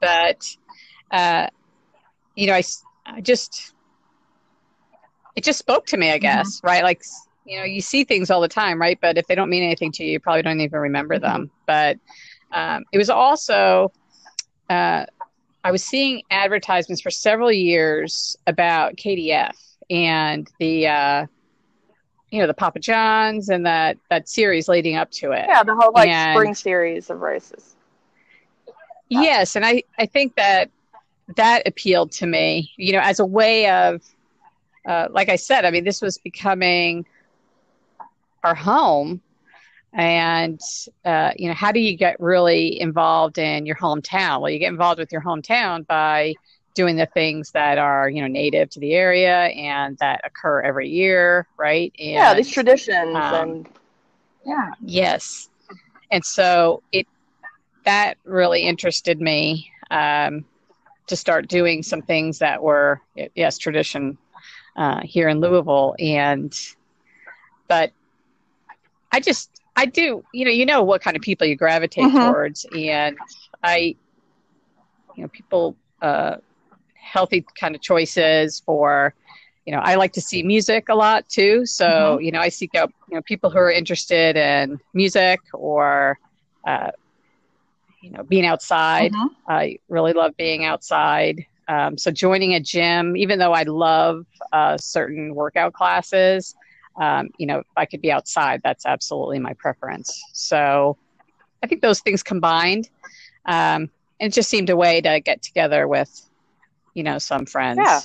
But, 0.00 0.56
uh, 1.10 1.48
you 2.38 2.46
know, 2.46 2.54
I, 2.54 2.62
I 3.04 3.20
just, 3.20 3.72
it 5.34 5.42
just 5.42 5.58
spoke 5.58 5.86
to 5.86 5.96
me, 5.96 6.10
I 6.10 6.16
mm-hmm. 6.16 6.22
guess, 6.22 6.58
mm-hmm. 6.58 6.66
right? 6.66 6.82
Like, 6.84 7.02
you 7.44 7.58
know, 7.58 7.64
you 7.64 7.80
see 7.80 8.04
things 8.04 8.30
all 8.30 8.40
the 8.40 8.48
time, 8.48 8.80
right? 8.80 8.98
But 9.00 9.18
if 9.18 9.26
they 9.26 9.34
don't 9.34 9.50
mean 9.50 9.64
anything 9.64 9.90
to 9.92 10.04
you, 10.04 10.12
you 10.12 10.20
probably 10.20 10.42
don't 10.42 10.60
even 10.60 10.78
remember 10.78 11.16
mm-hmm. 11.16 11.24
them. 11.24 11.50
But 11.66 11.98
um, 12.52 12.84
it 12.92 12.98
was 12.98 13.10
also, 13.10 13.92
uh, 14.70 15.06
I 15.64 15.72
was 15.72 15.82
seeing 15.84 16.22
advertisements 16.30 17.02
for 17.02 17.10
several 17.10 17.50
years 17.50 18.36
about 18.46 18.94
KDF 18.94 19.52
and 19.90 20.48
the 20.60 20.86
uh, 20.86 21.26
you 22.30 22.40
know 22.40 22.46
the 22.46 22.54
Papa 22.54 22.78
Johns 22.78 23.48
and 23.48 23.66
that 23.66 23.96
that 24.10 24.28
series 24.28 24.68
leading 24.68 24.96
up 24.96 25.10
to 25.12 25.32
it. 25.32 25.46
Yeah, 25.48 25.64
the 25.64 25.74
whole 25.74 25.92
like 25.92 26.08
and, 26.08 26.36
spring 26.36 26.54
series 26.54 27.10
of 27.10 27.20
races. 27.20 27.74
Yes, 29.08 29.56
and 29.56 29.64
I 29.64 29.82
I 29.98 30.06
think 30.06 30.36
that 30.36 30.70
that 31.36 31.66
appealed 31.66 32.12
to 32.12 32.26
me. 32.26 32.72
You 32.76 32.92
know, 32.92 33.00
as 33.00 33.20
a 33.20 33.26
way 33.26 33.68
of, 33.70 34.02
uh, 34.86 35.08
like 35.10 35.28
I 35.28 35.36
said, 35.36 35.64
I 35.64 35.70
mean, 35.70 35.84
this 35.84 36.00
was 36.00 36.18
becoming 36.18 37.06
our 38.44 38.54
home. 38.54 39.20
And 39.94 40.60
uh, 41.04 41.32
you 41.36 41.48
know 41.48 41.54
how 41.54 41.72
do 41.72 41.80
you 41.80 41.96
get 41.96 42.20
really 42.20 42.78
involved 42.78 43.38
in 43.38 43.64
your 43.64 43.76
hometown? 43.76 44.42
Well 44.42 44.50
you 44.50 44.58
get 44.58 44.68
involved 44.68 44.98
with 45.00 45.10
your 45.10 45.22
hometown 45.22 45.86
by 45.86 46.34
doing 46.74 46.96
the 46.96 47.06
things 47.06 47.52
that 47.52 47.78
are 47.78 48.10
you 48.10 48.20
know 48.20 48.28
native 48.28 48.68
to 48.70 48.80
the 48.80 48.92
area 48.92 49.46
and 49.46 49.96
that 49.98 50.20
occur 50.24 50.60
every 50.60 50.90
year 50.90 51.46
right? 51.56 51.90
And, 51.98 52.10
yeah 52.10 52.34
these 52.34 52.50
traditions 52.50 53.16
um, 53.16 53.34
and 53.34 53.68
yeah. 54.48 54.72
Yes. 54.80 55.48
And 56.10 56.24
so 56.24 56.82
it 56.92 57.06
that 57.84 58.18
really 58.24 58.62
interested 58.62 59.20
me 59.20 59.70
um, 59.90 60.44
to 61.08 61.16
start 61.16 61.48
doing 61.48 61.82
some 61.82 62.02
things 62.02 62.38
that 62.38 62.62
were 62.62 63.00
yes 63.34 63.58
tradition 63.58 64.16
uh, 64.76 65.00
here 65.02 65.28
in 65.28 65.40
louisville 65.40 65.94
and 65.98 66.58
but 67.68 67.92
i 69.12 69.20
just 69.20 69.58
I 69.78 69.86
do, 69.86 70.24
you 70.34 70.44
know, 70.44 70.50
you 70.50 70.66
know 70.66 70.82
what 70.82 71.02
kind 71.02 71.16
of 71.16 71.22
people 71.22 71.46
you 71.46 71.54
gravitate 71.54 72.02
mm-hmm. 72.02 72.32
towards, 72.32 72.66
and 72.76 73.16
I, 73.62 73.94
you 75.14 75.22
know, 75.22 75.28
people, 75.28 75.76
uh, 76.02 76.38
healthy 76.94 77.46
kind 77.60 77.76
of 77.76 77.80
choices 77.80 78.60
for, 78.66 79.14
you 79.66 79.72
know, 79.72 79.78
I 79.78 79.94
like 79.94 80.14
to 80.14 80.20
see 80.20 80.42
music 80.42 80.88
a 80.88 80.96
lot 80.96 81.28
too. 81.28 81.64
So, 81.64 81.86
mm-hmm. 81.86 82.24
you 82.24 82.32
know, 82.32 82.40
I 82.40 82.48
seek 82.48 82.74
out, 82.74 82.92
you 83.08 83.14
know, 83.14 83.22
people 83.22 83.50
who 83.50 83.58
are 83.58 83.70
interested 83.70 84.36
in 84.36 84.80
music 84.94 85.40
or, 85.52 86.18
uh, 86.66 86.90
you 88.00 88.10
know, 88.10 88.22
being 88.22 88.46
outside. 88.46 89.12
Mm-hmm. 89.12 89.50
I 89.50 89.78
really 89.88 90.12
love 90.12 90.36
being 90.36 90.64
outside. 90.64 91.44
Um, 91.68 91.98
so 91.98 92.10
joining 92.10 92.54
a 92.54 92.60
gym, 92.60 93.16
even 93.16 93.38
though 93.38 93.52
I 93.52 93.64
love 93.64 94.24
uh, 94.52 94.78
certain 94.78 95.34
workout 95.34 95.72
classes, 95.72 96.54
um, 96.96 97.30
you 97.38 97.46
know, 97.46 97.58
if 97.58 97.66
I 97.76 97.84
could 97.84 98.00
be 98.00 98.10
outside, 98.10 98.60
that's 98.64 98.86
absolutely 98.86 99.38
my 99.38 99.52
preference. 99.54 100.20
So 100.32 100.96
I 101.62 101.66
think 101.66 101.82
those 101.82 102.00
things 102.00 102.22
combined, 102.22 102.88
um, 103.44 103.90
it 104.18 104.32
just 104.32 104.48
seemed 104.48 104.70
a 104.70 104.76
way 104.76 105.00
to 105.00 105.20
get 105.20 105.42
together 105.42 105.86
with, 105.86 106.28
you 106.94 107.02
know, 107.02 107.18
some 107.18 107.46
friends. 107.46 107.78
Yeah. 107.82 108.00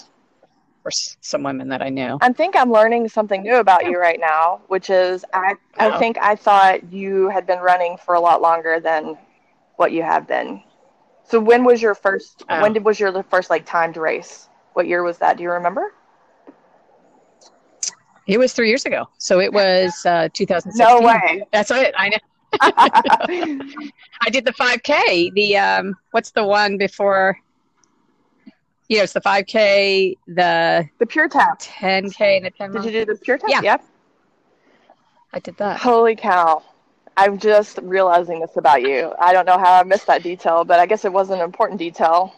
Or 0.85 0.91
some 0.91 1.43
women 1.43 1.69
that 1.69 1.81
I 1.81 1.87
knew. 1.87 2.17
I 2.19 2.33
think 2.33 2.57
I'm 2.57 2.69
learning 2.69 3.07
something 3.07 3.41
new 3.41 3.55
about 3.55 3.85
you 3.85 3.97
right 3.97 4.19
now, 4.19 4.59
which 4.67 4.89
is 4.89 5.23
I, 5.33 5.55
I 5.77 5.91
oh. 5.91 5.97
think 5.97 6.17
I 6.17 6.35
thought 6.35 6.91
you 6.91 7.29
had 7.29 7.47
been 7.47 7.59
running 7.59 7.95
for 7.95 8.15
a 8.15 8.19
lot 8.19 8.41
longer 8.41 8.81
than 8.81 9.17
what 9.75 9.91
you 9.91 10.03
have 10.03 10.27
been. 10.27 10.63
So 11.23 11.39
when 11.39 11.63
was 11.63 11.81
your 11.81 11.95
first? 11.95 12.43
Oh. 12.49 12.61
When 12.61 12.73
did 12.73 12.83
was 12.83 12.99
your 12.99 13.23
first 13.23 13.49
like 13.49 13.65
timed 13.65 13.97
race? 13.97 14.49
What 14.73 14.87
year 14.87 15.03
was 15.03 15.17
that? 15.19 15.37
Do 15.37 15.43
you 15.43 15.51
remember? 15.51 15.93
It 18.27 18.37
was 18.37 18.53
three 18.53 18.69
years 18.69 18.85
ago. 18.85 19.09
So 19.17 19.39
it 19.39 19.51
was 19.51 20.05
uh, 20.05 20.29
2016. 20.33 20.85
No 20.85 21.05
way. 21.05 21.43
That's 21.51 21.71
it. 21.71 21.93
I 21.97 22.09
know. 22.09 22.17
I 22.61 24.29
did 24.31 24.45
the 24.45 24.53
5K. 24.53 25.33
The 25.33 25.57
um, 25.57 25.95
what's 26.11 26.31
the 26.31 26.43
one 26.43 26.77
before? 26.77 27.37
Yeah, 28.89 29.03
it's 29.03 29.13
the 29.13 29.21
5K, 29.21 30.17
the 30.27 30.87
the 30.99 31.05
Pure 31.05 31.29
Tap, 31.29 31.59
10K, 31.59 32.37
and 32.37 32.45
the 32.45 32.51
10. 32.51 32.71
Did 32.73 32.85
you 32.85 32.91
do 32.91 33.05
the 33.05 33.15
Pure 33.15 33.39
Tap? 33.39 33.49
Yeah. 33.49 33.61
Yep. 33.61 33.85
I 35.33 35.39
did 35.39 35.57
that. 35.57 35.79
Holy 35.79 36.15
cow! 36.15 36.61
I'm 37.15 37.37
just 37.37 37.79
realizing 37.83 38.39
this 38.39 38.55
about 38.57 38.81
you. 38.81 39.13
I 39.19 39.33
don't 39.33 39.45
know 39.45 39.57
how 39.57 39.73
I 39.73 39.83
missed 39.83 40.07
that 40.07 40.23
detail, 40.23 40.65
but 40.65 40.79
I 40.79 40.85
guess 40.85 41.05
it 41.05 41.13
was 41.13 41.29
an 41.29 41.39
important 41.39 41.79
detail. 41.79 42.33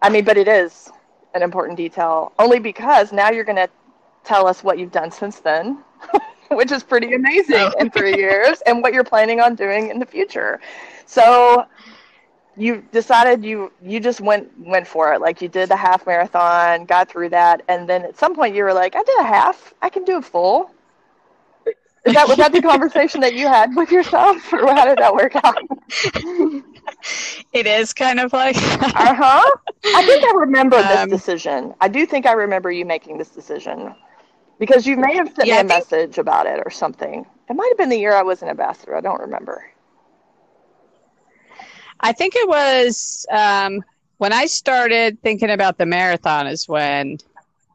I 0.00 0.08
mean, 0.08 0.24
but 0.24 0.36
it 0.36 0.48
is 0.48 0.90
an 1.34 1.42
important 1.42 1.76
detail 1.76 2.32
only 2.38 2.58
because 2.58 3.12
now 3.12 3.30
you're 3.30 3.44
going 3.44 3.56
to 3.56 3.68
tell 4.24 4.46
us 4.46 4.64
what 4.64 4.78
you've 4.78 4.92
done 4.92 5.10
since 5.10 5.40
then, 5.40 5.84
which 6.50 6.72
is 6.72 6.82
pretty 6.82 7.12
amazing 7.14 7.56
oh. 7.56 7.72
in 7.78 7.90
three 7.90 8.16
years, 8.16 8.62
and 8.66 8.82
what 8.82 8.94
you're 8.94 9.04
planning 9.04 9.40
on 9.40 9.54
doing 9.54 9.90
in 9.90 9.98
the 9.98 10.06
future. 10.06 10.60
So 11.04 11.66
you 12.56 12.84
decided 12.92 13.44
you 13.44 13.72
you 13.82 14.00
just 14.00 14.20
went 14.20 14.48
went 14.58 14.86
for 14.86 15.12
it 15.12 15.20
like 15.20 15.42
you 15.42 15.48
did 15.48 15.68
the 15.68 15.76
half 15.76 16.06
marathon 16.06 16.84
got 16.84 17.08
through 17.08 17.28
that 17.28 17.62
and 17.68 17.88
then 17.88 18.04
at 18.04 18.16
some 18.16 18.34
point 18.34 18.54
you 18.54 18.62
were 18.62 18.72
like 18.72 18.94
i 18.94 19.02
did 19.02 19.18
a 19.18 19.24
half 19.24 19.74
i 19.82 19.88
can 19.88 20.04
do 20.04 20.18
a 20.18 20.22
full 20.22 20.70
is 22.06 22.14
that 22.14 22.28
was 22.28 22.36
that 22.36 22.52
the 22.52 22.62
conversation 22.62 23.20
that 23.20 23.34
you 23.34 23.46
had 23.46 23.74
with 23.74 23.90
yourself 23.90 24.52
or 24.52 24.66
how 24.72 24.84
did 24.84 24.98
that 24.98 25.14
work 25.14 25.34
out 25.36 25.56
it 27.52 27.66
is 27.66 27.92
kind 27.92 28.20
of 28.20 28.32
like 28.32 28.56
uh-huh 28.56 29.50
i 29.86 30.06
think 30.06 30.24
i 30.24 30.32
remember 30.36 30.76
this 30.76 30.98
um, 30.98 31.08
decision 31.08 31.74
i 31.80 31.88
do 31.88 32.04
think 32.06 32.26
i 32.26 32.32
remember 32.32 32.70
you 32.70 32.84
making 32.84 33.18
this 33.18 33.30
decision 33.30 33.94
because 34.58 34.86
you 34.86 34.96
may 34.96 35.14
have 35.14 35.28
sent 35.28 35.48
yeah, 35.48 35.54
me 35.54 35.60
a 35.60 35.68
think, 35.68 35.90
message 35.90 36.18
about 36.18 36.46
it 36.46 36.62
or 36.64 36.70
something. 36.70 37.26
It 37.48 37.54
might 37.54 37.68
have 37.68 37.78
been 37.78 37.88
the 37.88 37.98
year 37.98 38.14
I 38.14 38.22
was 38.22 38.42
an 38.42 38.48
ambassador. 38.48 38.96
I 38.96 39.00
don't 39.00 39.20
remember. 39.20 39.70
I 42.00 42.12
think 42.12 42.34
it 42.36 42.48
was 42.48 43.26
um, 43.30 43.82
when 44.18 44.32
I 44.32 44.46
started 44.46 45.20
thinking 45.22 45.50
about 45.50 45.78
the 45.78 45.86
marathon, 45.86 46.46
is 46.46 46.68
when 46.68 47.18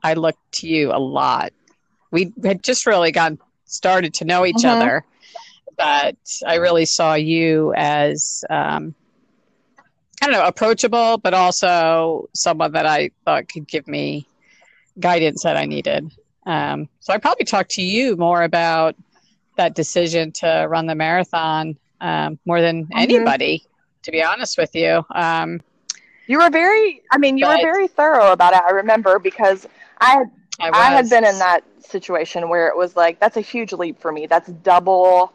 I 0.03 0.13
looked 0.13 0.51
to 0.53 0.67
you 0.67 0.91
a 0.91 0.99
lot. 0.99 1.51
We 2.11 2.33
had 2.43 2.63
just 2.63 2.85
really 2.85 3.11
gotten 3.11 3.39
started 3.69 4.13
to 4.15 4.25
know 4.25 4.45
each 4.45 4.57
mm-hmm. 4.57 4.81
other, 4.81 5.05
but 5.77 6.17
I 6.45 6.55
really 6.55 6.85
saw 6.85 7.13
you 7.13 7.73
as 7.75 8.43
um, 8.49 8.93
I 10.21 10.25
don't 10.25 10.33
know, 10.33 10.45
approachable, 10.45 11.17
but 11.17 11.33
also 11.33 12.27
someone 12.33 12.73
that 12.73 12.85
I 12.85 13.11
thought 13.23 13.47
could 13.47 13.67
give 13.67 13.87
me 13.87 14.27
guidance 14.99 15.43
that 15.43 15.55
I 15.55 15.65
needed. 15.65 16.11
Um, 16.45 16.89
so 16.99 17.13
I 17.13 17.17
probably 17.17 17.45
talked 17.45 17.71
to 17.71 17.81
you 17.81 18.17
more 18.17 18.43
about 18.43 18.95
that 19.55 19.75
decision 19.75 20.31
to 20.33 20.65
run 20.69 20.87
the 20.87 20.95
marathon 20.95 21.77
um, 22.01 22.39
more 22.45 22.61
than 22.61 22.83
mm-hmm. 22.83 22.97
anybody, 22.97 23.65
to 24.03 24.11
be 24.11 24.23
honest 24.23 24.57
with 24.57 24.75
you. 24.75 25.05
Um, 25.13 25.61
You 26.27 26.39
were 26.39 26.49
very, 26.49 27.01
I 27.11 27.17
mean, 27.17 27.37
you 27.37 27.45
But- 27.45 27.59
were 27.59 27.71
very 27.71 27.87
thorough 27.87 28.31
about 28.31 28.53
it. 28.53 28.61
I 28.65 28.71
remember 28.71 29.19
because 29.19 29.67
I 29.99 30.17
had, 30.17 30.31
I, 30.59 30.71
I 30.73 30.91
had 30.91 31.09
been 31.09 31.25
in 31.25 31.39
that 31.39 31.63
situation 31.79 32.49
where 32.49 32.67
it 32.67 32.77
was 32.77 32.95
like, 32.95 33.19
that's 33.19 33.37
a 33.37 33.41
huge 33.41 33.73
leap 33.73 33.99
for 34.01 34.11
me. 34.11 34.27
That's 34.27 34.49
double, 34.49 35.33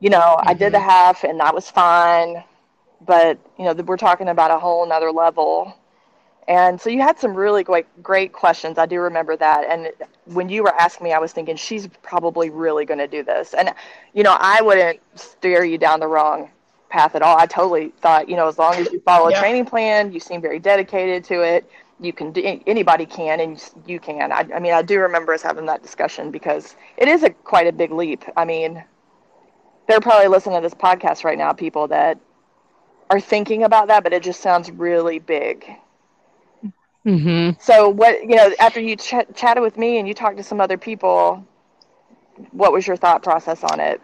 you 0.00 0.10
know, 0.10 0.40
I 0.46 0.54
did 0.54 0.72
the 0.72 0.78
Mm-hmm. 0.78 0.88
half 0.90 1.24
and 1.24 1.40
that 1.40 1.54
was 1.54 1.70
fine. 1.70 2.44
But, 3.06 3.38
you 3.58 3.64
know, 3.64 3.74
we're 3.74 3.96
talking 3.96 4.28
about 4.28 4.50
a 4.50 4.58
whole 4.58 4.86
nother 4.86 5.12
level. 5.12 5.76
And 6.48 6.80
so 6.80 6.90
you 6.90 7.00
had 7.02 7.18
some 7.18 7.34
really 7.34 7.64
great, 7.64 7.86
great 8.02 8.32
questions. 8.32 8.78
I 8.78 8.86
do 8.86 9.00
remember 9.00 9.36
that. 9.36 9.66
And 9.68 9.92
when 10.26 10.48
you 10.48 10.62
were 10.62 10.74
asking 10.74 11.04
me, 11.04 11.12
I 11.12 11.18
was 11.18 11.32
thinking, 11.32 11.56
she's 11.56 11.88
probably 12.02 12.50
really 12.50 12.84
going 12.84 12.98
to 12.98 13.08
do 13.08 13.22
this. 13.22 13.54
And, 13.54 13.74
you 14.14 14.22
know, 14.22 14.36
I 14.38 14.62
wouldn't 14.62 15.00
steer 15.16 15.64
you 15.64 15.78
down 15.78 16.00
the 16.00 16.06
wrong 16.06 16.50
path 16.88 17.16
at 17.16 17.22
all. 17.22 17.36
I 17.38 17.46
totally 17.46 17.92
thought, 18.00 18.28
you 18.28 18.36
know, 18.36 18.48
as 18.48 18.58
long 18.58 18.78
as 18.80 18.92
you 18.92 19.00
follow 19.00 19.28
Yeah. 19.28 19.38
a 19.38 19.40
training 19.40 19.66
plan, 19.66 20.12
you 20.12 20.20
seem 20.20 20.40
very 20.40 20.58
dedicated 20.60 21.24
to 21.24 21.42
it. 21.42 21.68
You 22.00 22.12
can 22.12 22.32
do, 22.32 22.42
anybody 22.66 23.06
can, 23.06 23.40
and 23.40 23.70
you 23.86 23.98
can. 24.00 24.32
I, 24.32 24.46
I 24.54 24.58
mean, 24.60 24.72
I 24.72 24.82
do 24.82 25.00
remember 25.00 25.32
us 25.32 25.42
having 25.42 25.66
that 25.66 25.82
discussion 25.82 26.30
because 26.30 26.76
it 26.96 27.08
is 27.08 27.22
a 27.22 27.30
quite 27.30 27.66
a 27.66 27.72
big 27.72 27.90
leap. 27.92 28.24
I 28.36 28.44
mean, 28.44 28.84
they're 29.86 30.00
probably 30.00 30.28
listening 30.28 30.56
to 30.56 30.62
this 30.62 30.74
podcast 30.74 31.24
right 31.24 31.38
now, 31.38 31.52
people 31.52 31.88
that 31.88 32.18
are 33.10 33.20
thinking 33.20 33.62
about 33.64 33.88
that, 33.88 34.02
but 34.04 34.12
it 34.12 34.22
just 34.22 34.40
sounds 34.40 34.70
really 34.70 35.18
big. 35.18 35.66
hmm 37.04 37.50
So 37.58 37.88
what 37.88 38.22
you 38.22 38.36
know 38.36 38.52
after 38.60 38.80
you 38.80 38.96
ch- 38.96 39.26
chatted 39.34 39.62
with 39.62 39.76
me 39.76 39.98
and 39.98 40.06
you 40.08 40.14
talked 40.14 40.36
to 40.38 40.42
some 40.42 40.60
other 40.60 40.76
people, 40.78 41.44
what 42.52 42.72
was 42.72 42.86
your 42.86 42.96
thought 42.96 43.22
process 43.22 43.62
on 43.64 43.80
it? 43.80 44.00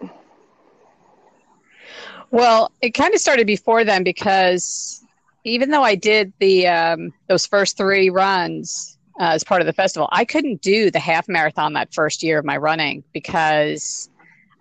Well, 2.31 2.73
it 2.81 2.91
kind 2.91 3.15
of 3.15 3.21
started 3.21 3.47
before 3.47 3.85
then 3.85 4.03
because 4.05 5.02
even 5.45 5.71
though 5.71 5.83
I 5.83 5.95
did 5.95 6.33
the 6.39 6.67
um, 6.69 7.13
those 7.29 7.47
first 7.47 7.77
three 7.77 8.11
runs 8.11 8.99
uh, 9.21 9.31
as 9.35 9.45
part 9.45 9.61
of 9.61 9.67
the 9.67 9.73
festival, 9.73 10.09
I 10.13 10.25
couldn't 10.25 10.63
do 10.63 10.91
the 10.91 10.99
half 10.99 11.29
marathon 11.29 11.73
that 11.75 11.93
first 11.93 12.23
year 12.23 12.39
of 12.39 12.45
my 12.45 12.57
running 12.57 13.05
because 13.13 14.09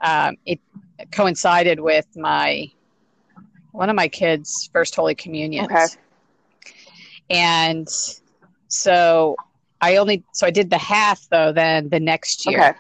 um, 0.02 0.36
it 0.46 0.60
coincided 1.12 1.80
with 1.80 2.08
my 2.16 2.68
one 3.72 3.90
of 3.90 3.96
my 3.96 4.08
kids' 4.08 4.70
first 4.74 4.96
Holy 4.96 5.16
Communion. 5.16 5.66
Okay. 5.66 5.86
And 7.30 7.88
so 8.68 9.36
I 9.80 9.98
only 9.98 10.24
so 10.34 10.48
I 10.48 10.52
did 10.52 10.70
the 10.70 10.78
half 10.78 11.28
though 11.30 11.52
then 11.54 11.90
the 11.90 12.00
next 12.00 12.46
year. 12.46 12.60
Okay. 12.60 12.80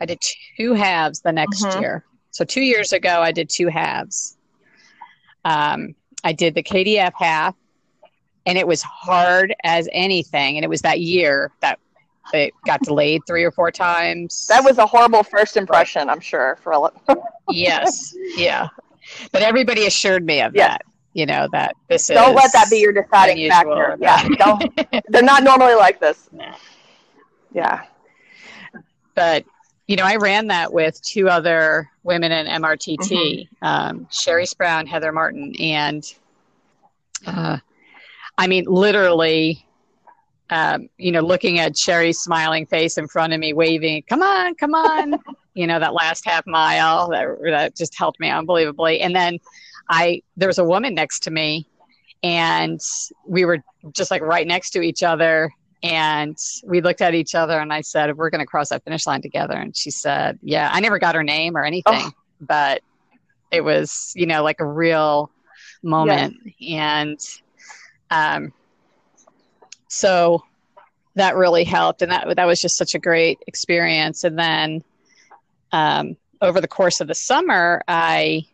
I 0.00 0.06
did 0.06 0.22
two 0.56 0.74
halves 0.74 1.20
the 1.20 1.32
next 1.32 1.62
Mhm. 1.62 1.80
year. 1.80 2.04
So 2.30 2.44
two 2.44 2.62
years 2.62 2.92
ago, 2.92 3.20
I 3.20 3.32
did 3.32 3.50
two 3.50 3.66
halves. 3.68 4.36
Um, 5.44 5.94
I 6.24 6.32
did 6.32 6.54
the 6.54 6.62
KDF 6.62 7.12
half, 7.14 7.54
and 8.46 8.56
it 8.58 8.66
was 8.66 8.82
hard 8.82 9.54
as 9.64 9.88
anything. 9.92 10.56
And 10.56 10.64
it 10.64 10.68
was 10.68 10.82
that 10.82 11.00
year 11.00 11.52
that 11.60 11.78
it 12.32 12.52
got 12.66 12.80
delayed 12.82 13.22
three 13.26 13.42
or 13.44 13.50
four 13.50 13.70
times. 13.70 14.46
That 14.48 14.62
was 14.62 14.78
a 14.78 14.86
horrible 14.86 15.22
first 15.22 15.56
impression, 15.56 16.08
I'm 16.08 16.20
sure 16.20 16.58
for 16.62 16.72
a 16.72 16.78
lot. 16.78 17.02
yes, 17.50 18.14
yeah. 18.36 18.68
But 19.32 19.42
everybody 19.42 19.86
assured 19.86 20.24
me 20.24 20.40
of 20.40 20.54
Yes. 20.54 20.68
that. 20.70 20.82
You 21.12 21.26
know 21.26 21.48
that 21.50 21.74
this 21.88 22.08
is. 22.08 22.14
don't 22.14 22.36
let 22.36 22.52
that 22.52 22.70
be 22.70 22.76
your 22.78 22.92
deciding 22.92 23.48
factor. 23.50 23.96
Yeah, 24.00 24.28
don't. 24.38 24.62
They're 25.08 25.22
not 25.24 25.42
normally 25.42 25.74
like 25.74 25.98
this. 25.98 26.28
No. 26.30 26.54
Yeah. 27.52 27.82
but 29.16 29.44
you 29.90 29.96
know, 29.96 30.04
I 30.04 30.14
ran 30.14 30.46
that 30.46 30.72
with 30.72 31.02
two 31.02 31.28
other 31.28 31.90
women 32.04 32.30
in 32.30 32.46
MRTT, 32.46 32.98
Mm-hmm. 33.00 33.66
um, 33.66 34.06
Sherry 34.08 34.46
Sprout, 34.46 34.86
Heather 34.86 35.10
Martin, 35.10 35.52
and 35.58 36.04
uh, 37.26 37.58
I 38.38 38.46
mean, 38.46 38.66
literally, 38.66 39.66
um, 40.48 40.88
you 40.96 41.10
know, 41.10 41.22
looking 41.22 41.58
at 41.58 41.76
Sherry's 41.76 42.20
smiling 42.20 42.66
face 42.66 42.98
in 42.98 43.08
front 43.08 43.32
of 43.32 43.40
me, 43.40 43.52
waving, 43.52 44.04
"Come 44.08 44.22
on, 44.22 44.54
come 44.54 44.76
on!" 44.76 45.18
you 45.54 45.66
know, 45.66 45.80
that 45.80 45.92
last 45.92 46.24
half 46.24 46.46
mile 46.46 47.08
that 47.08 47.26
that 47.46 47.74
just 47.74 47.98
helped 47.98 48.20
me 48.20 48.30
unbelievably. 48.30 49.00
And 49.00 49.12
then 49.12 49.40
I 49.88 50.22
there 50.36 50.46
was 50.46 50.58
a 50.58 50.64
woman 50.64 50.94
next 50.94 51.24
to 51.24 51.32
me, 51.32 51.66
and 52.22 52.80
we 53.26 53.44
were 53.44 53.58
just 53.92 54.12
like 54.12 54.22
right 54.22 54.46
next 54.46 54.70
to 54.70 54.82
each 54.82 55.02
other 55.02 55.52
and 55.82 56.36
we 56.64 56.80
looked 56.80 57.00
at 57.00 57.14
each 57.14 57.34
other 57.34 57.58
and 57.58 57.72
I 57.72 57.80
said, 57.80 58.16
We're 58.16 58.30
going 58.30 58.40
to 58.40 58.46
cross 58.46 58.68
that 58.68 58.84
finish 58.84 59.06
line 59.06 59.22
together. 59.22 59.54
And 59.54 59.76
she 59.76 59.90
said, 59.90 60.38
Yeah, 60.42 60.68
I 60.72 60.80
never 60.80 60.98
got 60.98 61.14
her 61.14 61.22
name 61.22 61.56
or 61.56 61.64
anything, 61.64 62.02
Oh. 62.06 62.12
but 62.40 62.82
it 63.50 63.62
was, 63.62 64.12
you 64.14 64.26
know, 64.26 64.42
like 64.42 64.60
a 64.60 64.66
real 64.66 65.30
moment. 65.82 66.36
And 66.68 67.18
um, 68.10 68.52
so 69.88 70.44
that 71.14 71.36
really 71.36 71.64
helped. 71.64 72.02
And 72.02 72.12
that, 72.12 72.36
that 72.36 72.46
was 72.46 72.60
just 72.60 72.76
such 72.76 72.94
a 72.94 72.98
great 72.98 73.38
experience. 73.46 74.24
And 74.24 74.38
then 74.38 74.84
um, 75.72 76.16
over 76.42 76.60
the 76.60 76.68
course 76.68 77.00
of 77.00 77.08
the 77.08 77.14
summer, 77.14 77.82
I, 77.88 78.44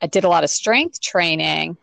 I 0.00 0.06
did 0.06 0.24
a 0.24 0.28
lot 0.28 0.44
of 0.44 0.50
strength 0.50 1.00
training. 1.00 1.76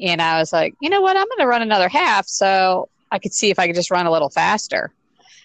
And 0.00 0.22
I 0.22 0.38
was 0.38 0.52
like, 0.52 0.74
you 0.80 0.88
know 0.88 1.00
what? 1.00 1.16
I'm 1.16 1.26
going 1.26 1.40
to 1.40 1.46
run 1.46 1.62
another 1.62 1.88
half. 1.88 2.26
So 2.28 2.88
I 3.10 3.18
could 3.18 3.32
see 3.34 3.50
if 3.50 3.58
I 3.58 3.66
could 3.66 3.76
just 3.76 3.90
run 3.90 4.06
a 4.06 4.10
little 4.10 4.30
faster. 4.30 4.92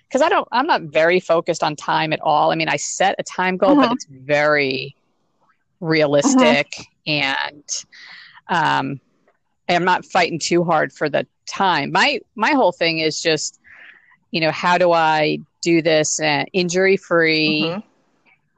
Because 0.08 0.21
I 0.21 0.30
don't, 0.30 0.47
I'm 0.51 0.67
not 0.67 0.84
very 0.84 1.19
focused 1.19 1.63
on 1.63 1.75
time 1.75 2.13
at 2.13 2.21
all. 2.21 2.51
I 2.51 2.56
mean, 2.56 2.69
I 2.69 2.78
set 2.78 3.15
a 3.17 3.23
time 3.23 3.58
goal, 3.58 3.75
but 3.75 3.89
Mhm. 3.89 3.93
it's 3.93 4.06
very 4.06 4.95
realistic 5.80 6.67
and 7.08 7.63
um, 8.47 8.99
I'm 9.67 9.84
not 9.84 10.06
fighting 10.06 10.39
too 10.39 10.63
hard 10.63 10.93
for 10.93 11.10
the 11.10 11.28
time. 11.47 11.91
My 11.91 12.19
my 12.36 12.51
whole 12.51 12.71
thing 12.71 12.99
is 12.99 13.21
just, 13.21 13.60
you 14.32 14.41
know, 14.41 14.51
how 14.51 14.78
do 14.78 14.91
I 14.91 15.39
do 15.62 15.82
this 15.82 16.19
uh, 16.19 16.45
injury 16.54 16.97
free? 16.97 17.62
Mhm. 17.62 17.84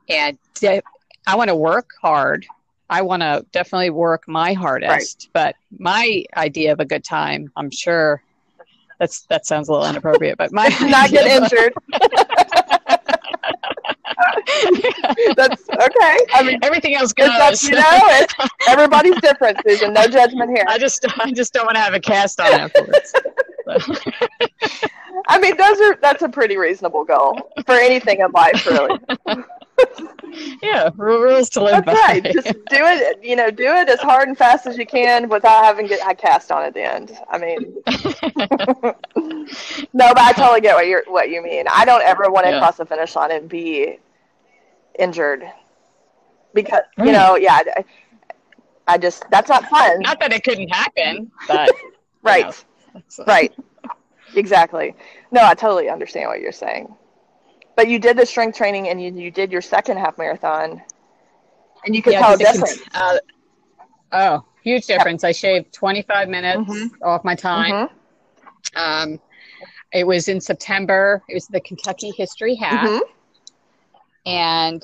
and 0.10 0.38
de- 0.56 0.82
I 1.26 1.36
want 1.36 1.50
to 1.50 1.56
work 1.56 1.90
hard. 2.02 2.46
I 2.90 3.02
want 3.02 3.22
to 3.22 3.46
definitely 3.52 3.90
work 3.90 4.24
my 4.28 4.54
hardest. 4.54 5.30
But 5.34 5.56
my 5.78 6.24
idea 6.36 6.72
of 6.72 6.80
a 6.80 6.86
good 6.86 7.04
time, 7.04 7.52
I'm 7.56 7.70
sure 7.72 8.22
that's 9.00 9.22
that 9.24 9.46
sounds 9.46 9.70
a 9.70 9.72
little 9.72 9.88
inappropriate, 9.88 10.38
but 10.38 10.52
my 10.52 10.68
Not 10.82 11.12
get 11.12 11.28
injured. 11.28 11.74
That's 15.36 15.70
okay. 15.70 16.18
I 16.34 16.44
mean, 16.44 16.60
everything 16.64 16.96
else 16.96 17.14
it's 17.16 17.66
up, 17.66 17.70
you 17.70 17.76
know, 17.76 17.84
it's, 17.84 18.34
everybody's 18.68 19.20
different, 19.22 19.58
Susan. 19.66 19.94
No 19.94 20.08
judgment 20.08 20.56
here. 20.56 20.66
I 20.68 20.78
just 20.78 21.06
I 21.20 21.32
just 21.32 21.54
don't 21.54 21.66
want 21.66 21.76
to 21.76 21.82
have 21.82 21.94
a 21.94 22.00
cast 22.00 22.40
on 22.40 22.52
afterwards. 22.52 23.14
I 25.28 25.40
mean, 25.40 25.58
those 25.58 25.80
are 25.82 25.98
that's 26.02 26.24
a 26.24 26.30
pretty 26.30 26.58
reasonable 26.58 27.04
goal 27.04 27.52
for 27.66 27.76
anything 27.76 28.22
in 28.22 28.32
life, 28.32 28.66
really. 28.66 29.00
yeah, 30.64 30.90
ru- 30.96 31.22
rules 31.24 31.50
to 31.52 31.64
live 31.64 31.86
That's 31.86 32.00
by. 32.00 32.08
right. 32.08 32.24
Just 32.24 32.48
do 32.54 32.54
it. 32.72 33.24
You 33.24 33.36
know, 33.36 33.50
do 33.52 33.64
it 33.66 33.90
as 33.90 34.00
hard 34.00 34.28
and 34.28 34.38
fast 34.38 34.66
as 34.68 34.78
you 34.78 34.86
can 34.86 35.30
without 35.30 35.64
having 35.64 35.88
to 35.88 35.96
get 35.96 36.10
a 36.10 36.16
cast 36.16 36.52
on 36.52 36.64
at 36.64 36.74
the 36.74 36.82
end. 36.84 37.18
I 37.30 37.38
mean, 37.38 37.76
no, 39.94 40.14
but 40.14 40.20
I 40.20 40.32
totally 40.34 40.62
get 40.62 40.76
what 40.76 40.88
you 40.88 41.02
what 41.08 41.30
you 41.30 41.42
mean. 41.44 41.66
I 41.72 41.86
don't 41.86 42.04
ever 42.04 42.30
want 42.32 42.46
to 42.46 42.52
Yeah. 42.52 42.60
cross 42.60 42.78
the 42.78 42.86
finish 42.86 43.16
line 43.16 43.32
and 43.32 43.48
be 43.50 44.00
injured 45.00 45.44
because 46.54 46.82
you 46.98 47.12
know, 47.12 47.36
yeah. 47.36 47.62
I, 47.78 47.84
I 48.90 48.98
just 48.98 49.26
that's 49.30 49.50
not 49.50 49.66
fun. 49.66 50.00
Not 50.00 50.20
that 50.22 50.32
it 50.32 50.44
couldn't 50.44 50.70
happen, 50.70 51.30
but 51.48 51.72
right. 52.24 52.44
know, 52.46 52.50
it's- 52.96 53.20
Right. 53.28 53.54
Exactly. 54.36 54.96
No, 55.32 55.42
I 55.44 55.54
totally 55.54 55.88
understand 55.90 56.30
what 56.30 56.40
you're 56.42 56.52
saying. 56.52 56.94
But 57.78 57.88
you 57.90 58.00
did 58.00 58.18
the 58.18 58.26
strength 58.26 58.58
training 58.58 58.90
and 58.90 59.00
you, 59.00 59.12
you 59.14 59.30
did 59.30 59.52
your 59.52 59.62
second 59.62 59.98
half 59.98 60.18
marathon 60.18 60.82
and 61.86 61.96
you 61.96 62.02
could 62.02 62.14
Yeah, 62.14 62.22
tell 62.22 62.34
a 62.34 62.38
difference. 62.38 62.82
uh, 62.96 63.18
oh, 64.12 64.44
huge 64.64 64.88
difference. 64.88 65.24
I 65.24 65.32
shaved 65.32 65.72
25 65.74 66.28
minutes 66.28 66.68
Mhm. 66.68 66.90
off 67.04 67.24
my 67.24 67.36
time. 67.36 67.88
Mhm. 67.88 67.90
Um, 68.76 69.20
it 69.94 70.08
was 70.08 70.28
in 70.28 70.42
September. 70.42 71.22
It 71.30 71.36
was 71.36 71.46
the 71.48 71.62
Kentucky 71.62 72.12
History 72.18 72.56
Half, 72.56 72.90
Mhm. 72.90 73.02
and 74.26 74.84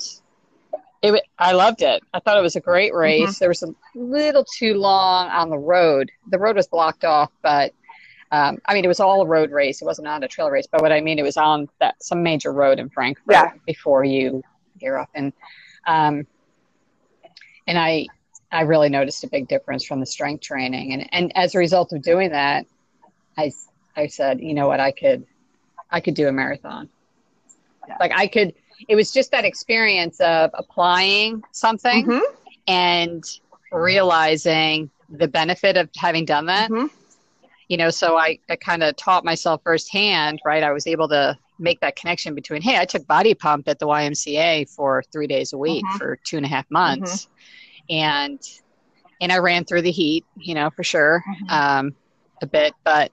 it. 1.02 1.22
I 1.38 1.52
loved 1.52 1.82
it. 1.82 2.00
I 2.14 2.20
thought 2.20 2.38
it 2.38 2.42
was 2.42 2.54
a 2.56 2.60
great 2.60 2.92
Mm-hmm. 2.92 2.98
race. 3.00 3.38
There 3.40 3.48
was 3.48 3.64
a 3.64 3.74
little 3.96 4.44
too 4.44 4.74
long 4.74 5.28
on 5.30 5.50
the 5.50 5.58
road. 5.58 6.10
The 6.28 6.38
road 6.38 6.54
was 6.54 6.68
blocked 6.68 7.04
off, 7.04 7.30
but 7.42 7.74
um, 8.34 8.58
I 8.66 8.74
mean, 8.74 8.84
it 8.84 8.88
was 8.88 9.00
all 9.00 9.22
a 9.22 9.26
road 9.26 9.50
race. 9.52 9.80
It 9.80 9.84
wasn't 9.84 10.08
on 10.08 10.22
a 10.22 10.28
trail 10.28 10.50
race. 10.50 10.66
But 10.70 10.82
what 10.82 10.92
I 10.92 11.00
mean, 11.00 11.18
it 11.18 11.22
was 11.22 11.36
on 11.36 11.68
that 11.80 11.94
some 12.02 12.22
major 12.22 12.52
road 12.52 12.78
in 12.78 12.88
Frankfort 12.90 13.24
Yeah. 13.30 13.50
before 13.66 14.02
you 14.04 14.42
gear 14.80 14.96
up, 14.96 15.10
and 15.14 15.32
um, 15.86 16.26
and 17.66 17.78
I 17.78 18.06
I 18.50 18.62
really 18.62 18.88
noticed 18.88 19.24
a 19.24 19.28
big 19.28 19.48
difference 19.48 19.84
from 19.84 20.00
the 20.00 20.06
strength 20.06 20.42
training, 20.42 20.92
and 20.92 21.08
and 21.12 21.32
as 21.36 21.54
a 21.54 21.58
result 21.58 21.92
of 21.92 22.02
doing 22.02 22.30
that, 22.30 22.66
I 23.38 23.52
I 23.96 24.06
said, 24.08 24.40
you 24.40 24.54
know 24.54 24.66
what, 24.68 24.80
I 24.80 24.90
could 24.90 25.26
I 25.90 26.00
could 26.00 26.14
do 26.14 26.26
a 26.28 26.32
marathon. 26.32 26.88
Yeah. 27.86 27.96
Like 28.00 28.12
I 28.14 28.26
could. 28.26 28.54
It 28.88 28.96
was 28.96 29.12
just 29.12 29.30
that 29.30 29.44
experience 29.44 30.18
of 30.20 30.50
applying 30.54 31.42
something 31.52 32.06
Mhm. 32.06 32.20
and 32.66 33.24
realizing 33.70 34.90
the 35.08 35.28
benefit 35.28 35.76
of 35.76 35.88
having 35.96 36.24
done 36.24 36.46
that 36.46 36.70
Mhm. 36.70 36.90
You 37.68 37.76
know, 37.76 37.90
so 37.90 38.16
I, 38.16 38.38
I 38.48 38.56
kind 38.56 38.82
of 38.82 38.96
taught 38.96 39.24
myself 39.24 39.62
firsthand, 39.64 40.40
right? 40.44 40.62
I 40.62 40.72
was 40.72 40.86
able 40.86 41.08
to 41.08 41.36
make 41.58 41.80
that 41.80 41.96
connection 41.96 42.34
between, 42.34 42.62
hey, 42.62 42.78
I 42.78 42.84
took 42.84 43.06
body 43.06 43.34
pump 43.34 43.68
at 43.68 43.78
the 43.78 43.86
YMCA 43.86 44.68
for 44.68 45.02
three 45.12 45.26
days 45.26 45.52
a 45.52 45.58
week 45.58 45.84
mm-hmm. 45.84 45.96
for 45.96 46.16
two 46.24 46.36
and 46.36 46.44
a 46.44 46.48
half 46.48 46.70
months. 46.70 47.26
Mm-hmm. 47.90 47.94
And, 47.94 48.40
and 49.20 49.32
I 49.32 49.38
ran 49.38 49.64
through 49.64 49.82
the 49.82 49.90
heat, 49.90 50.24
you 50.36 50.54
know, 50.54 50.70
for 50.70 50.82
sure, 50.82 51.22
mm-hmm. 51.28 51.50
um, 51.50 51.94
a 52.42 52.46
bit, 52.46 52.74
but 52.82 53.12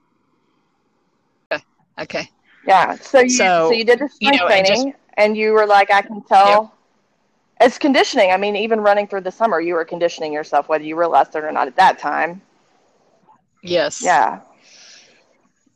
okay. 2.00 2.28
Yeah. 2.66 2.96
So 2.96 3.20
you, 3.20 3.30
so, 3.30 3.68
so 3.68 3.72
you 3.72 3.84
did 3.84 3.98
the 3.98 4.08
strength 4.08 4.34
you 4.34 4.40
know, 4.40 4.46
training 4.46 4.72
and, 4.72 4.92
just, 4.92 4.98
and, 5.16 5.36
you 5.36 5.52
were 5.52 5.66
like, 5.66 5.92
I 5.92 6.02
can 6.02 6.22
tell. 6.22 6.62
Yep. 6.62 6.72
It's 7.68 7.78
conditioning. 7.78 8.32
I 8.32 8.36
mean, 8.36 8.56
even 8.56 8.80
running 8.80 9.06
through 9.06 9.20
the 9.20 9.30
summer, 9.30 9.60
you 9.60 9.74
were 9.74 9.84
conditioning 9.84 10.32
yourself, 10.32 10.68
whether 10.68 10.82
you 10.82 10.96
realized 10.98 11.36
it 11.36 11.44
or 11.44 11.52
not 11.52 11.68
at 11.68 11.76
that 11.76 11.98
time. 11.98 12.42
Yes. 13.62 14.02
Yeah. 14.02 14.40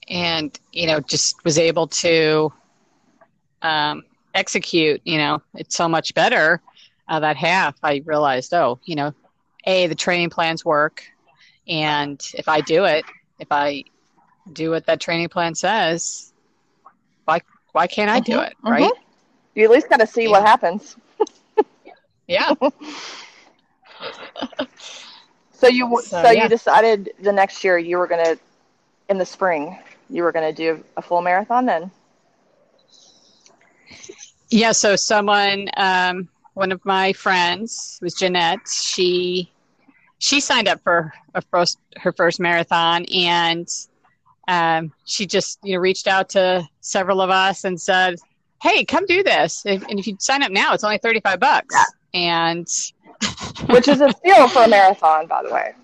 And, 0.09 0.59
you 0.72 0.87
know, 0.87 1.01
just 1.01 1.42
was 1.44 1.59
able 1.59 1.87
to 1.88 2.53
um, 3.62 4.05
execute, 4.35 5.01
you 5.05 5.18
know, 5.18 5.42
it's 5.55 5.77
so 5.77 5.88
much 5.88 6.14
better. 6.14 6.61
Uh, 7.09 7.20
that 7.20 7.37
half, 7.37 7.77
I 7.83 8.03
realized, 8.05 8.53
oh, 8.53 8.81
you 8.85 8.96
know, 8.96 9.14
A, 9.64 9.87
the 9.87 9.94
training 9.94 10.31
plans 10.31 10.64
work. 10.64 11.05
And 11.68 12.20
if 12.35 12.49
I 12.49 12.61
do 12.61 12.85
it, 12.85 13.05
if 13.38 13.49
I 13.51 13.85
do 14.53 14.70
what 14.70 14.87
that 14.87 15.01
training 15.01 15.29
plan 15.29 15.55
says, 15.55 16.33
why, 17.25 17.40
why 17.72 17.87
can't 17.87 18.11
I 18.11 18.20
mm-hmm. 18.20 18.33
do 18.33 18.40
it? 18.40 18.55
Right. 18.62 18.83
Mm-hmm. 18.83 19.03
You 19.55 19.64
at 19.64 19.70
least 19.70 19.88
got 19.88 20.01
to 20.01 20.07
see 20.07 20.25
yeah. 20.25 20.31
what 20.31 20.42
happens. 20.42 20.96
yeah. 22.27 22.53
So 25.58 25.68
you 25.68 26.00
so, 26.02 26.22
so 26.22 26.30
yeah. 26.30 26.44
you 26.44 26.48
decided 26.48 27.10
the 27.20 27.32
next 27.32 27.64
year 27.64 27.78
you 27.78 27.98
were 27.98 28.06
gonna 28.06 28.36
in 29.08 29.18
the 29.18 29.26
spring 29.26 29.78
you 30.10 30.22
were 30.22 30.32
gonna 30.32 30.52
do 30.52 30.82
a 30.96 31.02
full 31.02 31.22
marathon 31.22 31.66
then. 31.66 31.90
Yeah. 34.50 34.72
So 34.72 34.96
someone, 34.96 35.68
um, 35.76 36.28
one 36.54 36.72
of 36.72 36.84
my 36.84 37.12
friends 37.12 37.98
was 38.00 38.14
Jeanette. 38.14 38.60
She 38.68 39.50
she 40.18 40.40
signed 40.40 40.68
up 40.68 40.80
for 40.82 41.12
a 41.34 41.42
first 41.42 41.78
her 41.98 42.12
first 42.12 42.40
marathon 42.40 43.04
and 43.06 43.68
um, 44.48 44.92
she 45.04 45.26
just 45.26 45.58
you 45.62 45.74
know 45.74 45.80
reached 45.80 46.06
out 46.06 46.28
to 46.30 46.66
several 46.80 47.20
of 47.20 47.30
us 47.30 47.64
and 47.64 47.80
said, 47.80 48.16
"Hey, 48.62 48.84
come 48.84 49.04
do 49.06 49.22
this! 49.22 49.64
If, 49.66 49.82
and 49.88 49.98
if 49.98 50.06
you 50.06 50.16
sign 50.20 50.42
up 50.42 50.52
now, 50.52 50.72
it's 50.72 50.84
only 50.84 50.98
thirty 50.98 51.20
five 51.20 51.40
bucks." 51.40 51.74
Yeah. 51.74 51.84
And 52.14 52.68
which 53.66 53.88
is 53.88 54.00
a 54.00 54.11
steal 54.11 54.48
for 54.48 54.64
a 54.64 54.68
marathon, 54.68 55.26
by 55.26 55.42
the 55.42 55.52
way. 55.52 55.74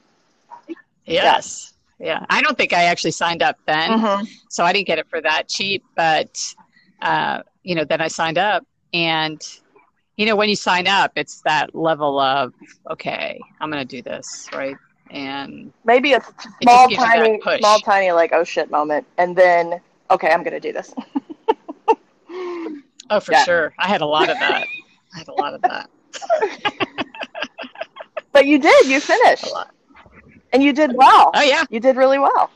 Yes. 1.06 1.74
Yeah. 1.98 2.24
I 2.28 2.42
don't 2.42 2.56
think 2.56 2.72
I 2.72 2.84
actually 2.84 3.12
signed 3.12 3.42
up 3.42 3.58
then. 3.66 3.90
Mm-hmm. 3.90 4.24
So 4.48 4.64
I 4.64 4.72
didn't 4.72 4.86
get 4.86 4.98
it 4.98 5.08
for 5.08 5.20
that 5.20 5.48
cheap. 5.48 5.84
But, 5.96 6.38
uh, 7.00 7.42
you 7.62 7.74
know, 7.74 7.84
then 7.84 8.00
I 8.00 8.08
signed 8.08 8.38
up. 8.38 8.66
And, 8.92 9.40
you 10.16 10.26
know, 10.26 10.36
when 10.36 10.48
you 10.48 10.56
sign 10.56 10.86
up, 10.86 11.12
it's 11.16 11.40
that 11.42 11.74
level 11.74 12.18
of, 12.18 12.52
okay, 12.90 13.40
I'm 13.60 13.70
going 13.70 13.86
to 13.86 13.96
do 13.96 14.02
this, 14.02 14.48
right? 14.52 14.76
And 15.10 15.72
maybe 15.84 16.14
a 16.14 16.20
small, 16.62 16.88
tiny, 16.88 17.40
small, 17.58 17.80
tiny, 17.80 18.12
like, 18.12 18.32
oh 18.32 18.44
shit 18.44 18.70
moment. 18.70 19.06
And 19.18 19.36
then, 19.36 19.80
okay, 20.10 20.30
I'm 20.30 20.42
going 20.42 20.54
to 20.54 20.60
do 20.60 20.72
this. 20.72 20.94
oh, 23.10 23.20
for 23.20 23.32
yeah. 23.32 23.44
sure. 23.44 23.74
I 23.78 23.88
had 23.88 24.00
a 24.00 24.06
lot 24.06 24.28
of 24.28 24.38
that. 24.38 24.66
I 25.14 25.18
had 25.18 25.28
a 25.28 25.34
lot 25.34 25.54
of 25.54 25.62
that. 25.62 25.90
but 28.32 28.46
you 28.46 28.58
did. 28.58 28.86
You 28.86 29.00
finished, 29.00 29.48
and 30.52 30.62
you 30.62 30.72
did 30.72 30.92
well. 30.94 31.30
Oh 31.34 31.42
yeah, 31.42 31.64
you 31.70 31.80
did 31.80 31.96
really 31.96 32.18
well. 32.18 32.50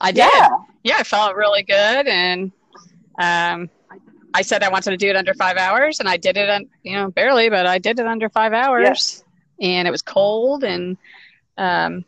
I 0.00 0.10
did. 0.10 0.30
Yeah, 0.32 0.48
yeah 0.82 0.96
I 0.98 1.04
felt 1.04 1.36
really 1.36 1.62
good, 1.62 2.06
and 2.08 2.50
um, 3.18 3.70
I 4.34 4.42
said 4.42 4.62
I 4.62 4.68
wanted 4.68 4.90
to 4.90 4.96
do 4.96 5.08
it 5.08 5.16
under 5.16 5.34
five 5.34 5.56
hours, 5.56 6.00
and 6.00 6.08
I 6.08 6.16
did 6.16 6.36
it. 6.36 6.48
On, 6.48 6.68
you 6.82 6.94
know, 6.94 7.10
barely, 7.10 7.48
but 7.48 7.66
I 7.66 7.78
did 7.78 7.98
it 7.98 8.06
under 8.06 8.28
five 8.28 8.52
hours. 8.52 8.82
Yes. 8.84 9.24
And 9.60 9.86
it 9.86 9.90
was 9.90 10.02
cold, 10.02 10.64
and 10.64 10.96
um, 11.58 12.04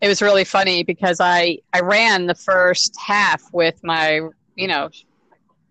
it 0.00 0.08
was 0.08 0.20
really 0.20 0.44
funny 0.44 0.82
because 0.82 1.20
I 1.20 1.58
I 1.72 1.80
ran 1.80 2.26
the 2.26 2.34
first 2.34 2.94
half 3.00 3.42
with 3.52 3.82
my 3.82 4.20
you 4.56 4.68
know 4.68 4.90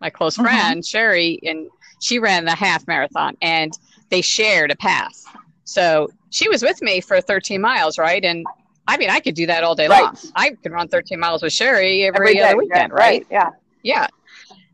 my 0.02 0.10
close 0.10 0.36
mm-hmm. 0.36 0.46
friend 0.46 0.78
mm-hmm. 0.78 0.82
Sherry, 0.82 1.40
and 1.44 1.70
she 2.02 2.20
ran 2.20 2.46
the 2.46 2.56
half 2.56 2.88
marathon 2.88 3.38
and 3.42 3.78
they 4.14 4.22
shared 4.22 4.70
a 4.70 4.76
path. 4.76 5.26
So 5.64 6.08
she 6.30 6.48
was 6.48 6.62
with 6.62 6.80
me 6.84 7.02
for 7.02 7.20
13 7.20 7.60
miles, 7.60 7.98
right? 7.98 8.24
And 8.24 8.46
I 8.88 8.96
mean, 8.98 9.10
I 9.10 9.20
could 9.20 9.34
do 9.34 9.48
that 9.48 9.64
all 9.64 9.74
day 9.74 9.88
right. 9.88 10.04
long. 10.04 10.16
I 10.36 10.52
could 10.52 10.72
run 10.72 10.88
13 10.88 11.20
miles 11.20 11.42
with 11.42 11.52
Sherry 11.52 12.04
every, 12.04 12.38
every 12.38 12.42
other 12.42 12.58
weekend, 12.58 12.92
yeah, 12.92 12.96
right? 12.96 13.26
right? 13.26 13.28
Yeah. 13.32 13.50
Yeah. 13.82 14.08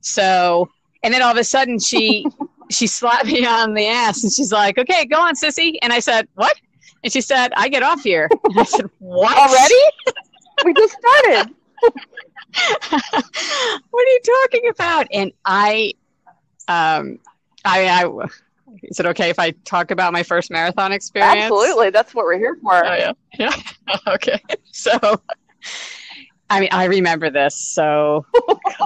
So, 0.02 0.70
and 1.04 1.14
then 1.14 1.22
all 1.22 1.32
of 1.32 1.38
a 1.38 1.44
sudden 1.46 1.80
she, 1.80 2.26
she 2.70 2.86
slapped 2.86 3.28
me 3.28 3.46
on 3.46 3.74
the 3.74 3.88
ass 3.88 4.24
and 4.24 4.34
she's 4.34 4.52
like, 4.52 4.78
okay, 4.78 5.06
go 5.06 5.22
on, 5.22 5.36
sissy. 5.36 5.78
And 5.82 5.94
I 5.94 6.00
said, 6.00 6.28
what? 6.36 6.60
And 7.06 7.14
she 7.14 7.22
said, 7.22 7.54
I 7.56 7.70
get 7.70 7.82
off 7.82 8.04
here. 8.04 8.28
And 8.44 8.60
I 8.60 8.64
said, 8.64 8.90
what? 9.00 9.38
Already? 9.38 9.84
we 10.66 10.74
just 10.74 10.98
started. 11.00 11.56
what 13.90 14.08
are 14.08 14.12
you 14.12 14.20
talking 14.26 14.70
about? 14.70 15.08
And 15.14 15.32
I 15.46 15.94
um, 16.68 17.20
I, 17.66 17.88
I 17.88 18.28
is 18.84 19.00
it 19.00 19.06
okay 19.06 19.30
if 19.30 19.40
I 19.40 19.52
talk 19.66 19.92
about 19.92 20.14
my 20.14 20.24
first 20.24 20.52
marathon 20.52 20.92
experience? 20.92 21.44
Absolutely, 21.44 21.90
that's 21.90 22.14
what 22.14 22.26
we're 22.26 22.38
here 22.38 22.58
for. 22.62 22.86
Oh 22.86 22.96
yeah, 22.96 23.12
yeah. 23.38 23.56
okay, 24.08 24.42
so. 24.72 24.98
I 26.52 26.62
mean, 26.62 26.70
I 26.72 26.86
remember 26.86 27.30
this 27.30 27.56
so 27.56 28.26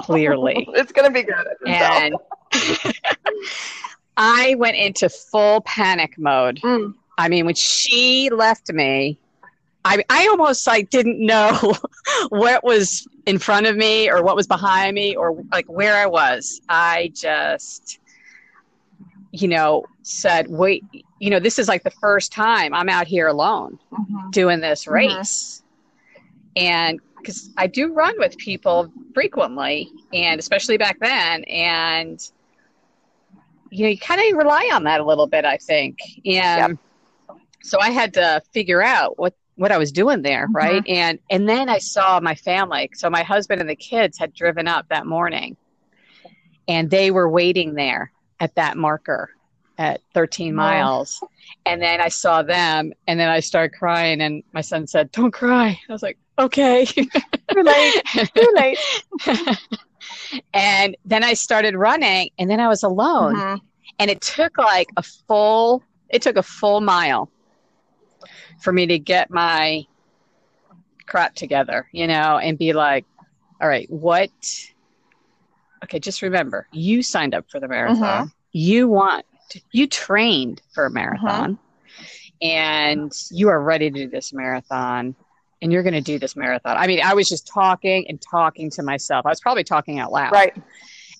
clearly. 0.02 0.68
it's 0.74 0.92
gonna 0.92 1.10
be 1.10 1.22
good. 1.22 1.46
And 1.66 2.14
I 4.16 4.54
went 4.56 4.76
into 4.76 5.08
full 5.08 5.62
panic 5.62 6.18
mode. 6.18 6.60
Mm. 6.62 6.94
I 7.16 7.28
mean, 7.28 7.46
when 7.46 7.54
she 7.54 8.28
left 8.30 8.70
me, 8.72 9.18
I 9.84 10.02
I 10.10 10.26
almost 10.28 10.66
like 10.66 10.90
didn't 10.90 11.24
know 11.24 11.74
what 12.28 12.64
was 12.64 13.06
in 13.26 13.38
front 13.38 13.66
of 13.66 13.76
me 13.76 14.10
or 14.10 14.22
what 14.22 14.36
was 14.36 14.46
behind 14.46 14.94
me 14.94 15.16
or 15.16 15.42
like 15.52 15.66
where 15.66 15.96
I 15.96 16.06
was. 16.06 16.60
I 16.68 17.12
just 17.14 17.98
you 19.34 19.48
know 19.48 19.84
said, 20.02 20.48
"Wait, 20.48 20.84
you 21.18 21.30
know, 21.30 21.40
this 21.40 21.58
is 21.58 21.66
like 21.66 21.82
the 21.82 21.90
first 21.90 22.32
time 22.32 22.72
I'm 22.72 22.88
out 22.88 23.06
here 23.06 23.26
alone 23.26 23.78
mm-hmm. 23.92 24.30
doing 24.30 24.60
this 24.60 24.84
mm-hmm. 24.84 24.94
race." 24.94 25.62
Mm-hmm. 25.62 26.24
And 26.56 27.00
cuz 27.24 27.50
I 27.56 27.66
do 27.66 27.92
run 27.92 28.14
with 28.18 28.38
people 28.38 28.92
frequently 29.12 29.90
and 30.12 30.38
especially 30.38 30.78
back 30.78 30.98
then 31.00 31.44
and 31.44 32.20
you 33.70 33.84
know, 33.84 33.90
you 33.90 33.98
kind 33.98 34.20
of 34.20 34.38
rely 34.38 34.70
on 34.72 34.84
that 34.84 35.00
a 35.00 35.04
little 35.04 35.26
bit, 35.26 35.44
I 35.44 35.56
think. 35.56 35.98
And 36.24 36.78
yep. 37.28 37.38
so 37.62 37.80
I 37.80 37.90
had 37.90 38.14
to 38.14 38.40
figure 38.52 38.82
out 38.82 39.18
what 39.18 39.34
what 39.56 39.72
I 39.72 39.78
was 39.78 39.90
doing 39.90 40.22
there, 40.22 40.46
mm-hmm. 40.46 40.56
right? 40.56 40.82
And 40.86 41.18
and 41.28 41.48
then 41.48 41.68
I 41.68 41.78
saw 41.78 42.20
my 42.20 42.36
family. 42.36 42.90
So 42.94 43.10
my 43.10 43.24
husband 43.24 43.60
and 43.60 43.68
the 43.68 43.74
kids 43.74 44.16
had 44.16 44.32
driven 44.32 44.68
up 44.68 44.86
that 44.90 45.06
morning, 45.06 45.56
and 46.68 46.88
they 46.88 47.10
were 47.10 47.28
waiting 47.28 47.74
there 47.74 48.12
at 48.44 48.54
that 48.56 48.76
marker 48.76 49.30
at 49.78 50.02
13 50.12 50.54
miles. 50.54 51.24
And 51.64 51.80
then 51.80 52.00
I 52.00 52.08
saw 52.08 52.42
them, 52.42 52.92
and 53.06 53.18
then 53.18 53.30
I 53.30 53.40
started 53.40 53.74
crying. 53.76 54.20
And 54.20 54.42
my 54.52 54.60
son 54.60 54.86
said, 54.86 55.10
"Don't 55.12 55.30
cry." 55.30 55.80
I 55.88 55.92
was 55.92 56.02
like, 56.02 56.18
"Okay." 56.38 56.84
Too 56.84 57.08
late. 57.54 58.02
Too 58.34 58.52
late. 58.54 58.78
and 60.54 60.94
then 61.06 61.24
I 61.24 61.32
started 61.32 61.74
running, 61.74 62.30
and 62.38 62.50
then 62.50 62.60
I 62.60 62.68
was 62.68 62.82
alone. 62.82 63.36
Mm-hmm. 63.36 63.66
And 63.98 64.10
it 64.10 64.20
took 64.20 64.58
like 64.58 64.88
a 64.98 65.02
full. 65.02 65.82
It 66.10 66.20
took 66.20 66.36
a 66.36 66.42
full 66.42 66.80
mile 66.82 67.30
for 68.60 68.72
me 68.72 68.86
to 68.86 68.98
get 68.98 69.30
my 69.30 69.86
crap 71.06 71.34
together, 71.34 71.88
you 71.92 72.06
know, 72.06 72.38
and 72.38 72.58
be 72.58 72.72
like, 72.74 73.06
all 73.60 73.68
right, 73.68 73.90
what? 73.90 74.30
Okay, 75.84 75.98
just 75.98 76.22
remember, 76.22 76.66
you 76.72 77.02
signed 77.02 77.34
up 77.34 77.44
for 77.50 77.60
the 77.60 77.68
marathon. 77.68 78.02
Uh-huh. 78.02 78.26
You 78.52 78.88
want, 78.88 79.26
you 79.70 79.86
trained 79.86 80.62
for 80.72 80.86
a 80.86 80.90
marathon, 80.90 81.58
uh-huh. 81.58 82.04
and 82.40 83.12
you 83.30 83.48
are 83.48 83.62
ready 83.62 83.90
to 83.90 84.04
do 84.04 84.08
this 84.08 84.32
marathon, 84.32 85.14
and 85.60 85.72
you're 85.72 85.82
going 85.82 85.94
to 85.94 86.00
do 86.00 86.18
this 86.18 86.36
marathon. 86.36 86.76
I 86.78 86.86
mean, 86.86 87.00
I 87.04 87.12
was 87.12 87.28
just 87.28 87.46
talking 87.46 88.06
and 88.08 88.18
talking 88.20 88.70
to 88.70 88.82
myself. 88.82 89.26
I 89.26 89.28
was 89.28 89.40
probably 89.40 89.64
talking 89.64 89.98
out 89.98 90.10
loud, 90.10 90.32
right? 90.32 90.56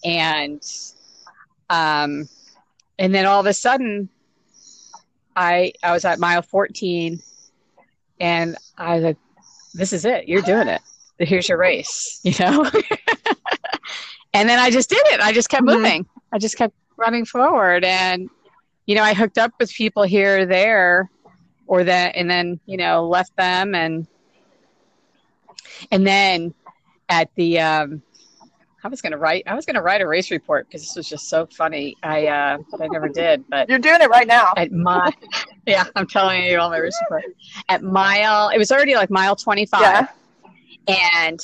And, 0.02 0.62
um, 1.68 2.26
and 2.98 3.14
then 3.14 3.26
all 3.26 3.40
of 3.40 3.46
a 3.46 3.52
sudden, 3.52 4.08
I 5.36 5.72
I 5.82 5.92
was 5.92 6.04
at 6.04 6.18
mile 6.18 6.42
14 6.42 7.20
and 8.20 8.56
I 8.78 8.94
was 8.94 9.04
like, 9.04 9.16
this 9.74 9.92
is 9.92 10.04
it. 10.04 10.28
You're 10.28 10.42
doing 10.42 10.68
it. 10.68 10.80
Here's 11.18 11.48
your 11.48 11.58
race, 11.58 12.20
you 12.24 12.32
know? 12.38 12.70
And 14.34 14.48
then 14.48 14.58
I 14.58 14.70
just 14.70 14.90
did 14.90 15.02
it. 15.06 15.20
I 15.20 15.32
just 15.32 15.48
kept 15.48 15.64
mm-hmm. 15.64 15.76
moving. 15.82 16.06
I 16.32 16.38
just 16.38 16.56
kept 16.56 16.74
running 16.96 17.24
forward. 17.24 17.84
And, 17.84 18.28
you 18.86 18.94
know, 18.94 19.02
I 19.02 19.14
hooked 19.14 19.38
up 19.38 19.52
with 19.58 19.72
people 19.72 20.02
here 20.02 20.40
or 20.40 20.46
there 20.46 21.10
or 21.66 21.84
that, 21.84 22.16
and 22.16 22.28
then, 22.28 22.60
you 22.66 22.76
know, 22.76 23.08
left 23.08 23.34
them 23.36 23.74
and, 23.74 24.06
and 25.90 26.06
then 26.06 26.52
at 27.08 27.34
the 27.36 27.60
um, 27.60 28.02
I 28.82 28.88
was 28.88 29.00
gonna 29.00 29.18
write 29.18 29.44
I 29.46 29.54
was 29.54 29.64
gonna 29.64 29.82
write 29.82 30.02
a 30.02 30.06
race 30.06 30.30
report 30.30 30.66
because 30.66 30.82
this 30.82 30.96
was 30.96 31.08
just 31.08 31.28
so 31.28 31.46
funny. 31.46 31.96
I 32.02 32.26
uh, 32.26 32.58
I 32.80 32.86
never 32.88 33.08
did. 33.08 33.44
But 33.48 33.68
you're 33.68 33.78
doing 33.78 34.00
it 34.00 34.10
right 34.10 34.26
now. 34.26 34.52
At 34.56 34.72
my 34.72 35.12
yeah, 35.66 35.84
I'm 35.96 36.06
telling 36.06 36.44
you 36.44 36.58
all 36.58 36.70
my 36.70 36.78
race 36.78 36.98
report. 37.02 37.24
At 37.68 37.82
mile, 37.82 38.50
it 38.50 38.58
was 38.58 38.70
already 38.70 38.94
like 38.94 39.10
mile 39.10 39.36
25, 39.36 39.80
yeah. 39.80 40.06
and 41.22 41.40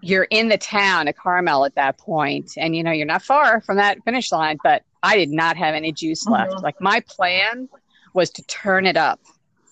you're 0.00 0.26
in 0.30 0.48
the 0.48 0.58
town 0.58 1.08
of 1.08 1.16
Carmel 1.16 1.64
at 1.64 1.74
that 1.74 1.98
point, 1.98 2.52
and 2.56 2.74
you 2.76 2.82
know 2.82 2.92
you're 2.92 3.06
not 3.06 3.22
far 3.22 3.60
from 3.60 3.76
that 3.76 4.02
finish 4.04 4.32
line. 4.32 4.58
But 4.62 4.82
I 5.02 5.16
did 5.16 5.30
not 5.30 5.56
have 5.56 5.74
any 5.74 5.92
juice 5.92 6.24
mm-hmm. 6.24 6.50
left. 6.50 6.62
Like 6.62 6.80
my 6.80 7.00
plan 7.00 7.68
was 8.14 8.30
to 8.30 8.42
turn 8.44 8.86
it 8.86 8.96
up 8.96 9.20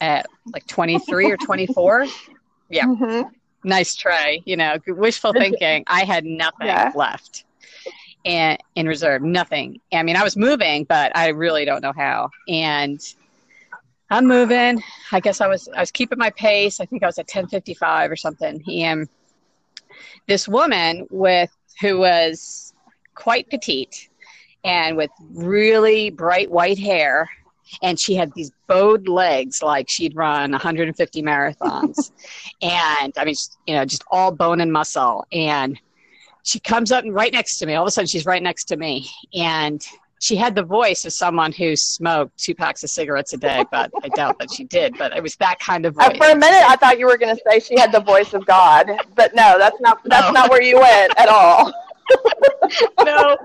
at 0.01 0.27
like 0.53 0.67
23 0.67 1.31
or 1.31 1.37
24. 1.37 2.07
Yeah. 2.69 2.87
Mm-hmm. 2.87 3.29
Nice 3.63 3.95
try. 3.95 4.41
You 4.45 4.57
know, 4.57 4.79
wishful 4.89 5.33
thinking. 5.33 5.85
I 5.87 6.05
had 6.05 6.25
nothing 6.25 6.67
yeah. 6.67 6.91
left 6.97 7.45
and 8.27 8.59
in 8.75 8.87
reserve, 8.89 9.23
nothing. 9.23 9.81
I 9.93 10.03
mean, 10.03 10.17
I 10.17 10.25
was 10.25 10.37
moving, 10.37 10.85
but 10.85 11.17
I 11.17 11.29
really 11.29 11.65
don't 11.65 11.81
know 11.81 11.93
how. 11.97 12.31
And 12.49 13.01
I'm 14.11 14.27
moving. 14.27 14.83
I 15.13 15.21
guess 15.21 15.41
I 15.41 15.47
was 15.47 15.69
I 15.69 15.81
was 15.81 15.93
keeping 15.93 16.19
my 16.19 16.31
pace. 16.31 16.81
I 16.81 16.87
think 16.87 17.03
I 17.03 17.07
was 17.07 17.19
at 17.19 17.29
10:55 17.29 18.11
or 18.11 18.17
something. 18.17 18.63
And 18.69 19.09
this 20.27 20.49
woman 20.49 21.07
with 21.11 21.51
who 21.81 21.99
was 21.99 22.73
quite 23.15 23.49
petite 23.49 24.09
and 24.65 24.97
with 24.97 25.11
really 25.33 26.11
bright 26.11 26.51
white 26.51 26.79
hair 26.79 27.29
and 27.83 27.99
she 27.99 28.15
had 28.15 28.33
these 28.35 28.51
bowed 28.67 29.09
legs 29.09 29.63
like 29.63 29.89
she'd 29.89 30.15
run 30.15 30.53
150 30.53 31.23
marathons. 31.23 32.13
And 32.63 33.13
i 33.19 33.25
mean 33.25 33.35
you 33.67 33.75
know 33.75 33.85
just 33.85 34.05
all 34.11 34.31
bone 34.31 34.61
and 34.61 34.73
muscle. 34.73 35.27
And 35.31 35.79
she 36.43 36.59
comes 36.61 36.93
up 36.93 37.05
and 37.05 37.13
right 37.13 37.33
next 37.33 37.59
to 37.59 37.67
me. 37.67 37.75
All 37.75 37.83
of 37.83 37.89
a 37.89 37.91
sudden 37.91 38.07
she's 38.07 38.25
right 38.25 38.43
next 38.43 38.65
to 38.67 38.77
me. 38.77 39.11
And 39.35 39.85
she 40.19 40.37
had 40.37 40.55
the 40.55 40.63
voice 40.63 41.05
of 41.05 41.13
someone 41.13 41.53
who 41.53 41.77
smoked 41.77 42.37
two 42.39 42.55
packs 42.55 42.83
of 42.83 42.91
cigarettes 42.91 43.33
a 43.33 43.37
day 43.37 43.65
but 43.71 43.91
i 44.03 44.09
doubt 44.09 44.39
that 44.39 44.51
she 44.53 44.65
did 44.65 44.97
but 44.99 45.17
it 45.17 45.23
was 45.23 45.37
that 45.37 45.59
kind 45.59 45.85
of 45.85 45.95
voice. 45.95 46.17
For 46.17 46.31
a 46.31 46.37
minute 46.37 46.65
i 46.69 46.77
thought 46.77 46.99
you 46.99 47.07
were 47.07 47.19
going 47.19 47.37
to 47.37 47.43
say 47.49 47.61
she 47.61 47.79
had 47.79 47.93
the 47.93 48.01
voice 48.01 48.33
of 48.35 48.47
god 48.47 48.91
but 49.15 49.35
no 49.35 49.57
that's 49.59 49.81
not 49.81 50.03
that's 50.05 50.29
no. 50.29 50.33
not 50.33 50.51
where 50.51 50.63
you 50.63 50.79
went 50.79 51.13
at 51.19 51.29
all 51.29 51.73
no 53.05 53.37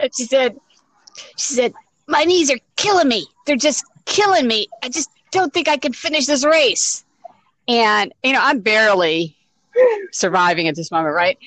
and 0.00 0.14
she 0.14 0.24
said 0.24 0.58
she 1.36 1.54
said 1.54 1.74
my 2.06 2.24
knees 2.24 2.50
are 2.50 2.58
killing 2.76 3.08
me. 3.08 3.26
They're 3.46 3.56
just 3.56 3.84
killing 4.04 4.46
me. 4.46 4.68
I 4.82 4.88
just 4.88 5.10
don't 5.30 5.52
think 5.52 5.68
I 5.68 5.76
can 5.76 5.92
finish 5.92 6.26
this 6.26 6.44
race. 6.44 7.04
And, 7.68 8.12
you 8.22 8.32
know, 8.32 8.40
I'm 8.42 8.60
barely 8.60 9.36
surviving 10.12 10.68
at 10.68 10.76
this 10.76 10.90
moment, 10.90 11.14
right? 11.14 11.38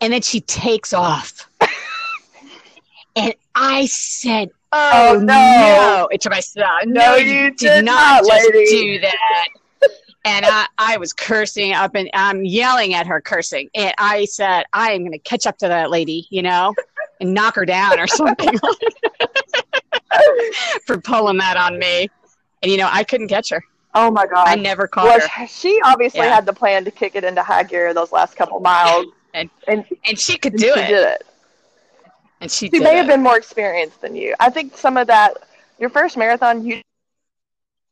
And 0.00 0.12
then 0.12 0.22
she 0.22 0.40
takes 0.40 0.92
off. 0.92 1.50
and 3.16 3.34
I 3.56 3.86
said, 3.86 4.50
Oh, 4.72 5.14
oh 5.14 5.18
no. 5.18 6.08
no. 6.10 6.18
to 6.18 6.30
myself, 6.30 6.82
no, 6.84 7.00
no 7.00 7.16
you, 7.16 7.32
you, 7.32 7.50
did, 7.52 7.84
not, 7.84 8.24
not 8.24 8.42
just 8.42 8.70
do 8.70 9.00
that. 9.00 9.48
and 10.26 10.44
I, 10.44 10.66
I 10.76 10.96
was 10.98 11.12
cursing 11.14 11.72
up 11.72 11.94
and 11.94 12.10
I'm 12.12 12.44
yelling 12.44 12.92
at 12.92 13.06
her 13.06 13.20
cursing. 13.20 13.70
And 13.74 13.94
I 13.96 14.26
said, 14.26 14.64
I 14.72 14.92
am 14.92 15.00
going 15.00 15.12
to 15.12 15.18
catch 15.18 15.46
up 15.46 15.56
to 15.58 15.68
that 15.68 15.90
lady, 15.90 16.26
you 16.30 16.42
know, 16.42 16.74
and 17.20 17.32
knock 17.32 17.54
her 17.54 17.64
down 17.64 17.98
or 17.98 18.06
something. 18.06 18.58
for 20.84 21.00
pulling 21.00 21.38
that 21.38 21.56
on 21.56 21.78
me. 21.78 22.08
And 22.62 22.70
you 22.70 22.76
know, 22.76 22.88
I 22.90 23.04
couldn't 23.04 23.28
catch 23.28 23.50
her. 23.50 23.62
Oh 23.94 24.10
my 24.10 24.26
god! 24.26 24.46
I 24.46 24.56
never 24.56 24.86
caught 24.86 25.04
well, 25.04 25.20
her. 25.26 25.46
She 25.46 25.80
obviously 25.82 26.20
yeah. 26.20 26.34
had 26.34 26.44
the 26.44 26.52
plan 26.52 26.84
to 26.84 26.90
kick 26.90 27.14
it 27.14 27.24
into 27.24 27.42
high 27.42 27.62
gear 27.62 27.94
those 27.94 28.12
last 28.12 28.36
couple 28.36 28.60
miles, 28.60 29.06
and 29.32 29.48
and, 29.68 29.86
and 30.06 30.18
she 30.18 30.36
could 30.36 30.54
do 30.54 30.72
she 30.74 30.80
it. 30.80 30.88
Did 30.88 31.08
it. 31.08 31.26
And 32.46 32.52
she, 32.52 32.70
she 32.70 32.78
may 32.78 32.94
it. 32.94 32.98
have 32.98 33.08
been 33.08 33.24
more 33.24 33.36
experienced 33.36 34.00
than 34.00 34.14
you. 34.14 34.32
I 34.38 34.50
think 34.50 34.76
some 34.76 34.96
of 34.96 35.08
that, 35.08 35.34
your 35.80 35.90
first 35.90 36.16
marathon, 36.16 36.64
you 36.64 36.80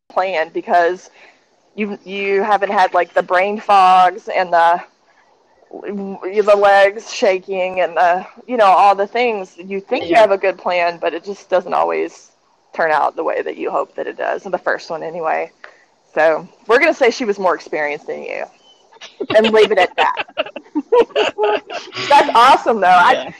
planned 0.09 0.53
because 0.53 1.11
you 1.75 1.99
you 2.05 2.41
haven't 2.41 2.71
had 2.71 2.95
like 2.95 3.15
the 3.15 3.23
brain 3.23 3.59
fogs 3.59 4.29
and 4.29 4.53
the 4.53 4.81
the 5.73 6.57
legs 6.57 7.13
shaking 7.13 7.81
and 7.81 7.97
the 7.97 8.25
you 8.47 8.57
know 8.57 8.67
all 8.67 8.95
the 8.95 9.09
things 9.09 9.57
you 9.59 9.81
think 9.81 10.05
yeah. 10.05 10.11
you 10.11 10.15
have 10.15 10.31
a 10.31 10.39
good 10.39 10.57
plan 10.57 10.99
but 11.01 11.13
it 11.15 11.25
just 11.25 11.51
doesn't 11.51 11.75
always 11.75 12.31
turn 12.75 12.93
out 12.93 13.17
the 13.17 13.25
way 13.25 13.43
that 13.43 13.57
you 13.57 13.73
hope 13.73 13.93
that 13.97 14.07
it 14.07 14.17
does 14.17 14.47
in 14.47 14.53
the 14.53 14.59
first 14.59 14.89
one 14.89 15.03
anyway 15.03 15.51
so 16.15 16.49
we're 16.69 16.79
going 16.79 16.93
to 16.93 16.97
say 16.97 17.11
she 17.11 17.25
was 17.25 17.41
more 17.41 17.57
experienced 17.57 18.07
than 18.07 18.23
you 18.23 18.45
and 19.35 19.51
leave 19.51 19.73
it 19.73 19.79
at 19.79 19.97
that 19.97 20.27
that's 22.09 22.31
awesome 22.37 22.77
though 22.81 22.87
yeah. 22.87 23.33
I, 23.33 23.35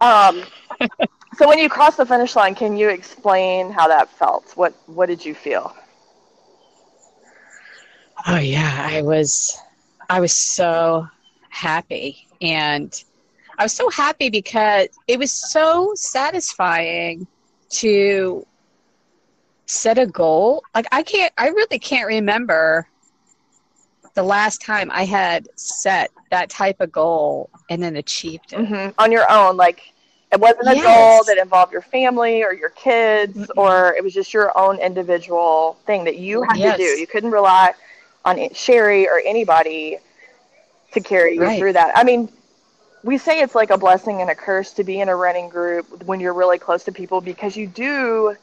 um 0.00 0.42
so 1.36 1.48
when 1.48 1.58
you 1.58 1.68
crossed 1.68 1.96
the 1.96 2.06
finish 2.06 2.36
line 2.36 2.54
can 2.54 2.76
you 2.76 2.88
explain 2.88 3.70
how 3.70 3.88
that 3.88 4.08
felt 4.08 4.52
what 4.56 4.74
what 4.86 5.06
did 5.06 5.24
you 5.24 5.34
feel 5.34 5.74
oh 8.26 8.38
yeah 8.38 8.86
i 8.90 9.02
was 9.02 9.56
i 10.08 10.20
was 10.20 10.36
so 10.36 11.06
happy. 11.56 12.26
And 12.42 12.92
I 13.58 13.64
was 13.64 13.72
so 13.72 13.88
happy 13.88 14.28
because 14.28 14.88
it 15.08 15.18
was 15.18 15.32
so 15.32 15.92
satisfying 15.94 17.26
to 17.70 18.46
set 19.66 19.98
a 19.98 20.06
goal. 20.06 20.62
Like 20.74 20.86
I 20.92 21.02
can't 21.02 21.32
I 21.38 21.48
really 21.48 21.78
can't 21.78 22.06
remember 22.06 22.86
the 24.16 24.22
last 24.22 24.62
time 24.62 24.90
I 24.92 25.04
had 25.04 25.46
set 25.56 26.10
that 26.30 26.50
type 26.50 26.80
of 26.80 26.90
goal 26.90 27.50
and 27.70 27.80
then 27.82 27.96
achieved 27.96 28.52
it 28.52 28.58
mm-hmm. 28.58 28.90
on 28.98 29.12
your 29.12 29.30
own. 29.30 29.56
Like 29.56 29.92
it 30.32 30.40
wasn't 30.40 30.68
a 30.68 30.74
yes. 30.74 30.84
goal 30.84 31.24
that 31.24 31.40
involved 31.40 31.70
your 31.70 31.82
family 31.82 32.42
or 32.42 32.52
your 32.52 32.70
kids, 32.70 33.36
mm-hmm. 33.36 33.60
or 33.60 33.94
it 33.94 34.02
was 34.02 34.14
just 34.14 34.34
your 34.34 34.56
own 34.58 34.78
individual 34.80 35.76
thing 35.86 36.04
that 36.04 36.16
you 36.16 36.42
had 36.42 36.56
yes. 36.56 36.76
to 36.78 36.82
do. 36.82 36.88
You 36.98 37.06
couldn't 37.06 37.30
rely 37.30 37.74
on 38.24 38.52
Sherry 38.54 39.06
or 39.06 39.20
anybody 39.24 39.98
to 40.92 41.00
carry 41.00 41.34
you 41.34 41.42
right. 41.42 41.58
through 41.58 41.74
that. 41.74 41.92
I 41.96 42.02
mean, 42.02 42.30
we 43.04 43.18
say 43.18 43.40
it's 43.40 43.54
like 43.54 43.70
a 43.70 43.78
blessing 43.78 44.22
and 44.22 44.30
a 44.30 44.34
curse 44.34 44.72
to 44.72 44.84
be 44.84 45.00
in 45.00 45.10
a 45.10 45.14
running 45.14 45.50
group 45.50 46.04
when 46.04 46.20
you're 46.20 46.34
really 46.34 46.58
close 46.58 46.84
to 46.84 46.92
people 46.92 47.20
because 47.20 47.54
you 47.54 47.66
do, 47.66 48.34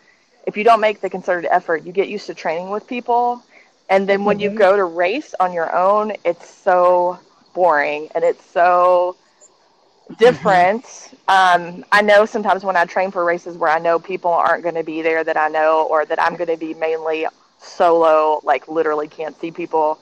if 0.45 0.55
you 0.55 0.63
don't 0.63 0.79
make 0.79 1.01
the 1.01 1.09
concerted 1.09 1.49
effort, 1.51 1.83
you 1.83 1.91
get 1.91 2.07
used 2.07 2.27
to 2.27 2.35
training 2.35 2.69
with 2.69 2.87
people. 2.87 3.43
And 3.89 4.07
then 4.07 4.25
when 4.25 4.37
mm-hmm. 4.37 4.53
you 4.53 4.57
go 4.57 4.75
to 4.75 4.83
race 4.83 5.35
on 5.39 5.53
your 5.53 5.75
own, 5.75 6.13
it's 6.23 6.49
so 6.49 7.19
boring 7.53 8.09
and 8.15 8.23
it's 8.23 8.43
so 8.45 9.15
different. 10.17 10.83
Mm-hmm. 10.83 11.75
Um, 11.77 11.85
I 11.91 12.01
know 12.01 12.25
sometimes 12.25 12.63
when 12.63 12.75
I 12.75 12.85
train 12.85 13.11
for 13.11 13.23
races 13.23 13.57
where 13.57 13.69
I 13.69 13.79
know 13.79 13.99
people 13.99 14.31
aren't 14.31 14.63
going 14.63 14.75
to 14.75 14.83
be 14.83 15.01
there 15.01 15.23
that 15.23 15.37
I 15.37 15.47
know, 15.47 15.87
or 15.89 16.05
that 16.05 16.21
I'm 16.21 16.35
going 16.35 16.49
to 16.49 16.57
be 16.57 16.73
mainly 16.73 17.27
solo, 17.59 18.41
like 18.43 18.67
literally 18.67 19.07
can't 19.07 19.39
see 19.39 19.51
people 19.51 19.99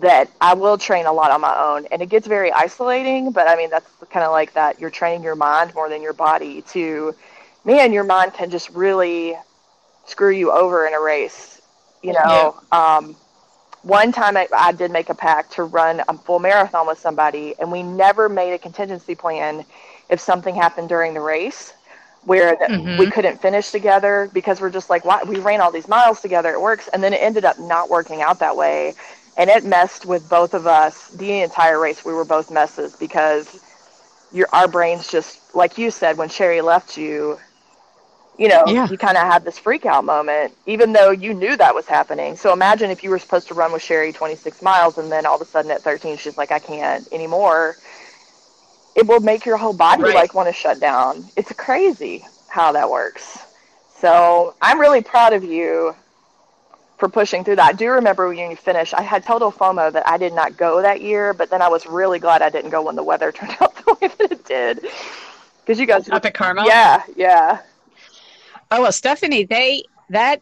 that 0.00 0.28
I 0.40 0.54
will 0.54 0.76
train 0.76 1.06
a 1.06 1.12
lot 1.12 1.30
on 1.30 1.40
my 1.40 1.54
own. 1.56 1.86
And 1.92 2.02
it 2.02 2.08
gets 2.08 2.26
very 2.26 2.50
isolating, 2.50 3.30
but 3.30 3.48
I 3.48 3.56
mean, 3.56 3.70
that's 3.70 3.88
kind 4.10 4.24
of 4.24 4.32
like 4.32 4.54
that. 4.54 4.80
You're 4.80 4.90
training 4.90 5.22
your 5.22 5.36
mind 5.36 5.74
more 5.74 5.88
than 5.88 6.02
your 6.02 6.12
body 6.12 6.62
to, 6.72 7.14
man, 7.64 7.92
your 7.92 8.04
mind 8.04 8.34
can 8.34 8.50
just 8.50 8.70
really 8.70 9.36
screw 10.06 10.30
you 10.30 10.50
over 10.50 10.86
in 10.86 10.94
a 10.94 11.00
race. 11.00 11.53
You 12.04 12.12
know, 12.12 12.54
yeah. 12.72 12.96
um, 12.96 13.16
one 13.82 14.12
time 14.12 14.36
I, 14.36 14.46
I 14.56 14.72
did 14.72 14.90
make 14.90 15.08
a 15.08 15.14
pact 15.14 15.52
to 15.52 15.64
run 15.64 16.02
a 16.06 16.14
full 16.14 16.38
marathon 16.38 16.86
with 16.86 16.98
somebody, 16.98 17.54
and 17.58 17.72
we 17.72 17.82
never 17.82 18.28
made 18.28 18.52
a 18.52 18.58
contingency 18.58 19.14
plan 19.14 19.64
if 20.08 20.20
something 20.20 20.54
happened 20.54 20.88
during 20.88 21.14
the 21.14 21.20
race 21.20 21.72
where 22.24 22.56
mm-hmm. 22.56 22.98
we 22.98 23.10
couldn't 23.10 23.40
finish 23.40 23.70
together 23.70 24.30
because 24.32 24.60
we're 24.60 24.70
just 24.70 24.88
like, 24.88 25.04
why? 25.04 25.22
we 25.24 25.38
ran 25.40 25.60
all 25.60 25.70
these 25.70 25.88
miles 25.88 26.20
together, 26.20 26.50
it 26.50 26.60
works. 26.60 26.88
And 26.88 27.02
then 27.02 27.12
it 27.12 27.18
ended 27.18 27.44
up 27.44 27.58
not 27.58 27.90
working 27.90 28.22
out 28.22 28.38
that 28.38 28.56
way 28.56 28.94
and 29.36 29.50
it 29.50 29.64
messed 29.64 30.06
with 30.06 30.28
both 30.28 30.54
of 30.54 30.66
us 30.66 31.08
the 31.08 31.42
entire 31.42 31.80
race. 31.80 32.04
We 32.04 32.12
were 32.12 32.24
both 32.24 32.50
messes 32.50 32.94
because 32.96 33.60
your 34.32 34.48
our 34.52 34.68
brains 34.68 35.08
just 35.10 35.54
like 35.54 35.78
you 35.78 35.90
said 35.90 36.16
when 36.16 36.28
Sherry 36.28 36.60
left 36.60 36.96
you. 36.96 37.38
You 38.38 38.48
know, 38.48 38.64
yeah. 38.66 38.88
you 38.90 38.98
kind 38.98 39.16
of 39.16 39.22
had 39.22 39.44
this 39.44 39.58
freak 39.58 39.86
out 39.86 40.04
moment, 40.04 40.54
even 40.66 40.92
though 40.92 41.10
you 41.12 41.34
knew 41.34 41.56
that 41.56 41.74
was 41.74 41.86
happening. 41.86 42.36
So 42.36 42.52
imagine 42.52 42.90
if 42.90 43.04
you 43.04 43.10
were 43.10 43.20
supposed 43.20 43.46
to 43.48 43.54
run 43.54 43.72
with 43.72 43.82
Sherry 43.82 44.12
26 44.12 44.60
miles, 44.60 44.98
and 44.98 45.10
then 45.10 45.24
all 45.24 45.36
of 45.36 45.40
a 45.40 45.44
sudden 45.44 45.70
at 45.70 45.82
13, 45.82 46.16
she's 46.16 46.36
like, 46.36 46.50
I 46.50 46.58
can't 46.58 47.06
anymore. 47.12 47.76
It 48.96 49.06
will 49.06 49.20
make 49.20 49.46
your 49.46 49.56
whole 49.56 49.72
body 49.72 50.02
right. 50.02 50.14
like 50.14 50.34
want 50.34 50.48
to 50.48 50.52
shut 50.52 50.80
down. 50.80 51.24
It's 51.36 51.52
crazy 51.52 52.24
how 52.48 52.72
that 52.72 52.90
works. 52.90 53.38
So 53.98 54.54
I'm 54.60 54.80
really 54.80 55.00
proud 55.00 55.32
of 55.32 55.44
you 55.44 55.94
for 56.98 57.08
pushing 57.08 57.44
through 57.44 57.56
that. 57.56 57.68
I 57.68 57.72
do 57.72 57.90
remember 57.90 58.28
when 58.28 58.50
you 58.50 58.56
finished, 58.56 58.94
I 58.94 59.02
had 59.02 59.24
total 59.24 59.52
FOMO 59.52 59.92
that 59.92 60.08
I 60.08 60.16
did 60.16 60.32
not 60.32 60.56
go 60.56 60.82
that 60.82 61.00
year, 61.00 61.34
but 61.34 61.50
then 61.50 61.62
I 61.62 61.68
was 61.68 61.86
really 61.86 62.18
glad 62.18 62.42
I 62.42 62.50
didn't 62.50 62.70
go 62.70 62.82
when 62.82 62.96
the 62.96 63.02
weather 63.02 63.32
turned 63.32 63.56
out 63.60 63.74
the 63.76 63.96
way 64.00 64.08
that 64.08 64.32
it 64.32 64.44
did. 64.44 64.80
Because 65.64 65.80
you 65.80 65.86
guys 65.86 66.08
up 66.10 66.24
at 66.24 66.34
Carmel, 66.34 66.66
yeah, 66.66 67.02
yeah. 67.16 67.60
Oh 68.76 68.82
well, 68.82 68.90
Stephanie, 68.92 69.44
they 69.44 69.84
that 70.10 70.40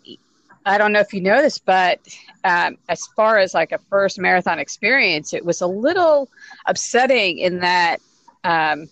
I 0.65 0.79
don't 0.79 0.91
know 0.93 1.01
if 1.01 1.13
you 1.13 1.21
know 1.21 1.43
this, 1.43 1.59
but 1.59 1.99
um, 2.45 2.79
as 2.89 3.07
far 3.15 3.37
as 3.37 3.53
like 3.53 3.73
a 3.73 3.79
first 3.91 4.19
marathon 4.19 4.59
experience, 4.59 5.35
it 5.35 5.45
was 5.45 5.61
a 5.61 5.67
little 5.67 6.31
upsetting 6.65 7.37
in 7.39 7.59
that 7.59 7.99
um, 8.43 8.89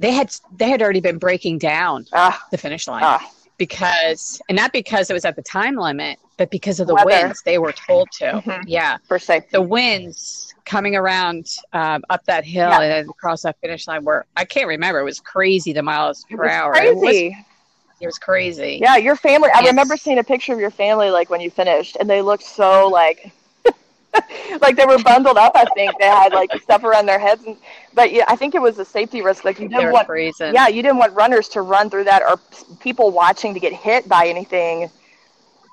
they 0.00 0.10
had 0.10 0.34
they 0.56 0.68
had 0.68 0.82
already 0.82 1.00
been 1.00 1.18
breaking 1.18 1.58
down 1.58 2.04
Ah, 2.12 2.44
the 2.50 2.58
finish 2.58 2.88
line 2.88 3.04
ah, 3.04 3.30
because, 3.58 4.40
and 4.48 4.56
not 4.56 4.72
because 4.72 5.08
it 5.08 5.14
was 5.14 5.24
at 5.24 5.36
the 5.36 5.42
time 5.42 5.76
limit, 5.76 6.18
but 6.36 6.50
because 6.50 6.80
of 6.80 6.88
the 6.88 6.94
Weather. 6.96 7.06
winds 7.06 7.42
they 7.42 7.58
were 7.58 7.72
told 7.72 8.10
to. 8.18 8.24
Mhm. 8.44 8.64
Yeah, 8.66 8.96
for 9.06 9.20
safety. 9.20 9.50
the 9.52 9.62
winds 9.62 10.52
coming 10.64 10.96
around 10.96 11.46
um, 11.74 12.02
up 12.10 12.24
that 12.24 12.44
hill 12.44 12.70
Yeah. 12.70 12.80
and 12.80 13.08
across 13.08 13.42
that 13.42 13.56
finish 13.60 13.86
line 13.86 14.04
were 14.04 14.26
I 14.36 14.44
can't 14.44 14.66
remember. 14.66 14.98
It 14.98 15.04
was 15.04 15.20
crazy 15.20 15.72
the 15.72 15.82
miles 15.84 16.26
It 16.28 16.36
per 16.36 16.48
hour. 16.48 16.72
Crazy. 16.72 17.36
It 18.00 18.06
was 18.06 18.18
crazy. 18.18 18.78
Yeah, 18.82 18.96
your 18.96 19.16
family. 19.16 19.48
I 19.54 19.60
Yes. 19.60 19.68
remember 19.68 19.96
seeing 19.96 20.18
a 20.18 20.24
picture 20.24 20.52
of 20.52 20.60
your 20.60 20.70
family 20.70 21.10
like 21.10 21.30
when 21.30 21.40
you 21.40 21.50
finished, 21.50 21.96
and 21.98 22.08
they 22.08 22.22
looked 22.22 22.44
so 22.44 22.88
like, 22.88 23.32
like 24.60 24.76
they 24.76 24.86
were 24.86 24.98
bundled 24.98 25.38
up. 25.38 25.52
I 25.54 25.64
think 25.66 25.98
they 25.98 26.06
had 26.06 26.32
like 26.32 26.50
stuff 26.62 26.84
around 26.84 27.06
their 27.06 27.18
heads, 27.18 27.44
and 27.44 27.56
but 27.94 28.12
yeah, 28.12 28.24
I 28.28 28.36
think 28.36 28.54
it 28.54 28.60
was 28.62 28.78
a 28.78 28.84
safety 28.84 29.22
risk. 29.22 29.44
Like 29.44 29.58
you 29.60 29.68
didn't 29.68 29.92
want, 29.92 30.06
freezing. 30.06 30.54
yeah, 30.54 30.68
you 30.68 30.82
didn't 30.82 30.98
want 30.98 31.14
runners 31.14 31.48
to 31.50 31.62
run 31.62 31.90
through 31.90 32.04
that 32.04 32.22
or 32.22 32.38
people 32.80 33.10
watching 33.10 33.54
to 33.54 33.60
get 33.60 33.72
hit 33.72 34.08
by 34.08 34.26
anything 34.28 34.90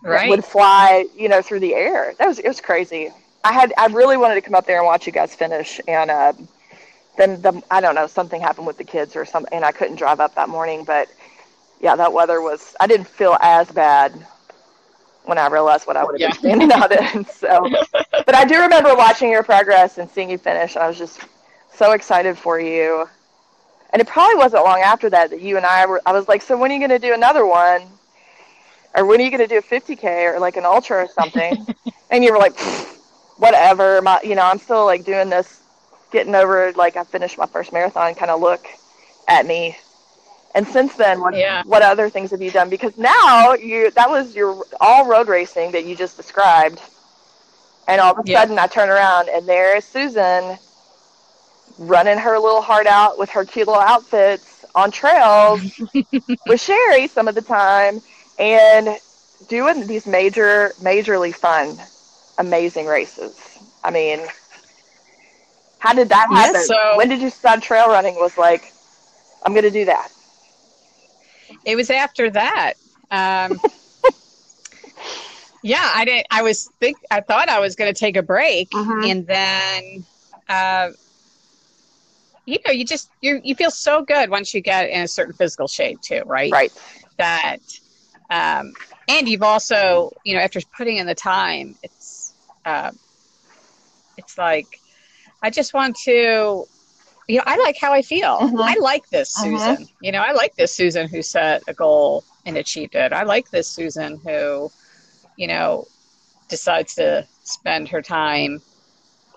right. 0.04 0.30
would 0.30 0.44
fly, 0.46 1.06
you 1.16 1.30
know, 1.30 1.42
through 1.42 1.60
the 1.60 1.74
air. 1.74 2.14
That 2.20 2.28
was 2.28 2.40
it 2.40 2.48
was 2.48 2.62
crazy. 2.62 3.10
I 3.44 3.52
had 3.54 3.74
I 3.78 3.88
really 3.88 4.18
wanted 4.18 4.36
to 4.36 4.42
come 4.42 4.56
up 4.56 4.66
there 4.66 4.78
and 4.78 4.86
watch 4.86 5.06
you 5.06 5.14
guys 5.14 5.36
finish, 5.36 5.80
and 5.88 6.10
uh, 6.10 6.34
then 7.18 7.42
the 7.42 7.62
I 7.70 7.82
don't 7.82 7.96
know 7.96 8.08
something 8.08 8.42
happened 8.42 8.68
with 8.68 8.78
the 8.78 8.84
kids 8.84 9.16
or 9.16 9.26
something, 9.26 9.54
and 9.54 9.66
I 9.66 9.72
couldn't 9.72 9.98
drive 9.98 10.20
up 10.20 10.36
that 10.36 10.50
morning. 10.50 10.84
But 10.86 11.10
yeah, 11.84 11.98
that 11.98 12.14
weather 12.14 12.42
was 12.42 12.76
I 12.80 12.88
didn't 12.88 13.08
feel 13.08 13.38
as 13.42 13.70
bad 13.72 14.14
when 15.26 15.38
I 15.38 15.48
realized 15.48 15.86
what 15.88 15.98
I 15.98 16.06
would 16.06 16.14
have 16.16 16.22
Yeah. 16.22 16.30
been 16.32 16.34
standing 16.34 16.72
out 16.72 16.92
in. 16.92 17.26
So, 17.30 17.70
but 18.26 18.36
I 18.36 18.46
do 18.46 18.62
remember 18.62 18.96
watching 18.96 19.30
your 19.32 19.44
progress 19.44 19.98
and 19.98 20.10
seeing 20.10 20.30
you 20.32 20.38
finish. 20.38 20.78
I 20.78 20.88
was 20.88 20.98
just 20.98 21.20
so 21.74 21.92
excited 21.92 22.38
for 22.38 22.60
you. 22.60 23.08
And 23.92 24.02
it 24.02 24.08
probably 24.08 24.36
wasn't 24.38 24.64
long 24.64 24.80
after 24.82 25.10
that 25.12 25.30
that 25.32 25.42
you 25.42 25.58
and 25.58 25.66
I 25.66 25.86
were. 25.86 26.02
I 26.06 26.14
was 26.14 26.28
like, 26.28 26.42
so 26.42 26.58
when 26.58 26.72
are 26.72 26.74
you 26.76 26.80
going 26.80 27.02
to 27.02 27.06
do 27.08 27.14
another 27.14 27.46
one? 27.46 28.00
Or 28.96 29.06
when 29.06 29.20
are 29.20 29.24
you 29.24 29.30
going 29.30 29.42
to 29.42 29.48
do 29.48 29.58
a 29.58 29.62
50k 29.62 30.34
or 30.34 30.40
like 30.40 30.58
an 30.58 30.66
ultra 30.66 31.04
or 31.04 31.08
something? 31.08 31.68
and 32.10 32.24
you 32.24 32.32
were 32.32 32.40
like, 32.40 32.58
whatever. 33.38 34.02
My, 34.02 34.22
you 34.24 34.36
know, 34.36 34.44
I'm 34.44 34.60
still 34.60 34.86
like 34.86 35.04
doing 35.06 35.30
this, 35.30 35.62
getting 36.12 36.36
over 36.36 36.72
like 36.74 36.96
I 36.96 37.04
finished 37.04 37.38
my 37.38 37.48
first 37.48 37.74
marathon. 37.74 38.16
Kind 38.16 38.32
of 38.32 38.40
look 38.42 38.68
at 39.28 39.46
me. 39.46 39.78
And 40.56 40.68
since 40.68 40.96
then, 40.96 41.20
what 41.22 41.36
Yeah. 41.36 41.64
what 41.66 41.82
other 41.84 42.10
things 42.10 42.32
have 42.32 42.42
you 42.42 42.52
done? 42.52 42.70
Because 42.70 42.98
now 42.98 43.54
you 43.54 43.92
that 43.92 44.10
was 44.10 44.36
your 44.36 44.66
all 44.82 45.06
road 45.08 45.28
racing 45.28 45.72
that 45.72 45.86
you 45.86 45.96
just 45.96 46.18
described, 46.18 46.82
and 47.88 48.02
all 48.02 48.14
of 48.14 48.20
a 48.20 48.24
Yeah. 48.24 48.40
sudden 48.40 48.60
I 48.60 48.68
turn 48.68 48.90
around 48.90 49.30
and 49.30 49.48
there 49.48 49.78
is 49.78 49.86
Susan 49.86 50.60
running 51.78 52.18
her 52.20 52.40
little 52.40 52.62
heart 52.62 52.88
out 52.88 53.18
with 53.18 53.30
her 53.32 53.46
cute 53.46 53.68
little 53.68 53.82
outfits 53.82 54.66
on 54.76 54.92
trails 54.92 55.62
with 56.48 56.62
Sherry 56.62 57.08
some 57.08 57.28
of 57.28 57.36
the 57.36 57.42
time 57.42 58.02
and 58.40 59.00
doing 59.48 59.88
these 59.88 60.08
major, 60.08 60.76
majorly 60.82 61.34
fun, 61.36 61.82
amazing 62.38 62.86
races. 62.88 63.36
I 63.84 63.92
mean, 63.92 64.22
how 65.80 65.94
did 65.94 66.10
that 66.10 66.30
Yeah, 66.30 66.54
happen? 66.54 66.62
so- 66.64 66.98
when 66.98 67.10
did 67.10 67.22
you 67.22 67.30
start 67.30 67.62
trail 67.64 67.88
running? 67.90 68.16
Was 68.16 68.38
like, 68.38 68.74
I'm 69.44 69.54
going 69.54 69.64
to 69.66 69.72
do 69.72 69.86
that. 69.86 70.13
It 71.66 71.76
was 71.76 71.90
after 71.90 72.30
that. 72.32 72.74
Um, 73.12 73.62
yeah, 75.64 75.92
I 75.96 76.06
didn't. 76.06 76.28
I 76.32 76.42
was 76.44 76.72
think 76.80 76.98
I 77.10 77.22
thought 77.22 77.50
I 77.50 77.60
was 77.60 77.76
going 77.76 77.94
to 77.94 78.00
take 78.00 78.18
a 78.18 78.24
break, 78.24 78.72
Mhm. 78.72 79.10
and 79.10 79.28
then, 79.28 80.06
uh, 80.50 80.90
you 82.46 82.58
know, 82.66 82.72
you 82.74 82.86
just 82.86 83.10
you 83.22 83.40
you 83.44 83.56
feel 83.56 83.72
so 83.72 84.04
good 84.04 84.30
once 84.30 84.54
you 84.54 84.62
get 84.62 84.90
in 84.90 85.02
a 85.02 85.08
certain 85.08 85.34
physical 85.34 85.68
shape 85.68 86.02
too, 86.02 86.24
right? 86.26 86.52
Right. 86.52 86.72
That, 87.18 87.60
um, 88.30 88.76
and 89.08 89.28
you've 89.30 89.44
also, 89.44 90.12
you 90.24 90.36
know, 90.36 90.42
after 90.42 90.60
putting 90.78 90.98
in 90.98 91.08
the 91.08 91.16
time, 91.16 91.78
it's, 91.84 92.36
uh, 92.66 92.92
it's 94.18 94.38
like, 94.38 94.68
I 95.42 95.50
just 95.50 95.74
want 95.74 95.96
to. 96.06 96.66
You 97.28 97.38
know, 97.38 97.44
I 97.46 97.58
like 97.58 97.78
how 97.80 97.94
I 97.94 98.02
feel. 98.02 98.38
Mhm. 98.40 98.60
I 98.60 98.76
like 98.80 99.10
this 99.10 99.34
Mhm. 99.38 99.42
Susan. 99.60 99.90
You 100.02 100.12
know, 100.12 100.22
I 100.22 100.34
like 100.34 100.56
this 100.56 100.76
Susan 100.76 101.08
who 101.08 101.22
set 101.22 101.64
a 101.68 101.74
goal 101.74 102.24
and 102.46 102.58
achieved 102.58 102.96
it. 102.96 103.14
I 103.14 103.24
like 103.24 103.50
this 103.50 103.68
Susan 103.68 104.20
who, 104.26 104.72
you 105.38 105.48
know, 105.48 105.88
decides 106.50 106.96
to 106.96 107.26
spend 107.44 107.88
her 107.90 108.02
time, 108.02 108.62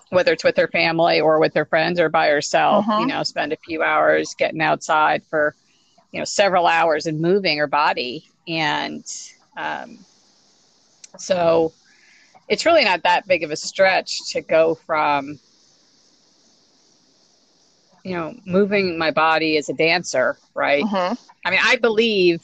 whether 0.09 0.33
it's 0.33 0.43
with 0.43 0.57
her 0.57 0.67
family 0.67 1.21
or 1.21 1.39
with 1.39 1.53
her 1.53 1.65
friends 1.65 1.99
or 1.99 2.09
by 2.09 2.27
herself, 2.27 2.85
Mhm. 2.85 2.99
you 2.99 3.05
know, 3.07 3.23
spend 3.23 3.53
a 3.53 3.57
few 3.57 3.81
hours 3.81 4.35
getting 4.35 4.61
outside 4.61 5.23
for, 5.29 5.55
you 6.11 6.19
know, 6.19 6.25
several 6.25 6.67
hours 6.67 7.05
and 7.05 7.21
moving 7.21 7.57
her 7.57 7.67
body. 7.67 8.25
And 8.47 9.05
um, 9.55 9.97
so 11.17 11.71
it's 12.49 12.65
really 12.65 12.83
not 12.83 13.03
that 13.03 13.27
big 13.27 13.43
of 13.43 13.51
a 13.51 13.55
stretch 13.55 14.31
to 14.33 14.41
go 14.41 14.75
from, 14.75 15.39
you 18.07 18.15
know, 18.15 18.33
moving 18.45 18.97
my 18.97 19.11
body 19.11 19.57
as 19.57 19.69
a 19.69 19.73
dancer, 19.73 20.37
right? 20.55 20.85
Mhm. 20.85 21.17
I 21.45 21.51
mean, 21.51 21.59
I 21.63 21.75
believe 21.75 22.41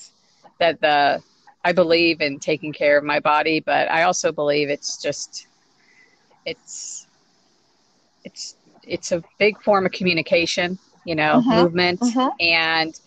that 0.60 0.82
the 0.82 1.22
I 1.64 1.72
believe 1.72 2.20
in 2.22 2.40
taking 2.40 2.74
care 2.74 2.98
of 2.98 3.04
my 3.06 3.20
body, 3.20 3.62
but 3.62 3.90
I 3.90 4.04
also 4.04 4.32
believe 4.34 4.70
it's 4.70 5.02
just 5.02 5.48
it's 6.46 7.08
it's 8.26 8.56
it's 8.84 9.12
a 9.12 9.24
big 9.40 9.62
form 9.62 9.86
of 9.86 9.92
communication, 9.94 10.78
you 11.06 11.16
know, 11.16 11.42
Mhm. 11.42 11.56
movement 11.56 12.00
Mhm. 12.02 12.32
and 12.42 13.00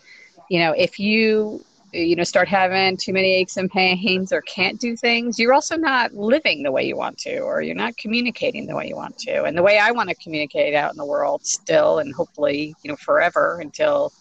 you 0.49 0.61
know, 0.61 0.73
if 0.73 0.99
you 0.99 1.65
you 1.99 2.17
know 2.17 2.25
start 2.25 2.49
having 2.49 2.97
too 2.97 3.13
many 3.13 3.35
aches 3.35 3.57
and 3.57 3.71
pains 3.71 4.33
or 4.33 4.43
can't 4.43 4.81
do 4.81 4.97
things, 4.97 5.39
you're 5.39 5.55
also 5.55 5.77
not 5.77 6.13
living 6.15 6.63
the 6.63 6.73
way 6.73 6.85
you 6.87 6.97
want 6.97 7.19
to 7.19 7.39
or 7.39 7.63
you're 7.63 7.75
not 7.75 7.97
communicating 7.97 8.67
the 8.67 8.75
way 8.77 8.87
you 8.89 8.97
want 8.97 9.19
to. 9.19 9.45
And 9.45 9.57
the 9.57 9.63
way 9.63 9.79
I 9.79 9.91
want 9.93 10.09
to 10.11 10.15
communicate 10.17 10.75
out 10.75 10.93
in 10.93 10.99
the 10.99 11.05
world 11.07 11.45
still 11.45 11.99
and 11.99 12.15
hopefully, 12.15 12.75
you 12.83 12.91
know, 12.91 12.97
forever 12.97 13.61
until 13.61 14.13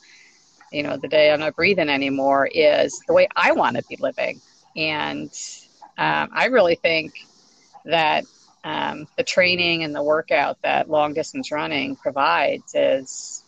you 0.72 0.84
know 0.84 0.98
the 0.98 1.08
day 1.08 1.32
i'm 1.32 1.40
not 1.40 1.56
breathing 1.56 1.90
anymore 1.90 2.48
is 2.48 3.00
the 3.08 3.14
way 3.14 3.28
i 3.36 3.52
want 3.52 3.76
to 3.78 3.84
be 3.88 3.96
living 4.00 4.42
and 4.76 5.32
um, 5.98 6.30
i 6.34 6.46
really 6.46 6.76
think 6.76 7.14
that 7.86 8.26
um, 8.64 9.08
the 9.16 9.24
training 9.24 9.84
and 9.84 9.94
the 9.96 10.02
workout 10.04 10.58
that 10.64 10.90
long 10.90 11.14
distance 11.14 11.52
running 11.52 11.96
provides 11.96 12.74
is 12.74 13.44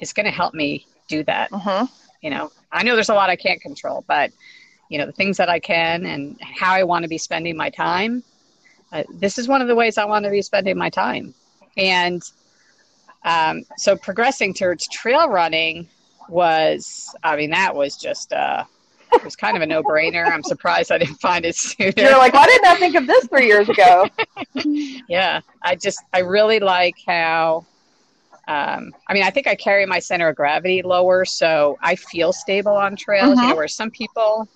is 0.00 0.12
going 0.12 0.26
to 0.26 0.32
help 0.32 0.54
me 0.54 0.86
do 1.08 1.22
that 1.24 1.50
Mhm. 1.50 1.88
You 2.22 2.30
know 2.30 2.50
i 2.72 2.82
know 2.82 2.94
there's 2.94 3.08
a 3.08 3.14
lot 3.14 3.30
i 3.30 3.36
can't 3.36 3.60
control 3.60 4.04
but 4.06 4.30
you 4.88 4.98
know 4.98 5.06
the 5.06 5.12
things 5.12 5.36
that 5.36 5.48
i 5.48 5.58
can 5.58 6.06
and 6.06 6.38
how 6.40 6.72
i 6.72 6.82
want 6.82 7.02
to 7.02 7.08
be 7.08 7.18
spending 7.18 7.56
my 7.56 7.70
time 7.70 8.22
uh, 8.92 9.02
this 9.14 9.38
is 9.38 9.48
one 9.48 9.60
of 9.60 9.68
the 9.68 9.74
ways 9.74 9.98
i 9.98 10.04
want 10.04 10.24
to 10.24 10.30
be 10.30 10.42
spending 10.42 10.76
my 10.76 10.90
time. 10.90 11.34
And 11.76 12.22
um, 13.24 13.64
so 13.76 13.96
progressing 13.96 14.54
towards 14.54 14.88
trail 14.88 15.28
running 15.28 15.88
was 16.28 17.14
i 17.22 17.36
mean 17.36 17.50
that 17.50 17.72
was 17.72 17.96
just 17.96 18.32
uh 18.32 18.64
it 19.12 19.22
was 19.22 19.36
kind 19.36 19.56
of 19.56 19.62
a 19.62 19.66
no-brainer. 19.66 20.26
I'm 20.26 20.42
surprised 20.42 20.90
i 20.90 20.98
didn't 20.98 21.20
find 21.20 21.44
it 21.44 21.54
sooner. 21.54 21.92
You're 21.96 22.18
like, 22.18 22.34
why 22.34 22.46
didn't 22.46 22.66
I 22.66 22.74
think 22.76 22.96
of 22.96 23.06
this 23.06 23.26
three 23.28 23.46
years 23.46 23.68
ago? 23.68 24.08
yeah 25.08 25.40
i 25.62 25.74
just 25.74 26.02
i 26.12 26.20
really 26.20 26.58
like 26.58 26.94
how 27.06 27.64
um, 28.48 28.92
i 29.08 29.14
mean 29.14 29.22
i 29.22 29.30
think 29.30 29.46
i 29.46 29.54
carry 29.54 29.86
my 29.86 29.98
center 29.98 30.28
of 30.28 30.36
gravity 30.36 30.82
lower 30.82 31.24
so 31.24 31.76
i 31.82 31.94
feel 31.96 32.32
stable 32.32 32.72
on 32.76 32.96
trails 32.96 33.40
you 33.40 33.46
Mhm. 33.46 33.48
know 33.48 33.56
where 33.56 33.68
some 33.68 33.90
people 33.90 34.48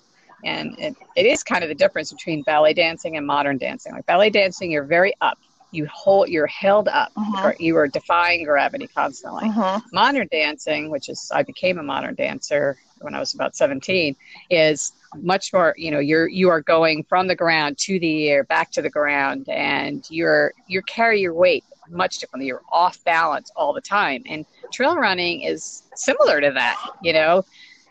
and 0.43 0.73
it, 0.79 0.95
it 1.15 1.25
is 1.25 1.43
kind 1.43 1.63
of 1.63 1.69
the 1.69 1.75
difference 1.75 2.11
between 2.11 2.43
ballet 2.43 2.73
dancing 2.73 3.17
and 3.17 3.25
modern 3.25 3.57
dancing 3.57 3.93
like 3.93 4.05
ballet 4.05 4.29
dancing 4.29 4.71
you're 4.71 4.85
very 4.85 5.13
up 5.21 5.37
you 5.71 5.87
hold 5.93 6.29
you're 6.29 6.47
held 6.47 6.87
up 6.87 7.11
Mhm. 7.17 7.43
or 7.43 7.55
you 7.59 7.75
are 7.77 7.87
defying 7.87 8.43
gravity 8.43 8.87
constantly 8.95 9.49
Mhm. 9.49 9.81
modern 9.93 10.27
dancing, 10.31 10.89
which 10.89 11.09
is 11.09 11.29
I 11.33 11.43
became 11.43 11.77
a 11.77 11.83
modern 11.83 12.15
dancer 12.15 12.77
when 12.99 13.13
I 13.15 13.19
was 13.19 13.33
about 13.33 13.55
17, 13.55 14.15
is 14.49 14.93
much 15.15 15.51
more, 15.53 15.73
you 15.77 15.91
know, 15.91 15.99
you're 15.99 16.27
you 16.27 16.49
are 16.49 16.61
going 16.61 17.03
from 17.09 17.27
the 17.27 17.35
ground 17.35 17.77
to 17.79 17.99
the 17.99 18.29
air, 18.29 18.43
back 18.45 18.71
to 18.71 18.81
the 18.81 18.89
ground, 18.89 19.47
and 19.49 20.03
you're 20.09 20.53
you 20.67 20.81
carry 20.83 21.19
your 21.21 21.33
weight 21.33 21.65
much 21.91 22.19
differently. 22.19 22.47
You're 22.47 22.61
off 22.71 23.03
balance 23.03 23.51
all 23.55 23.73
the 23.73 23.81
time. 23.81 24.23
And 24.25 24.45
trail 24.71 24.95
running 24.95 25.41
is 25.41 25.83
similar 25.95 26.41
to 26.41 26.51
that, 26.51 26.77
you 27.01 27.13
know. 27.13 27.43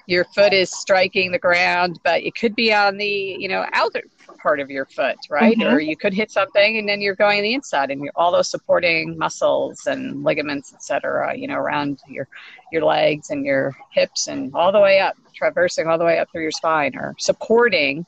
Your 0.07 0.25
foot 0.25 0.53
is 0.53 0.71
striking 0.71 1.31
the 1.31 1.39
ground, 1.39 2.01
but 2.03 2.23
it 2.25 2.35
could 2.35 2.57
be 2.57 2.75
on 2.75 2.97
the, 2.97 3.07
you 3.07 3.49
know, 3.49 3.65
outer 3.73 4.03
part 4.43 4.59
of 4.59 4.69
your 4.71 4.87
foot, 4.87 5.17
right? 5.29 5.57
Mhm. 5.57 5.71
Or 5.71 5.81
you 5.81 5.97
could 5.97 6.15
hit 6.15 6.31
something 6.33 6.79
and 6.79 6.89
then 6.89 7.01
you're 7.01 7.15
going 7.15 7.39
on 7.39 7.45
the 7.45 7.55
inside 7.55 7.91
and 7.91 8.03
you're 8.03 8.13
all 8.17 8.33
those 8.33 8.51
supporting 8.51 9.17
muscles 9.17 9.87
and 9.87 10.25
ligaments, 10.25 10.73
et 10.73 10.83
cetera, 10.83 11.37
you 11.37 11.47
know, 11.47 11.57
around 11.59 12.01
your 12.09 12.27
your 12.73 12.85
legs 12.85 13.31
and 13.31 13.45
your 13.45 13.77
hips 13.93 14.27
and 14.27 14.53
all 14.55 14.73
the 14.73 14.81
way 14.81 14.99
up, 14.99 15.17
traversing 15.35 15.87
all 15.87 15.99
the 15.99 16.05
way 16.05 16.19
up 16.19 16.29
through 16.33 16.43
your 16.43 16.51
spine 16.51 16.97
or 16.97 17.15
supporting 17.19 18.05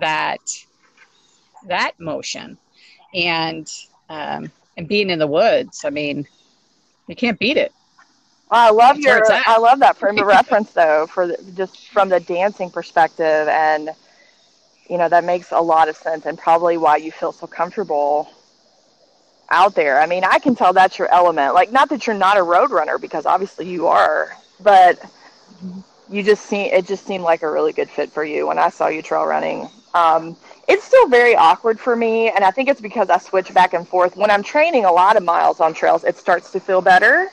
that 0.00 0.40
that 1.66 1.92
motion 1.98 2.56
and 3.14 3.70
um, 4.08 4.50
and 4.76 4.88
being 4.88 5.10
in 5.10 5.18
the 5.18 5.26
woods. 5.26 5.84
I 5.84 5.90
mean, 5.90 6.26
you 7.06 7.16
can't 7.16 7.38
beat 7.38 7.56
it. 7.56 7.72
I 8.50 8.70
love 8.70 8.96
That's 9.02 9.28
your. 9.28 9.40
I 9.46 9.58
love 9.58 9.80
that 9.80 9.96
frame 9.96 10.18
of 10.18 10.26
reference 10.38 10.72
though, 10.72 11.06
for 11.06 11.28
the, 11.28 11.52
just 11.54 11.88
from 11.88 12.10
the 12.10 12.20
dancing 12.20 12.70
perspective, 12.70 13.48
and 13.48 13.90
you 14.88 14.98
know 14.98 15.08
that 15.08 15.24
makes 15.24 15.52
a 15.52 15.60
lot 15.60 15.88
of 15.88 15.96
sense, 15.96 16.26
and 16.26 16.38
probably 16.38 16.76
why 16.76 16.96
you 16.96 17.10
feel 17.10 17.32
so 17.32 17.46
comfortable 17.46 18.30
out 19.50 19.74
there. 19.74 20.00
I 20.00 20.06
mean, 20.06 20.24
I 20.24 20.38
can 20.38 20.54
tell 20.54 20.72
that's 20.72 20.98
your 20.98 21.12
element. 21.12 21.54
Like, 21.54 21.72
not 21.72 21.88
that 21.90 22.06
you're 22.06 22.16
not 22.16 22.36
a 22.36 22.42
road 22.42 22.70
runner, 22.70 22.98
because 22.98 23.24
obviously 23.24 23.68
you 23.68 23.86
are, 23.86 24.36
but 24.60 25.02
you 26.10 26.22
just 26.22 26.44
seem 26.44 26.70
it 26.72 26.86
just 26.86 27.06
seemed 27.06 27.24
like 27.24 27.42
a 27.42 27.50
really 27.50 27.72
good 27.72 27.88
fit 27.88 28.10
for 28.10 28.22
you 28.22 28.46
when 28.46 28.58
I 28.58 28.68
saw 28.68 28.88
you 28.88 29.00
trail 29.00 29.24
running. 29.24 29.68
Um, 29.94 30.36
it's 30.68 30.84
still 30.84 31.08
very 31.08 31.34
awkward 31.34 31.78
for 31.78 31.94
me, 31.96 32.30
and 32.30 32.44
I 32.44 32.50
think 32.50 32.68
it's 32.68 32.80
because 32.80 33.10
I 33.10 33.18
switch 33.18 33.52
back 33.52 33.74
and 33.74 33.86
forth. 33.86 34.16
When 34.16 34.30
I'm 34.30 34.42
training 34.42 34.84
a 34.84 34.92
lot 34.92 35.16
of 35.16 35.22
miles 35.22 35.60
on 35.60 35.74
trails, 35.74 36.04
it 36.04 36.16
starts 36.16 36.52
to 36.52 36.60
feel 36.60 36.80
better 36.80 37.30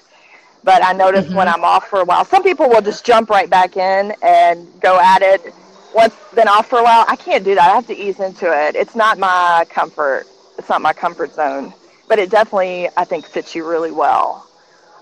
but 0.64 0.84
I 0.84 0.94
notice 0.94 1.26
mm-hmm. 1.26 1.36
when 1.36 1.48
I'm 1.48 1.64
off 1.64 1.88
for 1.88 2.02
a 2.02 2.06
while, 2.06 2.26
some 2.26 2.44
people 2.44 2.68
will 2.70 2.82
just 2.82 3.06
jump 3.06 3.30
right 3.30 3.50
back 3.50 3.78
in 3.78 4.14
and 4.22 4.68
go 4.82 5.00
at 5.00 5.22
it. 5.22 5.54
Once 5.94 6.14
been 6.36 6.48
off 6.48 6.68
for 6.68 6.80
a 6.80 6.84
while, 6.84 7.06
I 7.08 7.16
can't 7.16 7.44
do 7.44 7.56
that. 7.56 7.70
I 7.70 7.76
have 7.76 7.88
to 7.88 7.98
ease 7.98 8.20
into 8.20 8.46
it. 8.46 8.76
It's 8.76 8.96
not 8.96 9.18
my 9.18 9.66
comfort. 9.70 10.26
It's 10.58 10.70
not 10.70 10.82
my 10.82 10.94
comfort 10.94 11.34
zone. 11.34 11.74
But 12.08 12.20
it 12.20 12.30
definitely, 12.30 12.90
I 12.98 13.06
think, 13.06 13.26
fits 13.26 13.56
you 13.56 13.68
really 13.68 13.92
well. 13.92 14.48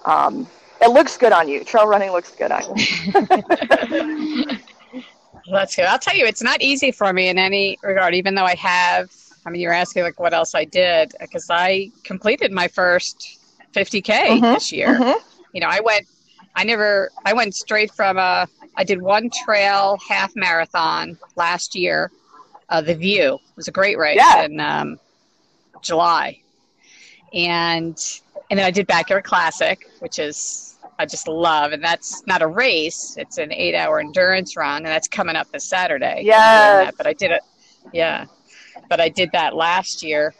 Um, 0.06 0.48
it 0.82 0.90
looks 0.90 1.18
good 1.18 1.32
on 1.32 1.48
you. 1.48 1.64
Trail 1.64 1.88
running 1.88 2.12
looks 2.12 2.32
good 2.32 2.52
on 2.52 2.64
you. 2.78 4.58
That's 5.50 5.76
good. 5.76 5.86
I'll 5.86 6.00
tell 6.00 6.16
you, 6.16 6.26
it's 6.26 6.44
not 6.44 6.62
easy 6.62 6.92
for 6.92 7.14
me 7.14 7.30
in 7.30 7.38
any 7.38 7.78
regard, 7.82 8.14
even 8.16 8.36
though 8.36 8.46
I 8.46 8.56
have. 8.56 9.12
I 9.46 9.50
mean, 9.50 9.62
you're 9.62 9.74
asking 9.74 10.04
like 10.04 10.20
what 10.20 10.34
else 10.34 10.54
I 10.56 10.66
did 10.66 11.14
because 11.22 11.50
I 11.50 11.90
completed 12.04 12.52
my 12.52 12.68
first 12.68 13.40
50k 13.74 14.04
mm-hmm. 14.04 14.42
this 14.42 14.72
year. 14.74 15.00
Mm-hmm 15.00 15.28
you 15.58 15.62
know, 15.62 15.68
I 15.68 15.80
went, 15.80 16.08
I 16.56 16.64
never, 16.64 17.12
I 17.26 17.34
went 17.34 17.56
straight 17.56 17.92
from 17.92 18.18
a, 18.18 18.48
uh, 18.78 18.84
did 18.84 19.02
one 19.02 19.30
trail 19.32 19.98
half 20.08 20.36
marathon 20.36 21.18
last 21.36 21.74
year. 21.74 22.12
Uh, 22.70 22.82
the 22.82 22.94
View 22.94 23.36
it 23.36 23.56
was 23.56 23.68
a 23.68 23.72
great 23.72 23.98
race 23.98 24.18
yeah. 24.18 24.44
in 24.44 24.60
um, 24.60 25.00
July, 25.82 26.40
and 27.34 27.98
and 28.52 28.60
then 28.60 28.66
I 28.66 28.72
did 28.72 28.86
Backyard 28.88 29.24
Classic, 29.24 29.90
which 30.00 30.20
is 30.20 30.67
I 31.00 31.06
just 31.06 31.28
love, 31.28 31.74
and 31.74 31.84
that's 31.84 32.26
not 32.26 32.42
a 32.42 32.48
race; 32.48 33.16
it's 33.18 33.38
an 33.38 33.52
eight-hour 33.52 34.00
endurance 34.00 34.56
run, 34.56 34.78
and 34.78 34.88
that's 34.88 35.08
coming 35.08 35.36
up 35.36 35.52
this 35.52 35.66
Saturday. 35.66 36.22
Yeah, 36.24 36.92
but 36.98 37.06
I 37.06 37.14
did 37.14 37.32
it. 37.32 37.42
Yeah, 37.94 38.26
but 38.90 39.00
I 39.00 39.10
did 39.10 39.32
that 39.34 39.56
last 39.56 40.02
year. 40.02 40.34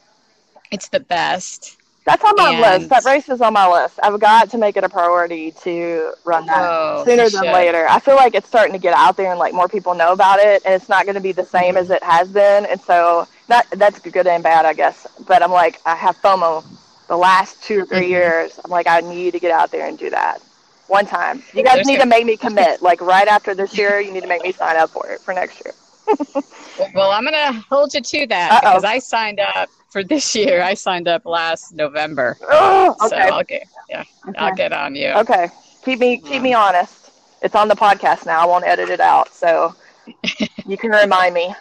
It's 0.72 0.90
the 0.90 1.00
best. 1.00 1.78
That's 2.06 2.24
on 2.24 2.36
my 2.38 2.52
and, 2.52 2.62
list. 2.62 2.90
That 2.90 3.04
race 3.04 3.28
is 3.28 3.42
on 3.42 3.52
my 3.54 3.68
list. 3.68 4.00
I've 4.02 4.18
got 4.20 4.50
to 4.52 4.58
make 4.58 4.78
it 4.78 4.84
a 4.84 4.90
priority 4.90 5.52
to 5.64 6.14
run 6.24 6.46
that 6.46 6.64
oh, 6.66 7.04
sooner 7.06 7.30
than 7.30 7.54
later. 7.54 7.86
I 7.90 8.00
feel 8.00 8.16
like 8.16 8.34
it's 8.34 8.48
starting 8.48 8.72
to 8.72 8.80
get 8.80 8.96
out 8.96 9.18
there 9.18 9.30
and 9.30 9.38
like 9.38 9.54
more 9.54 9.68
people 9.68 9.94
know 9.94 10.14
about 10.14 10.40
it, 10.40 10.64
and 10.66 10.74
it's 10.74 10.90
not 10.90 11.04
going 11.04 11.16
to 11.16 11.22
be 11.22 11.34
the 11.34 11.46
same 11.46 11.76
as 11.76 11.90
it 11.90 12.02
has 12.04 12.30
been. 12.30 12.66
And 12.66 12.80
so 12.80 13.28
that 13.48 13.68
that's 13.72 14.00
good 14.00 14.26
and 14.26 14.42
bad, 14.42 14.66
I 14.66 14.74
guess. 14.74 15.06
But 15.28 15.44
I'm 15.44 15.52
like, 15.52 15.82
I 15.86 15.96
have 15.96 16.18
FOMO. 16.18 16.66
The 17.08 17.18
last 17.18 17.64
two 17.64 17.84
or 17.84 17.86
3 17.86 18.00
mm-hmm. 18.00 18.10
years, 18.10 18.60
I'm 18.66 18.70
like, 18.70 18.86
I 18.86 19.00
need 19.00 19.32
to 19.32 19.40
get 19.40 19.52
out 19.52 19.72
there 19.72 19.88
and 19.88 19.98
do 19.98 20.10
that 20.10 20.42
one 20.88 21.06
time. 21.06 21.44
You 21.54 21.64
guys 21.64 21.76
There's 21.76 21.88
need 21.88 22.00
to 22.00 22.06
make 22.06 22.26
me 22.26 22.38
commit. 22.38 22.82
Like 22.88 23.02
right 23.02 23.28
after 23.28 23.54
this 23.54 23.78
year, 23.78 24.00
you 24.00 24.12
need 24.12 24.22
to 24.22 24.28
make 24.28 24.44
me 24.44 24.52
sign 24.52 24.78
up 24.78 24.90
for 24.92 25.08
it 25.10 25.20
for 25.20 25.34
next 25.34 25.62
year. 25.66 25.74
well, 26.96 27.12
I'm 27.12 27.24
going 27.24 27.34
to 27.34 27.60
hold 27.70 27.94
you 27.94 28.02
to 28.02 28.28
that 28.28 28.52
Uh-oh. 28.52 28.60
because 28.60 28.84
I 28.86 29.00
signed 29.00 29.40
up 29.40 29.70
for 29.90 30.04
this 30.04 30.36
year. 30.36 30.62
I 30.62 30.74
signed 30.74 31.08
up 31.08 31.26
last 31.26 31.74
November. 31.74 32.38
Oh, 32.50 32.96
okay. 33.06 33.10
So 33.10 33.16
I'll 33.36 33.44
get 33.44 33.68
yeah, 33.90 34.04
okay. 34.30 34.38
I'll 34.38 34.56
get 34.56 34.72
on 34.72 34.96
you. 34.96 35.10
Okay. 35.10 35.50
Keep 35.84 36.00
me 36.00 36.18
keep 36.18 36.42
me 36.42 36.54
honest. 36.54 37.12
It's 37.42 37.56
on 37.56 37.68
the 37.68 37.76
podcast 37.76 38.26
now. 38.26 38.42
I 38.42 38.46
won't 38.46 38.66
edit 38.66 38.90
it 38.90 39.00
out, 39.00 39.34
so 39.34 39.76
you 40.66 40.78
can 40.78 40.92
remind 40.92 41.34
me. 41.34 41.54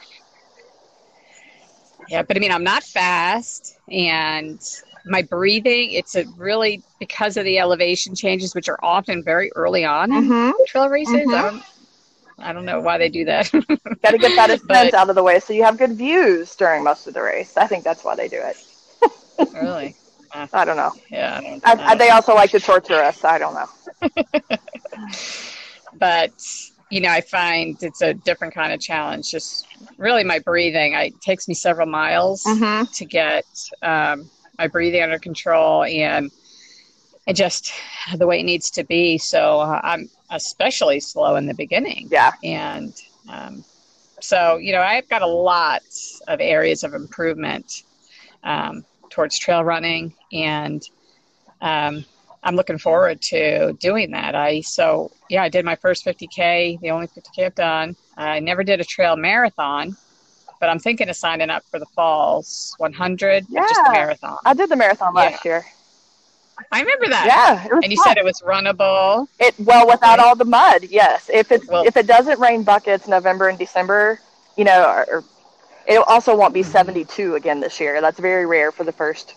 Yeah, 2.09 2.23
but 2.23 2.37
I 2.37 2.41
mean, 2.41 2.53
I'm 2.53 2.63
not 2.65 2.85
fast, 2.85 3.77
and 3.91 4.61
my 5.07 5.23
breathing. 5.23 5.93
It's 5.93 6.15
a 6.15 6.25
really 6.37 6.83
because 6.99 7.37
of 7.37 7.45
the 7.45 7.59
elevation 7.59 8.15
changes, 8.15 8.55
which 8.55 8.69
are 8.69 8.79
often 8.83 9.23
very 9.23 9.51
early 9.55 9.85
on 9.85 10.11
mm-hmm. 10.11 10.33
in 10.33 10.67
trail 10.67 10.89
races. 10.89 11.15
Mm-hmm. 11.15 11.59
I 12.39 12.53
don't 12.53 12.67
know 12.67 12.81
why 12.81 12.99
they 12.99 13.09
do 13.09 13.25
that. 13.25 13.51
Got 14.03 14.11
to 14.11 14.19
get 14.19 14.37
that 14.37 14.51
ascent 14.51 14.95
out 14.95 15.09
of 15.09 15.15
the 15.15 15.23
way 15.23 15.41
so 15.41 15.53
you 15.53 15.65
have 15.65 15.79
good 15.79 15.93
views 15.93 16.55
during 16.55 16.85
most 16.85 17.07
of 17.07 17.15
the 17.15 17.23
race. 17.23 17.57
I 17.57 17.67
think 17.67 17.83
that's 17.83 18.05
why 18.05 18.15
they 18.15 18.29
do 18.29 18.41
it. 18.43 18.57
really? 19.55 19.97
Uh, 20.35 20.47
I 20.53 20.65
don't 20.65 20.77
know. 20.77 20.93
Yeah. 21.11 21.39
I 21.39 21.41
don't, 21.41 21.67
I, 21.67 21.93
I 21.93 21.95
they 21.95 22.11
also 22.11 22.35
like 22.35 22.51
to 22.51 22.61
torture 22.61 22.95
us. 22.95 23.25
I 23.25 23.39
don't 23.39 23.55
know. 23.55 24.57
but 25.95 26.33
you 26.91 27.01
know, 27.01 27.09
I 27.09 27.21
find 27.21 27.83
it's 27.83 28.03
a 28.03 28.15
different 28.15 28.55
kind 28.55 28.73
of 28.73 28.81
challenge. 28.81 29.31
Just 29.31 29.67
really, 29.97 30.23
my 30.23 30.39
breathing. 30.39 30.95
I, 30.95 31.07
it 31.07 31.21
takes 31.21 31.49
me 31.49 31.55
several 31.55 31.87
miles 31.87 32.45
mm-hmm. 32.45 32.85
to 32.93 33.05
get 33.05 33.45
um, 33.83 34.31
my 34.59 34.67
breathing 34.67 35.03
under 35.03 35.19
control 35.19 35.85
and 35.85 36.31
and 37.27 37.37
just 37.37 37.73
the 38.17 38.27
way 38.27 38.41
it 38.41 38.45
needs 38.45 38.71
to 38.71 38.85
be. 38.85 39.19
So 39.19 39.61
uh, 39.61 39.81
I'm 39.83 40.09
especially 40.31 41.01
slow 41.01 41.37
in 41.37 41.47
the 41.47 41.55
beginning. 41.55 42.09
Yeah. 42.11 42.33
And 42.45 42.95
um, 43.29 43.65
so, 44.21 44.57
you 44.57 44.73
know, 44.73 44.81
I've 44.81 45.09
got 45.09 45.23
a 45.23 45.27
lot 45.27 45.83
of 46.29 46.41
areas 46.41 46.85
of 46.85 46.95
improvement 46.95 47.83
um, 48.45 48.85
towards 49.11 49.39
trail 49.39 49.65
running, 49.65 50.15
and 50.33 50.83
um, 51.61 52.05
I'm 52.43 52.55
looking 52.55 52.79
forward 52.79 53.21
to 53.23 53.73
doing 53.75 54.13
that. 54.13 54.35
I 54.35 54.61
so 54.61 55.11
yeah, 55.29 55.43
I 55.43 55.49
did 55.49 55.65
my 55.65 55.75
first 55.77 56.05
50k, 56.05 56.81
the 56.81 56.91
only 56.91 57.09
50k 57.09 57.47
I've 57.47 57.55
done. 57.55 57.97
I 58.17 58.41
never 58.41 58.63
did 58.63 58.81
a 58.81 58.85
trail 58.85 59.17
marathon, 59.17 59.97
but 60.61 60.69
I'm 60.69 60.79
thinking 60.79 61.09
of 61.09 61.17
signing 61.17 61.51
up 61.51 61.65
for 61.71 61.79
the 61.79 61.87
falls 61.87 62.75
100, 62.79 63.47
yeah, 63.49 63.61
just 63.63 63.75
the 63.85 63.93
marathon. 63.93 64.39
I 64.45 64.55
did 64.55 64.69
the 64.69 64.77
marathon 64.77 65.15
last 65.15 65.45
yeah. 65.45 65.51
year. 65.51 65.67
I 66.73 66.81
remember 66.81 67.09
that. 67.09 67.27
Yeah, 67.27 67.79
and 67.83 67.93
you 67.93 67.99
fun. 67.99 68.05
said 68.07 68.17
it 68.17 68.25
was 68.25 68.41
runnable. 68.41 69.27
It 69.39 69.55
well 69.59 69.87
without 69.87 70.19
all 70.19 70.35
the 70.35 70.47
mud. 70.47 70.85
Yes, 70.89 71.31
if 71.33 71.53
it 71.53 71.69
well, 71.69 71.87
if 71.87 71.97
it 71.97 72.07
doesn't 72.07 72.41
rain 72.41 72.63
buckets 72.63 73.07
November 73.07 73.49
and 73.49 73.59
December, 73.59 74.21
you 74.57 74.65
know, 74.65 75.05
or, 75.09 75.23
it 75.87 75.99
also 76.09 76.37
won't 76.37 76.55
be 76.55 76.63
72 76.63 77.35
again 77.35 77.61
this 77.61 77.79
year. 77.79 78.01
That's 78.01 78.19
very 78.19 78.47
rare 78.47 78.73
for 78.73 78.85
the 78.85 78.93
first 78.93 79.35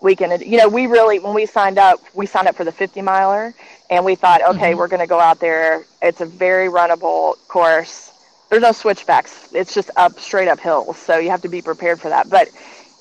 weekend. 0.00 0.42
You 0.42 0.58
know, 0.58 0.68
we 0.68 0.86
really 0.86 1.18
when 1.18 1.34
we 1.34 1.46
signed 1.46 1.78
up, 1.78 2.00
we 2.14 2.26
signed 2.26 2.48
up 2.48 2.56
for 2.56 2.64
the 2.64 2.72
50 2.72 3.02
miler, 3.02 3.54
and 3.90 4.04
we 4.04 4.14
thought, 4.14 4.42
okay, 4.42 4.70
mm-hmm. 4.70 4.78
we're 4.78 4.88
going 4.88 5.00
to 5.00 5.06
go 5.06 5.20
out 5.20 5.40
there. 5.40 5.84
It's 6.02 6.20
a 6.20 6.26
very 6.26 6.68
runnable 6.68 7.36
course. 7.48 8.07
There's 8.50 8.62
no 8.62 8.72
switchbacks. 8.72 9.48
It's 9.52 9.74
just 9.74 9.90
up 9.96 10.18
straight 10.18 10.48
up 10.48 10.60
hills, 10.60 10.98
so 10.98 11.18
you 11.18 11.30
have 11.30 11.42
to 11.42 11.48
be 11.48 11.62
prepared 11.62 12.00
for 12.00 12.08
that. 12.10 12.28
But 12.30 12.48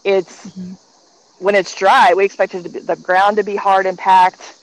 it's 0.04 0.54
mm-hmm 0.56 0.74
when 1.38 1.56
it's 1.56 1.76
dry, 1.76 2.14
we 2.16 2.26
expected 2.26 2.72
be, 2.72 2.80
the 2.80 2.96
ground 2.96 3.38
to 3.38 3.44
be 3.44 3.56
hard 3.56 3.86
and 3.86 3.98
packed, 3.98 4.56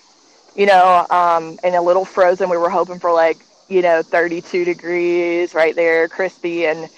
you 0.55 0.67
know, 0.67 1.07
um, 1.11 1.59
and 1.63 1.75
a 1.75 1.81
little 1.83 2.05
frozen. 2.05 2.49
We 2.51 2.57
were 2.57 2.71
hoping 2.71 2.99
for 3.01 3.13
like, 3.13 3.47
you 3.69 3.83
know, 3.83 4.03
32 4.03 4.65
degrees 4.65 5.55
right 5.55 5.75
there, 5.75 6.09
crispy 6.09 6.67
and 6.67 6.89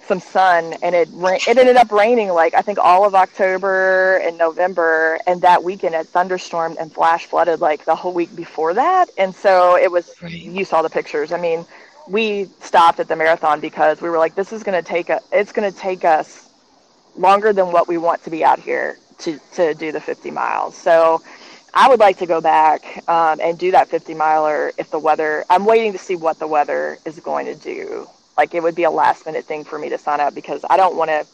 some 0.00 0.20
sun. 0.20 0.74
And 0.82 0.94
it 0.94 1.08
it 1.46 1.58
ended 1.58 1.76
up 1.76 1.90
raining 1.92 2.28
like 2.30 2.54
I 2.54 2.62
think 2.62 2.78
all 2.78 3.06
of 3.06 3.14
October 3.14 4.16
and 4.18 4.36
November, 4.38 5.18
and 5.26 5.42
that 5.42 5.62
weekend 5.64 5.94
it 5.94 6.08
thunderstormed 6.08 6.76
and 6.78 6.92
flash 6.92 7.26
flooded 7.26 7.60
like 7.60 7.84
the 7.84 7.94
whole 7.96 8.12
week 8.14 8.34
before 8.34 8.74
that. 8.74 9.06
And 9.16 9.34
so 9.34 9.76
it 9.76 9.90
was. 9.90 10.14
Right. 10.22 10.32
You 10.32 10.64
saw 10.64 10.82
the 10.82 10.90
pictures. 10.90 11.32
I 11.32 11.38
mean, 11.38 11.64
we 12.08 12.46
stopped 12.60 13.00
at 13.00 13.08
the 13.08 13.16
marathon 13.16 13.60
because 13.60 14.00
we 14.00 14.08
were 14.10 14.18
like, 14.18 14.34
this 14.34 14.52
is 14.52 14.62
going 14.62 14.82
to 14.82 14.88
take 14.88 15.08
a. 15.10 15.20
It's 15.32 15.52
going 15.52 15.70
to 15.70 15.76
take 15.78 16.04
us 16.04 16.48
longer 17.16 17.52
than 17.52 17.72
what 17.72 17.88
we 17.88 17.98
want 17.98 18.22
to 18.24 18.30
be 18.30 18.44
out 18.44 18.58
here 18.58 18.98
to, 19.18 19.38
to 19.52 19.74
do 19.74 19.92
the 19.92 20.00
50 20.00 20.30
miles. 20.30 20.76
So 20.76 21.22
I 21.72 21.88
would 21.88 22.00
like 22.00 22.18
to 22.18 22.26
go 22.26 22.40
back 22.40 23.08
um, 23.08 23.40
and 23.40 23.58
do 23.58 23.70
that 23.72 23.88
50 23.88 24.14
miler 24.14 24.72
if 24.78 24.90
the 24.90 24.98
weather, 24.98 25.44
I'm 25.50 25.64
waiting 25.64 25.92
to 25.92 25.98
see 25.98 26.16
what 26.16 26.38
the 26.38 26.46
weather 26.46 26.98
is 27.04 27.18
going 27.20 27.46
to 27.46 27.54
do. 27.54 28.08
Like 28.36 28.54
it 28.54 28.62
would 28.62 28.74
be 28.74 28.84
a 28.84 28.90
last 28.90 29.26
minute 29.26 29.44
thing 29.44 29.64
for 29.64 29.78
me 29.78 29.88
to 29.90 29.98
sign 29.98 30.20
up 30.20 30.34
because 30.34 30.64
I 30.68 30.76
don't 30.76 30.96
want 30.96 31.10
to 31.10 31.26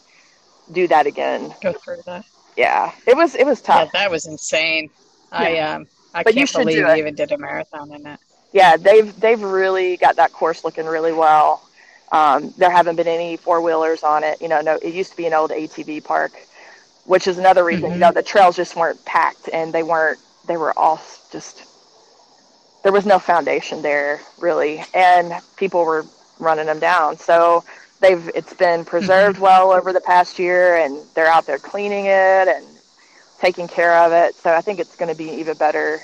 do 0.71 0.87
that 0.87 1.07
again. 1.07 1.53
Go 1.61 1.73
through 1.73 2.01
that. 2.05 2.25
Yeah, 2.55 2.91
it 3.07 3.15
was 3.15 3.33
it 3.35 3.45
was 3.45 3.61
tough. 3.61 3.89
Yeah, 3.93 4.01
that 4.01 4.11
was 4.11 4.25
insane. 4.25 4.89
Yeah. 5.31 5.39
I 5.39 5.57
um 5.59 5.87
I 6.13 6.23
but 6.23 6.33
can't 6.33 6.51
believe 6.51 6.77
you 6.77 6.93
even 6.95 7.15
did 7.15 7.31
a 7.31 7.37
marathon 7.37 7.91
in 7.93 8.05
it. 8.05 8.19
Yeah, 8.53 8.77
they've 8.77 9.17
they've 9.19 9.41
really 9.41 9.97
got 9.97 10.17
that 10.17 10.33
course 10.33 10.63
looking 10.63 10.85
really 10.85 11.13
well. 11.13 11.67
Um, 12.11 12.53
there 12.57 12.69
haven't 12.69 12.97
been 12.97 13.07
any 13.07 13.37
four 13.37 13.61
wheelers 13.61 14.03
on 14.03 14.23
it. 14.23 14.41
You 14.41 14.49
know, 14.49 14.61
no, 14.61 14.75
it 14.75 14.93
used 14.93 15.11
to 15.11 15.17
be 15.17 15.25
an 15.25 15.33
old 15.33 15.51
ATV 15.51 16.03
park, 16.03 16.33
which 17.05 17.27
is 17.27 17.37
another 17.37 17.63
reason. 17.63 17.85
Mm-hmm. 17.85 17.93
You 17.93 17.99
know, 17.99 18.11
the 18.11 18.23
trails 18.23 18.57
just 18.57 18.75
weren't 18.75 19.03
packed 19.05 19.49
and 19.53 19.71
they 19.71 19.83
weren't. 19.83 20.19
They 20.47 20.57
were 20.57 20.77
all 20.77 21.01
just. 21.31 21.63
There 22.83 22.91
was 22.91 23.05
no 23.05 23.19
foundation 23.19 23.81
there 23.81 24.19
really, 24.39 24.83
and 24.93 25.33
people 25.55 25.85
were 25.85 26.05
running 26.39 26.65
them 26.65 26.79
down. 26.79 27.17
So 27.17 27.63
they've 28.01 28.29
it's 28.35 28.53
been 28.53 28.83
preserved 28.83 29.35
mm-hmm. 29.35 29.43
well 29.43 29.71
over 29.71 29.93
the 29.93 30.01
past 30.01 30.39
year, 30.39 30.75
and 30.75 30.99
they're 31.15 31.27
out 31.27 31.45
there 31.45 31.59
cleaning 31.59 32.05
it 32.05 32.47
and 32.47 32.65
taking 33.39 33.67
care 33.67 33.97
of 33.97 34.11
it. 34.11 34.35
So 34.35 34.53
I 34.53 34.61
think 34.61 34.79
it's 34.79 34.95
going 34.97 35.09
to 35.09 35.17
be 35.17 35.29
even 35.39 35.55
better. 35.57 36.01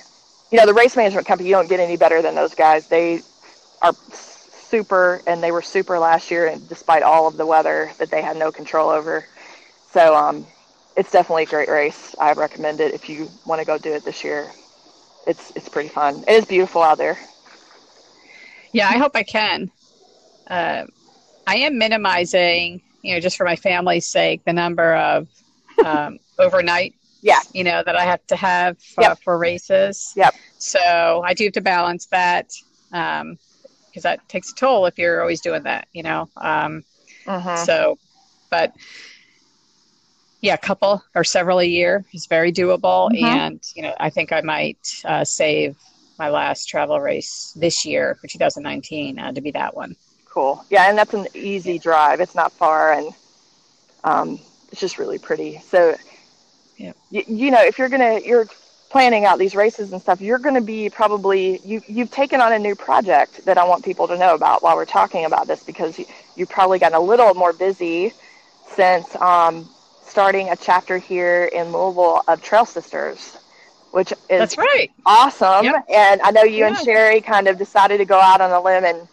You 0.52 0.58
know, 0.58 0.66
the 0.66 0.74
race 0.74 0.95
management 0.95 1.28
company, 1.28 1.50
you 1.50 1.56
don't 1.56 1.70
get 1.70 1.80
any 1.80 1.98
better 1.98 2.22
than 2.22 2.36
those 2.36 2.56
guys. 2.56 2.88
They 2.88 3.22
are 3.82 3.93
super, 4.12 5.22
and 5.28 5.43
they 5.43 5.52
were 5.52 5.62
super 5.62 6.00
last 6.00 6.32
year, 6.32 6.48
and 6.48 6.68
despite 6.70 7.04
all 7.04 7.28
of 7.28 7.38
the 7.38 7.45
weather 7.45 7.91
that 7.98 8.10
they 8.10 8.22
had 8.22 8.38
no 8.38 8.52
control 8.52 8.89
over. 8.89 9.26
So 9.91 10.16
um, 10.16 10.45
it's 10.95 11.12
definitely 11.12 11.43
a 11.43 11.48
great 11.48 11.70
race. 11.70 12.16
I 12.20 12.34
recommend 12.34 12.80
it 12.80 12.93
if 12.93 13.10
you 13.10 13.30
want 13.45 13.60
to 13.60 13.66
go 13.66 13.78
do 13.78 13.93
it 13.93 14.04
this 14.06 14.24
year. 14.24 14.50
It's 15.26 15.52
it's 15.56 15.68
pretty 15.68 15.89
fun. 15.89 16.24
It 16.28 16.34
is 16.34 16.45
beautiful 16.45 16.82
out 16.82 16.98
there. 16.98 17.18
Yeah, 18.72 18.88
I 18.88 18.98
hope 18.98 19.12
I 19.16 19.24
can. 19.24 19.72
Uh, 20.48 20.86
I 21.45 21.58
am 21.58 21.78
minimizing, 21.78 22.82
you 23.02 23.14
know, 23.14 23.20
just 23.20 23.38
for 23.38 23.43
my 23.43 23.56
family's 23.56 24.06
sake, 24.06 24.43
the 24.45 24.54
number 24.54 24.95
of 24.95 25.28
um, 25.84 26.20
overnight, 26.38 26.93
yeah, 27.22 27.39
you 27.53 27.63
know, 27.63 27.84
that 27.84 27.95
I 27.95 28.05
have 28.05 28.26
to 28.28 28.36
have 28.36 28.78
for, 28.80 29.01
yep. 29.01 29.20
for 29.24 29.38
races. 29.38 30.13
Yep. 30.15 30.36
So 30.57 31.24
I 31.26 31.34
do 31.34 31.45
have 31.45 31.53
to 31.53 31.61
balance 31.61 32.07
that 32.07 32.51
because 32.89 33.22
um, 33.22 33.38
that 34.01 34.28
takes 34.30 34.51
a 34.51 34.55
toll 34.55 34.86
if 34.86 34.97
you're 34.97 35.22
always 35.22 35.41
doing 35.41 35.63
that, 35.63 35.88
you 35.93 36.03
know. 36.03 36.30
Um, 36.38 36.84
uh-huh. 37.26 37.57
So, 37.57 37.97
but 38.49 38.74
yeah, 40.41 40.53
a 40.53 40.57
couple 40.57 41.03
or 41.15 41.24
several 41.24 41.59
a 41.59 41.65
year 41.65 42.05
is 42.13 42.26
very 42.28 42.51
doable, 42.51 43.11
mm-hmm. 43.11 43.26
and 43.26 43.61
you 43.76 43.82
know, 43.82 43.93
I 43.99 44.09
think 44.09 44.32
I 44.32 44.41
might 44.41 44.78
uh, 45.05 45.24
save 45.24 45.76
my 46.20 46.30
last 46.30 46.65
travel 46.65 46.99
race 46.99 47.53
this 47.55 47.86
year 47.86 48.15
for 48.15 48.28
2019 48.28 49.20
uh, 49.20 49.32
to 49.34 49.41
be 49.41 49.51
that 49.51 49.76
one 49.76 49.95
cool. 50.38 50.63
Yeah, 50.70 50.88
and 50.88 50.95
that's 50.95 51.15
an 51.15 51.26
easy 51.34 51.80
drive. 51.80 52.22
It's 52.22 52.36
not 52.36 52.51
far, 52.51 52.93
and 52.93 53.11
um, 54.03 54.39
it's 54.72 54.80
just 54.80 54.99
really 54.99 55.18
pretty. 55.18 55.57
So, 55.57 55.95
yeah. 56.78 56.93
y- 57.11 57.25
you 57.28 57.51
know, 57.51 57.61
if 57.61 57.78
you're 57.78 57.89
gonna 57.89 58.19
you're 58.23 58.47
planning 58.89 59.25
out 59.25 59.38
these 59.38 59.55
races 59.55 59.91
and 59.91 60.01
stuff, 60.01 60.21
you're 60.21 60.39
gonna 60.39 60.61
be 60.61 60.89
probably 60.89 61.59
you 61.65 61.82
you've 61.88 62.11
taken 62.11 62.41
on 62.41 62.53
a 62.53 62.59
new 62.59 62.75
project 62.75 63.45
that 63.45 63.57
I 63.57 63.65
want 63.65 63.84
people 63.84 64.07
to 64.07 64.17
know 64.17 64.36
about 64.36 64.63
while 64.63 64.75
we're 64.75 64.86
talking 64.86 65.25
about 65.25 65.47
this 65.47 65.63
because 65.63 65.99
you, 65.99 66.05
you've 66.36 66.49
probably 66.49 66.80
gotten 66.80 66.97
a 66.97 67.01
little 67.01 67.34
more 67.34 67.53
busy 67.53 68.13
since 68.75 69.15
um, 69.17 69.67
starting 70.05 70.49
a 70.49 70.55
chapter 70.55 70.97
here 70.97 71.45
in 71.45 71.71
Louisville 71.71 72.21
of 72.28 72.41
Trail 72.41 72.65
Sisters 72.65 73.38
which 73.91 74.11
is 74.11 74.39
That's 74.39 74.57
right. 74.57 74.91
awesome. 75.05 75.65
Yep. 75.65 75.86
And 75.89 76.21
I 76.21 76.32
know 76.32 76.43
you 76.43 76.59
yeah. 76.59 76.67
and 76.67 76.78
Sherry 76.78 77.21
kind 77.21 77.47
of 77.47 77.57
decided 77.57 77.97
to 77.97 78.05
go 78.05 78.19
out 78.19 78.41
on 78.41 78.51
a 78.51 78.61
limb 78.61 78.86
and 78.86 79.07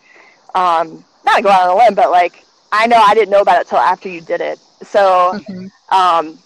um, 0.55 1.05
not 1.25 1.43
go 1.43 1.49
out 1.49 1.69
on 1.69 1.77
a 1.77 1.79
limb, 1.79 1.95
but 1.95 2.11
like 2.11 2.45
I 2.73 2.87
know 2.87 2.97
I 2.97 3.15
didn't 3.15 3.31
know 3.31 3.41
about 3.41 3.61
it 3.61 3.69
till 3.69 3.79
after 3.79 4.09
you 4.09 4.21
did 4.21 4.41
it. 4.41 4.59
So 4.83 5.33
mm-hmm. 5.35 5.95
um, 5.95 6.39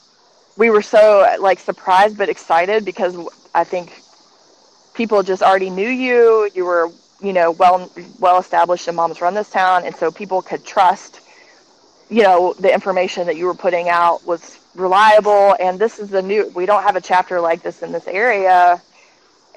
we 0.58 0.70
were 0.70 0.82
so 0.82 1.36
like 1.40 1.60
surprised 1.60 2.18
but 2.18 2.28
excited 2.28 2.84
because 2.84 3.16
I 3.54 3.64
think 3.64 4.02
people 4.94 5.22
just 5.22 5.42
already 5.42 5.70
knew 5.70 5.88
you. 5.88 6.50
You 6.54 6.64
were 6.66 6.90
you 7.22 7.32
know 7.32 7.52
well 7.52 7.90
well 8.18 8.38
established 8.38 8.88
in 8.88 8.96
Moms 8.96 9.22
Run 9.22 9.34
This 9.34 9.48
Town, 9.50 9.86
and 9.86 9.96
so 9.96 10.10
people 10.10 10.42
could 10.42 10.66
trust 10.66 11.20
you 12.10 12.22
know 12.24 12.54
the 12.54 12.72
information 12.74 13.26
that 13.28 13.36
you 13.36 13.46
were 13.46 13.54
putting 13.54 13.88
out 13.88 14.26
was 14.26 14.58
reliable. 14.74 15.56
And 15.60 15.78
this 15.78 16.00
is 16.00 16.10
the 16.10 16.22
new. 16.22 16.48
We 16.54 16.66
don't 16.66 16.82
have 16.82 16.96
a 16.96 17.00
chapter 17.00 17.40
like 17.40 17.62
this 17.62 17.82
in 17.82 17.92
this 17.92 18.08
area. 18.08 18.82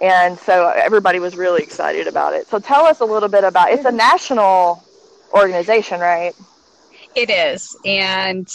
And 0.02 0.38
so 0.39 0.68
everybody 0.70 1.20
was 1.20 1.36
really 1.36 1.62
excited 1.62 2.08
about 2.08 2.34
it. 2.34 2.47
So 2.47 2.60
tell 2.60 2.86
us 2.86 3.02
a 3.02 3.06
little 3.06 3.30
bit 3.30 3.43
about 3.43 3.72
it's 3.72 3.86
a 3.86 3.91
national 3.91 4.84
organization, 5.32 5.99
right? 5.99 6.34
It 7.16 7.30
is. 7.30 7.76
And 7.86 8.49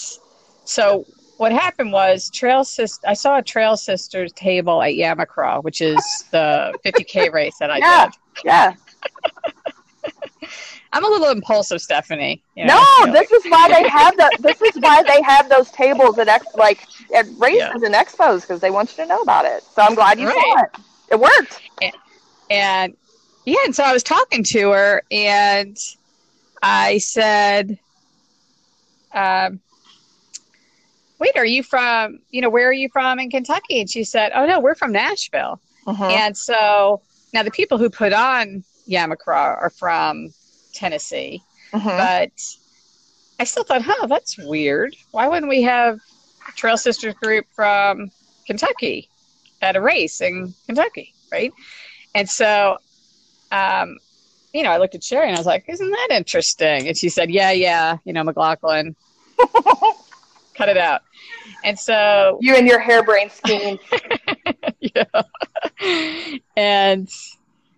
so 0.64 1.06
what 1.36 1.52
happened 1.52 1.92
was 1.92 2.30
Trail 2.30 2.64
Sister 2.64 3.06
I 3.06 3.14
saw 3.14 3.38
a 3.38 3.42
Trail 3.42 3.76
Sisters 3.76 4.32
table 4.32 4.82
at 4.82 4.92
Yamacraw, 4.92 5.62
which 5.62 5.80
is 5.80 5.96
the 6.30 6.74
50k 6.84 7.32
race 7.32 7.56
that 7.60 7.70
I 7.70 7.78
yeah, 7.78 8.06
did. 8.06 8.14
Yeah. 8.44 8.74
I'm 10.92 11.04
a 11.04 11.08
little 11.08 11.28
impulsive, 11.28 11.82
Stephanie. 11.82 12.42
You 12.54 12.64
know, 12.64 12.82
no, 13.00 13.12
this 13.12 13.30
is 13.30 13.44
why 13.50 13.68
they 13.68 13.86
have 13.88 14.16
the. 14.16 14.38
This 14.40 14.62
is 14.62 14.80
why 14.80 15.02
they 15.02 15.20
have 15.22 15.48
those 15.48 15.70
tables 15.70 16.18
at 16.18 16.28
ex, 16.28 16.46
like 16.54 16.86
at 17.14 17.26
races 17.38 17.58
yeah. 17.58 17.86
and 17.86 17.94
expos 17.94 18.42
because 18.42 18.60
they 18.60 18.70
want 18.70 18.90
you 18.96 19.04
to 19.04 19.08
know 19.08 19.20
about 19.20 19.44
it. 19.44 19.62
So 19.62 19.82
I'm 19.82 19.94
glad 19.94 20.18
you 20.18 20.28
right. 20.28 20.34
saw 20.34 20.62
it. 20.62 20.70
It 21.10 21.20
worked. 21.20 21.60
And, 21.82 21.92
and 22.50 22.96
yeah, 23.44 23.58
and 23.64 23.74
so 23.74 23.84
I 23.84 23.92
was 23.92 24.02
talking 24.02 24.42
to 24.44 24.70
her, 24.70 25.02
and 25.10 25.76
I 26.62 26.98
said, 26.98 27.78
um, 29.12 29.60
wait, 31.18 31.36
are 31.36 31.44
you 31.44 31.62
from, 31.62 32.20
you 32.30 32.40
know, 32.40 32.50
where 32.50 32.68
are 32.68 32.72
you 32.72 32.88
from 32.88 33.18
in 33.18 33.30
Kentucky? 33.30 33.80
And 33.80 33.90
she 33.90 34.04
said, 34.04 34.32
oh, 34.34 34.46
no, 34.46 34.60
we're 34.60 34.74
from 34.74 34.92
Nashville. 34.92 35.60
Uh-huh. 35.86 36.06
And 36.06 36.36
so 36.36 37.02
now 37.32 37.42
the 37.42 37.50
people 37.50 37.78
who 37.78 37.90
put 37.90 38.12
on 38.12 38.64
Yamacraw 38.88 39.62
are 39.62 39.70
from 39.70 40.32
Tennessee. 40.72 41.42
Uh-huh. 41.72 41.96
But 41.96 42.32
I 43.38 43.44
still 43.44 43.64
thought, 43.64 43.82
huh, 43.82 44.06
that's 44.06 44.38
weird. 44.38 44.94
Why 45.10 45.28
wouldn't 45.28 45.48
we 45.48 45.62
have 45.62 46.00
Trail 46.54 46.76
Sisters 46.76 47.14
group 47.14 47.46
from 47.54 48.10
Kentucky 48.46 49.08
at 49.62 49.76
a 49.76 49.80
race 49.80 50.20
in 50.20 50.54
Kentucky, 50.66 51.14
right? 51.32 51.52
And 52.14 52.28
so 52.28 52.78
um, 53.52 53.98
you 54.52 54.62
know, 54.62 54.70
I 54.70 54.78
looked 54.78 54.94
at 54.94 55.04
Sherry 55.04 55.26
and 55.28 55.36
I 55.36 55.40
was 55.40 55.46
like, 55.46 55.64
isn't 55.68 55.90
that 55.90 56.08
interesting? 56.12 56.88
And 56.88 56.96
she 56.96 57.10
said, 57.10 57.30
yeah, 57.30 57.50
yeah, 57.50 57.98
you 58.04 58.12
know, 58.12 58.24
McLoughlin, 58.24 58.96
cut 60.56 60.68
it 60.68 60.76
out. 60.76 61.02
And 61.64 61.78
so 61.78 62.38
you 62.40 62.56
and 62.56 62.66
your 62.66 62.78
harebrained 62.78 63.32
scheme. 63.32 63.78
yeah. 64.80 65.04
And 66.56 67.08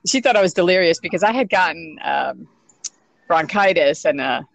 she 0.06 0.20
thought 0.20 0.36
I 0.36 0.42
was 0.42 0.54
delirious 0.54 0.98
because 1.00 1.22
I 1.22 1.32
had 1.32 1.50
gotten 1.50 1.98
um, 2.02 2.48
bronchitis 3.26 4.04
and 4.04 4.20
a 4.20 4.46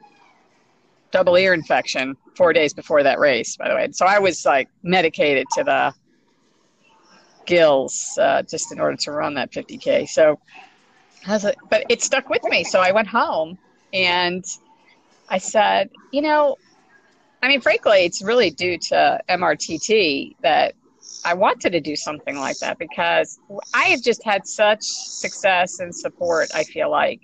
double 1.12 1.36
ear 1.36 1.54
infection 1.54 2.18
four 2.36 2.54
days 2.54 2.74
before 2.74 3.04
that 3.04 3.20
race, 3.20 3.56
by 3.56 3.70
the 3.70 3.76
way. 3.76 3.88
So 3.92 4.06
I 4.06 4.20
was 4.20 4.46
like 4.46 4.70
medicated 4.82 5.46
to 5.56 5.64
the 5.64 5.94
gills 7.46 8.18
uh, 8.20 8.42
just 8.44 8.72
in 8.72 8.80
order 8.80 8.98
to 8.98 9.12
run 9.12 9.36
that 9.36 9.52
50K. 9.52 10.08
So 10.08 10.40
I 11.28 11.34
was 11.34 11.44
like, 11.44 11.58
but 11.70 11.86
it 11.90 12.02
stuck 12.02 12.30
with 12.30 12.44
me. 12.46 12.64
So 12.64 12.80
I 12.80 12.92
went 12.92 13.08
home 13.08 13.58
and 13.94 14.44
I 15.30 15.38
said, 15.38 15.90
you 16.12 16.22
know, 16.22 16.58
I 17.44 17.50
mean, 17.50 17.60
frankly, 17.60 18.06
it's 18.06 18.22
really 18.22 18.50
due 18.52 18.78
to 18.78 19.20
MRTT 19.28 20.38
that 20.44 20.76
I 21.26 21.34
wanted 21.34 21.72
to 21.72 21.82
do 21.82 21.94
something 21.94 22.38
like 22.40 22.58
that 22.60 22.80
because 22.80 23.38
I 23.74 23.84
have 23.88 24.02
just 24.02 24.24
had 24.24 24.48
such 24.48 24.82
success 24.82 25.82
and 25.82 25.94
support, 25.94 26.52
I 26.56 26.64
feel 26.64 26.90
like, 26.90 27.20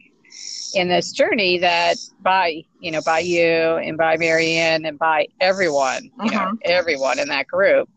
in 0.76 0.90
this 0.90 1.14
journey 1.14 1.58
that 1.60 1.96
by, 2.20 2.66
you 2.82 2.92
know, 2.92 3.02
by 3.06 3.20
you 3.20 3.78
and 3.78 3.98
by 3.98 4.18
Marianne 4.18 4.86
and 4.86 5.00
by 5.00 5.28
everyone, 5.40 6.12
you 6.22 6.32
uh-huh. 6.32 6.52
know, 6.52 6.58
everyone 6.66 7.18
in 7.18 7.30
that 7.30 7.48
group 7.48 7.90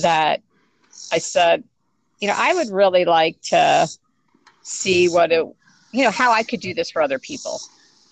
that 0.00 0.40
I 1.12 1.18
said, 1.18 1.62
you 2.20 2.28
know, 2.28 2.34
I 2.38 2.54
would 2.54 2.70
really 2.70 3.04
like 3.04 3.38
to 3.42 3.86
see 4.62 5.10
what 5.10 5.30
it, 5.30 5.44
you 5.92 6.04
know, 6.04 6.10
how 6.10 6.32
I 6.32 6.42
could 6.42 6.60
do 6.60 6.72
this 6.72 6.90
for 6.90 7.02
other 7.02 7.18
people. 7.18 7.60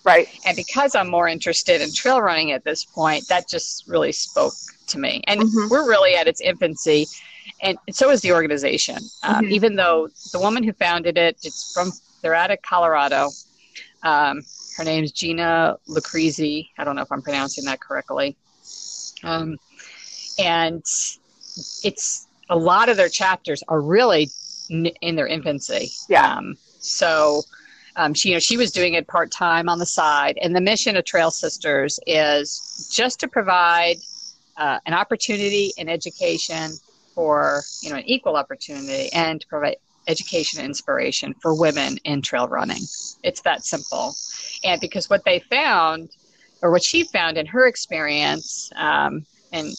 Right. 0.04 0.28
And 0.44 0.54
because 0.56 0.94
I'm 0.94 1.08
more 1.08 1.28
interested 1.28 1.80
in 1.80 1.92
trail 1.92 2.20
running 2.20 2.52
at 2.52 2.64
this 2.64 2.84
point, 2.84 3.26
that 3.28 3.48
just 3.48 3.88
really 3.88 4.12
spoke 4.12 4.52
to 4.88 4.98
me. 4.98 5.22
And 5.26 5.40
mm-hmm. 5.40 5.70
we're 5.70 5.88
really 5.88 6.14
at 6.14 6.28
its 6.28 6.40
infancy. 6.42 7.06
And 7.62 7.78
so 7.90 8.10
is 8.10 8.20
the 8.20 8.32
organization. 8.32 8.98
Um, 9.22 9.44
mm-hmm. 9.44 9.52
even 9.52 9.76
though 9.76 10.08
the 10.32 10.38
woman 10.38 10.62
who 10.62 10.72
founded 10.74 11.16
it, 11.16 11.38
it's 11.42 11.72
from, 11.72 11.90
they're 12.20 12.34
out 12.34 12.50
of 12.50 12.60
Colorado. 12.62 13.30
Um, 14.02 14.42
her 14.76 14.84
name's 14.84 15.12
Gina 15.12 15.78
Lucrezi. 15.88 16.68
I 16.76 16.84
don't 16.84 16.96
know 16.96 17.02
if 17.02 17.10
I'm 17.10 17.22
pronouncing 17.22 17.64
that 17.64 17.80
correctly. 17.80 18.36
Um, 19.22 19.56
and 20.38 20.84
it's 21.82 22.26
a 22.50 22.56
lot 22.56 22.90
of 22.90 22.98
their 22.98 23.08
chapters 23.08 23.62
are 23.68 23.80
really 23.80 24.28
in 24.68 25.16
their 25.16 25.26
infancy. 25.26 25.92
Yeah. 26.08 26.36
Um, 26.36 26.56
so 26.78 27.42
um, 27.96 28.14
she, 28.14 28.30
you 28.30 28.34
know, 28.34 28.40
she 28.40 28.56
was 28.56 28.70
doing 28.70 28.94
it 28.94 29.06
part 29.06 29.30
time 29.30 29.68
on 29.68 29.78
the 29.78 29.86
side, 29.86 30.38
and 30.42 30.54
the 30.54 30.60
mission 30.60 30.96
of 30.96 31.04
Trail 31.04 31.30
Sisters 31.30 32.00
is 32.06 32.90
just 32.94 33.20
to 33.20 33.28
provide 33.28 33.96
uh, 34.56 34.78
an 34.86 34.94
opportunity 34.94 35.72
and 35.78 35.88
education 35.88 36.72
for 37.14 37.62
you 37.82 37.90
know 37.90 37.96
an 37.96 38.04
equal 38.06 38.36
opportunity 38.36 39.12
and 39.12 39.40
to 39.40 39.46
provide 39.46 39.76
education 40.08 40.58
and 40.58 40.68
inspiration 40.68 41.34
for 41.40 41.58
women 41.58 41.98
in 42.04 42.20
trail 42.20 42.48
running. 42.48 42.82
It's 43.22 43.40
that 43.42 43.64
simple, 43.64 44.14
and 44.64 44.80
because 44.80 45.08
what 45.08 45.24
they 45.24 45.38
found, 45.38 46.10
or 46.62 46.72
what 46.72 46.82
she 46.82 47.04
found 47.04 47.38
in 47.38 47.46
her 47.46 47.66
experience, 47.66 48.70
um, 48.74 49.24
and 49.52 49.72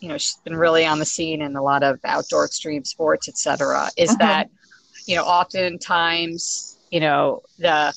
you 0.00 0.08
know 0.08 0.16
she's 0.16 0.38
been 0.42 0.56
really 0.56 0.86
on 0.86 0.98
the 0.98 1.04
scene 1.04 1.42
in 1.42 1.54
a 1.54 1.62
lot 1.62 1.82
of 1.82 2.00
outdoor 2.04 2.46
extreme 2.46 2.84
sports, 2.84 3.28
etc. 3.28 3.90
Is 3.98 4.08
uh-huh. 4.08 4.18
that 4.20 4.50
you 5.04 5.16
know 5.16 5.24
oftentimes 5.24 6.77
you 6.90 7.00
know 7.00 7.42
the 7.58 7.92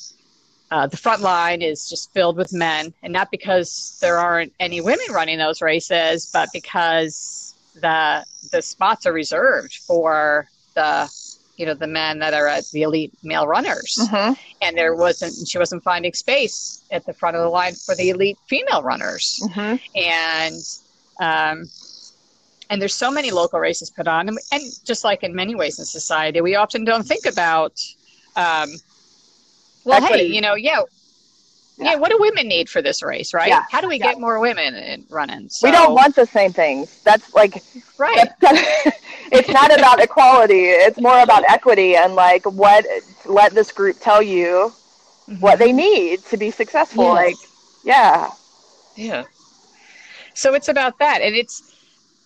uh, 0.71 0.87
the 0.87 0.97
front 0.97 1.21
line 1.21 1.61
is 1.61 1.89
just 1.89 2.13
filled 2.13 2.37
with 2.37 2.53
men, 2.53 2.93
and 3.03 3.11
not 3.11 3.29
because 3.29 3.97
there 4.01 4.17
aren't 4.17 4.53
any 4.59 4.79
women 4.79 5.05
running 5.11 5.37
those 5.37 5.61
races, 5.61 6.29
but 6.31 6.49
because 6.53 7.53
the 7.75 8.25
the 8.51 8.61
spots 8.61 9.05
are 9.05 9.13
reserved 9.13 9.75
for 9.87 10.47
the 10.75 11.09
you 11.57 11.65
know 11.65 11.73
the 11.73 11.87
men 11.87 12.19
that 12.19 12.33
are 12.33 12.47
at 12.47 12.63
the 12.71 12.81
elite 12.83 13.13
male 13.23 13.45
runners 13.47 13.97
Mhm. 14.01 14.37
and 14.61 14.77
there 14.77 14.95
wasn't 14.95 15.47
she 15.47 15.57
wasn't 15.57 15.83
finding 15.83 16.13
space 16.13 16.81
at 16.91 17.05
the 17.05 17.13
front 17.13 17.35
of 17.35 17.43
the 17.43 17.49
line 17.49 17.75
for 17.75 17.93
the 17.95 18.09
elite 18.09 18.37
female 18.47 18.81
runners 18.81 19.39
Mhm. 19.43 19.79
and 19.95 20.55
um, 21.19 21.69
and 22.69 22.81
there's 22.81 22.95
so 22.95 23.11
many 23.11 23.31
local 23.31 23.59
races 23.59 23.89
put 23.89 24.07
on 24.07 24.27
and, 24.29 24.39
and 24.51 24.63
just 24.85 25.03
like 25.03 25.23
in 25.23 25.35
many 25.35 25.55
ways 25.55 25.77
in 25.79 25.85
society 25.85 26.41
we 26.41 26.55
often 26.55 26.83
don't 26.83 27.03
think 27.03 27.25
about 27.25 27.73
um, 28.35 28.69
well 29.85 30.01
hey 30.01 30.25
you 30.25 30.41
know 30.41 30.55
yeah, 30.55 30.81
yeah 31.77 31.91
Yeah. 31.91 31.95
what 31.95 32.11
do 32.11 32.17
women 32.19 32.47
need 32.47 32.69
for 32.69 32.81
this 32.81 33.01
race 33.03 33.33
right 33.33 33.47
Yeah. 33.49 33.63
how 33.71 33.81
do 33.81 33.87
we 33.87 33.97
Yeah. 33.97 34.09
get 34.09 34.19
more 34.19 34.39
women 34.39 34.75
in 34.75 35.05
running 35.09 35.49
we 35.63 35.71
don't 35.71 35.93
want 35.93 36.15
the 36.15 36.25
same 36.25 36.53
things. 36.53 37.01
That's 37.03 37.33
like 37.33 37.63
right 37.97 38.27
it's 39.31 39.49
not 39.49 39.77
about 39.77 40.01
equality. 40.01 40.65
It's 40.65 40.99
more 40.99 41.21
about 41.21 41.43
equity 41.49 41.95
and 41.95 42.15
like 42.15 42.45
what 42.45 42.85
let 43.25 43.53
this 43.53 43.71
group 43.71 43.97
tell 43.99 44.21
you 44.21 44.71
what 45.39 45.59
they 45.59 45.71
need 45.71 46.23
to 46.25 46.37
be 46.37 46.51
successful. 46.51 47.05
Yeah. 47.05 47.11
Like, 47.11 47.35
yeah, 47.83 48.29
Yeah. 48.95 49.23
So 50.33 50.53
it's 50.53 50.67
about 50.69 50.99
that, 50.99 51.21
and 51.21 51.35
it's 51.35 51.61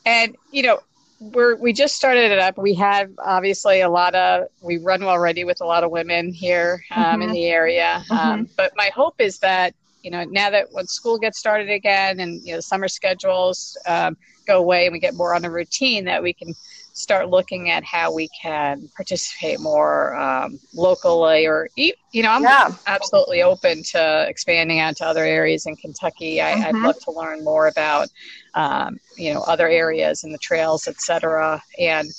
and 0.06 0.36
you 0.52 0.64
know 0.64 0.80
we're 1.20 1.56
we 1.56 1.74
just 1.74 1.96
started 1.96 2.32
it 2.32 2.40
up. 2.40 2.58
We 2.58 2.74
have 2.76 3.10
obviously 3.24 3.82
a 3.82 3.90
lot 3.90 4.16
of 4.16 4.46
we 4.62 4.78
run 4.78 5.04
already 5.04 5.44
with 5.44 5.62
a 5.62 5.66
lot 5.66 5.84
of 5.84 5.92
women 5.92 6.32
here 6.34 6.84
um, 6.96 7.22
in 7.22 7.30
Mhm. 7.30 7.34
the 7.34 7.46
area. 7.46 8.04
Um, 8.10 8.48
but 8.58 8.72
my 8.76 8.90
hope 8.94 9.16
is 9.20 9.40
that 9.40 9.74
you 10.02 10.12
know 10.12 10.24
now 10.26 10.50
that 10.50 10.68
when 10.72 10.86
school 10.88 11.18
gets 11.18 11.38
started 11.40 11.70
again 11.70 12.20
and 12.20 12.42
you 12.46 12.54
know 12.54 12.60
summer 12.60 12.88
schedules 12.88 13.78
um, 13.88 14.16
go 14.48 14.60
away 14.60 14.86
and 14.86 14.94
we 14.94 15.00
get 15.00 15.16
more 15.16 15.34
on 15.36 15.46
a 15.46 15.52
routine, 15.52 16.06
that 16.06 16.22
we 16.22 16.34
can 16.34 16.54
start 16.96 17.30
looking 17.30 17.70
at 17.72 17.84
how 17.84 18.12
we 18.14 18.30
can 18.42 18.90
participate 18.96 19.60
more 19.60 20.16
um, 20.16 20.60
locally 20.74 21.46
or 21.46 21.70
you 21.76 21.94
know 22.24 22.32
I'm 22.32 22.44
yeah, 22.44 22.70
absolutely 22.88 23.44
open 23.44 23.84
to 23.92 24.26
expanding 24.30 24.80
out 24.80 24.98
to 24.98 25.06
other 25.06 25.26
areas 25.26 25.68
in 25.68 25.76
Kentucky. 25.76 26.42
I, 26.42 26.54
I'd 26.70 26.76
Mhm. 26.76 26.84
love 26.84 27.00
to 27.06 27.12
learn 27.12 27.44
more 27.44 27.68
about, 27.68 28.10
um, 28.56 28.98
you 29.18 29.34
know, 29.34 29.42
other 29.42 29.68
areas 29.68 30.24
and 30.24 30.34
the 30.34 30.40
trails, 30.40 30.88
etc. 30.88 31.62
And 31.80 32.10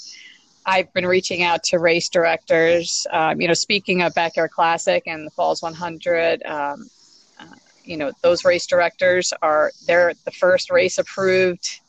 I've 0.66 0.92
been 0.94 1.06
reaching 1.06 1.42
out 1.42 1.62
to 1.64 1.78
race 1.78 2.08
directors. 2.10 3.06
Um, 3.12 3.40
you 3.40 3.48
know, 3.48 3.54
speaking 3.54 4.02
of 4.02 4.14
Backyard 4.14 4.50
Classic 4.50 5.02
and 5.06 5.26
the 5.26 5.30
Falls 5.32 5.62
100, 5.62 6.42
um, 6.44 6.90
uh, 7.38 7.46
you 7.84 7.96
know, 7.96 8.12
those 8.22 8.44
race 8.44 8.66
directors 8.66 9.32
are 9.42 9.72
they're 9.86 10.14
the 10.24 10.32
first 10.32 10.70
race 10.70 10.98
approved 10.98 11.80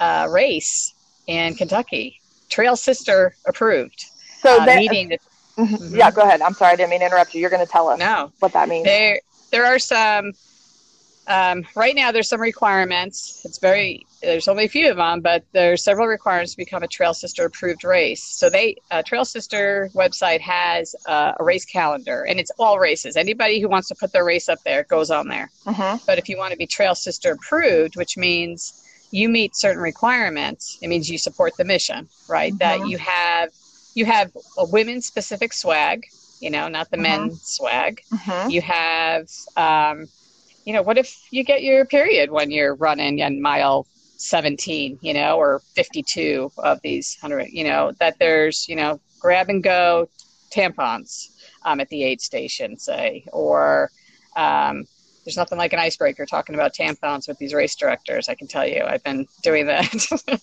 uh, 0.00 0.28
race 0.30 0.94
in 1.26 1.54
Kentucky. 1.54 2.17
Trail 2.48 2.76
Sister 2.76 3.34
approved. 3.46 4.06
so 4.40 4.60
uh, 4.60 4.64
that, 4.66 4.78
meeting 4.78 5.08
the, 5.10 5.18
Mhm. 5.58 5.96
yeah. 5.96 6.10
Go 6.12 6.22
ahead. 6.22 6.40
I'm 6.40 6.54
sorry, 6.54 6.72
I 6.72 6.76
didn't 6.76 6.90
mean 6.90 7.00
to 7.00 7.06
interrupt 7.06 7.34
you. 7.34 7.40
You're 7.40 7.50
going 7.50 7.66
to 7.66 7.70
tell 7.70 7.88
us 7.88 7.98
no, 7.98 8.30
what 8.38 8.52
that 8.52 8.68
means. 8.68 8.84
there 8.84 9.20
there 9.50 9.64
are 9.66 9.78
some 9.78 10.32
um, 11.26 11.66
right 11.74 11.94
now 11.94 12.10
there's 12.10 12.28
some 12.28 12.40
requirements 12.40 13.42
it's 13.44 13.58
very 13.58 14.06
there's 14.22 14.48
only 14.48 14.64
a 14.64 14.68
few 14.68 14.90
of 14.90 14.96
them 14.96 15.20
but 15.20 15.44
there's 15.52 15.82
several 15.82 16.06
requirements 16.06 16.52
to 16.52 16.56
become 16.56 16.82
a 16.82 16.88
trail 16.88 17.12
sister 17.12 17.44
approved 17.44 17.84
race 17.84 18.22
so 18.24 18.48
they 18.48 18.76
uh, 18.90 19.02
trail 19.02 19.24
sister 19.26 19.90
website 19.94 20.40
has 20.40 20.94
uh, 21.06 21.32
a 21.38 21.44
race 21.44 21.66
calendar 21.66 22.22
and 22.24 22.40
it's 22.40 22.50
all 22.58 22.78
races 22.78 23.16
anybody 23.16 23.60
who 23.60 23.68
wants 23.68 23.88
to 23.88 23.94
put 23.94 24.10
their 24.12 24.24
race 24.24 24.48
up 24.48 24.58
there 24.64 24.84
goes 24.84 25.10
on 25.10 25.28
there 25.28 25.50
Mhm. 25.66 26.00
but 26.06 26.18
if 26.18 26.28
you 26.30 26.38
want 26.38 26.52
to 26.52 26.56
be 26.56 26.66
trail 26.66 26.94
sister 26.94 27.32
approved 27.32 27.96
which 27.96 28.16
means 28.16 28.82
you 29.10 29.28
meet 29.28 29.56
certain 29.56 29.82
requirements 29.82 30.78
it 30.80 30.88
means 30.88 31.08
you 31.08 31.18
support 31.18 31.52
the 31.56 31.64
mission 31.64 32.08
right 32.28 32.54
that 32.58 32.82
Mhm. 32.82 32.86
you 32.86 32.98
have 32.98 33.50
you 33.94 34.04
have 34.04 34.30
a 34.56 34.64
women 34.64 35.00
specific 35.00 35.52
swag 35.52 36.02
you 36.40 36.50
know 36.50 36.68
not 36.68 36.90
the 36.90 36.96
Mhm. 36.96 37.02
men's 37.02 37.40
swag 37.42 38.00
Mhm. 38.12 38.50
you 38.50 38.60
have 38.62 39.26
um, 39.56 40.06
you 40.64 40.72
know 40.72 40.82
what 40.82 40.98
if 40.98 41.14
you 41.30 41.44
get 41.44 41.62
your 41.62 41.84
period 41.86 42.30
when 42.30 42.50
you're 42.50 42.74
running 42.74 43.18
in 43.20 43.40
mile 43.40 43.86
17 44.16 44.98
you 45.00 45.14
know 45.14 45.36
or 45.36 45.62
52 45.74 46.52
of 46.58 46.80
these 46.82 47.16
100 47.20 47.48
you 47.52 47.64
know 47.64 47.92
that 48.00 48.16
there's 48.18 48.66
you 48.68 48.76
know 48.76 49.00
grab 49.18 49.48
and 49.48 49.62
go 49.62 50.08
tampons 50.52 51.30
um, 51.64 51.80
at 51.80 51.88
the 51.88 52.02
aid 52.04 52.20
station 52.20 52.78
say 52.78 53.24
or 53.32 53.90
um, 54.36 54.84
there's 55.28 55.36
nothing 55.36 55.58
like 55.58 55.74
an 55.74 55.78
icebreaker 55.78 56.24
talking 56.26 56.54
about 56.54 56.74
tampons 56.74 57.28
with 57.28 57.38
these 57.38 57.52
race 57.54 57.76
directors 57.76 58.30
i 58.30 58.34
can 58.34 58.48
tell 58.48 58.66
you. 58.66 58.82
I've 58.82 59.04
been 59.04 59.28
doing 59.42 59.66
that. 59.66 59.86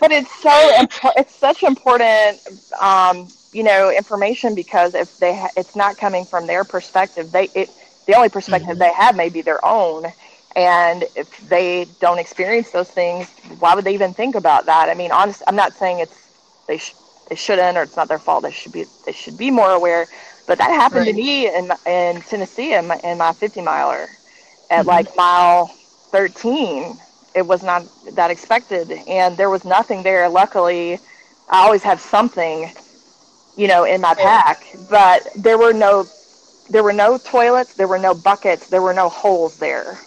But 0.00 0.12
it's 0.12 0.32
so 0.42 0.50
impo- 0.50 1.12
it's 1.16 1.34
such 1.34 1.62
important 1.62 2.40
um, 2.80 3.32
you 3.52 3.62
know 3.62 3.90
information 3.90 4.54
because 4.54 4.94
if 4.94 5.18
they 5.18 5.34
ha- 5.36 5.50
it's 5.56 5.76
not 5.76 5.98
coming 5.98 6.26
from 6.26 6.46
their 6.46 6.64
perspective 6.64 7.32
they 7.32 7.50
it 7.54 7.70
the 8.06 8.14
only 8.14 8.28
perspective 8.30 8.76
Mhm. 8.76 8.80
they 8.80 8.92
have 8.92 9.16
may 9.16 9.28
be 9.30 9.42
their 9.42 9.64
own. 9.64 10.12
And 10.54 11.06
if 11.16 11.28
they 11.48 11.86
don't 12.00 12.18
experience 12.18 12.70
those 12.72 12.90
things 12.90 13.34
why 13.58 13.74
would 13.74 13.84
they 13.84 13.94
even 13.94 14.14
think 14.14 14.34
about 14.34 14.66
that? 14.66 14.88
I 14.88 14.94
mean 14.94 15.12
honest 15.12 15.42
i'm 15.48 15.56
not 15.56 15.76
saying 15.76 16.00
it's 16.00 16.18
they 16.68 16.78
sh- 16.78 16.94
they 17.28 17.36
shouldn't 17.36 17.76
or 17.78 17.82
it's 17.82 17.96
not 17.96 18.08
their 18.08 18.18
fault. 18.20 18.44
They 18.44 18.52
should 18.52 18.72
be 18.72 18.86
they 19.04 19.12
should 19.12 19.36
be 19.36 19.50
more 19.50 19.70
aware 19.72 20.08
but 20.46 20.58
that 20.58 20.70
happened 20.70 21.06
to 21.06 21.12
me 21.12 21.46
in 21.48 21.70
in 21.86 22.20
tennessee 22.22 22.74
in 22.74 22.86
my, 22.88 22.98
in 23.04 23.18
my 23.18 23.32
50 23.32 23.60
miler 23.60 24.08
at 24.70 24.86
Mhm. 24.86 24.86
like 24.86 25.14
mile 25.16 25.70
13 26.12 26.98
it 27.34 27.46
was 27.46 27.62
not 27.62 27.84
that 28.14 28.30
expected 28.30 28.90
and 29.06 29.36
there 29.36 29.50
was 29.50 29.64
nothing 29.64 30.02
there. 30.02 30.28
Luckily 30.28 30.94
i 31.48 31.58
always 31.64 31.82
have 31.82 32.00
something 32.00 32.72
you 33.56 33.68
know 33.68 33.84
in 33.84 34.00
my 34.00 34.14
pack. 34.14 34.64
But 34.88 35.28
there 35.36 35.58
were 35.58 35.72
no 35.72 36.06
there 36.68 36.82
were 36.82 36.92
no 36.92 37.18
toilets 37.18 37.74
there 37.74 37.88
were 37.88 37.98
no 37.98 38.14
buckets 38.14 38.68
there 38.68 38.82
were 38.82 38.94
no 38.94 39.08
holes 39.08 39.56
there. 39.58 39.98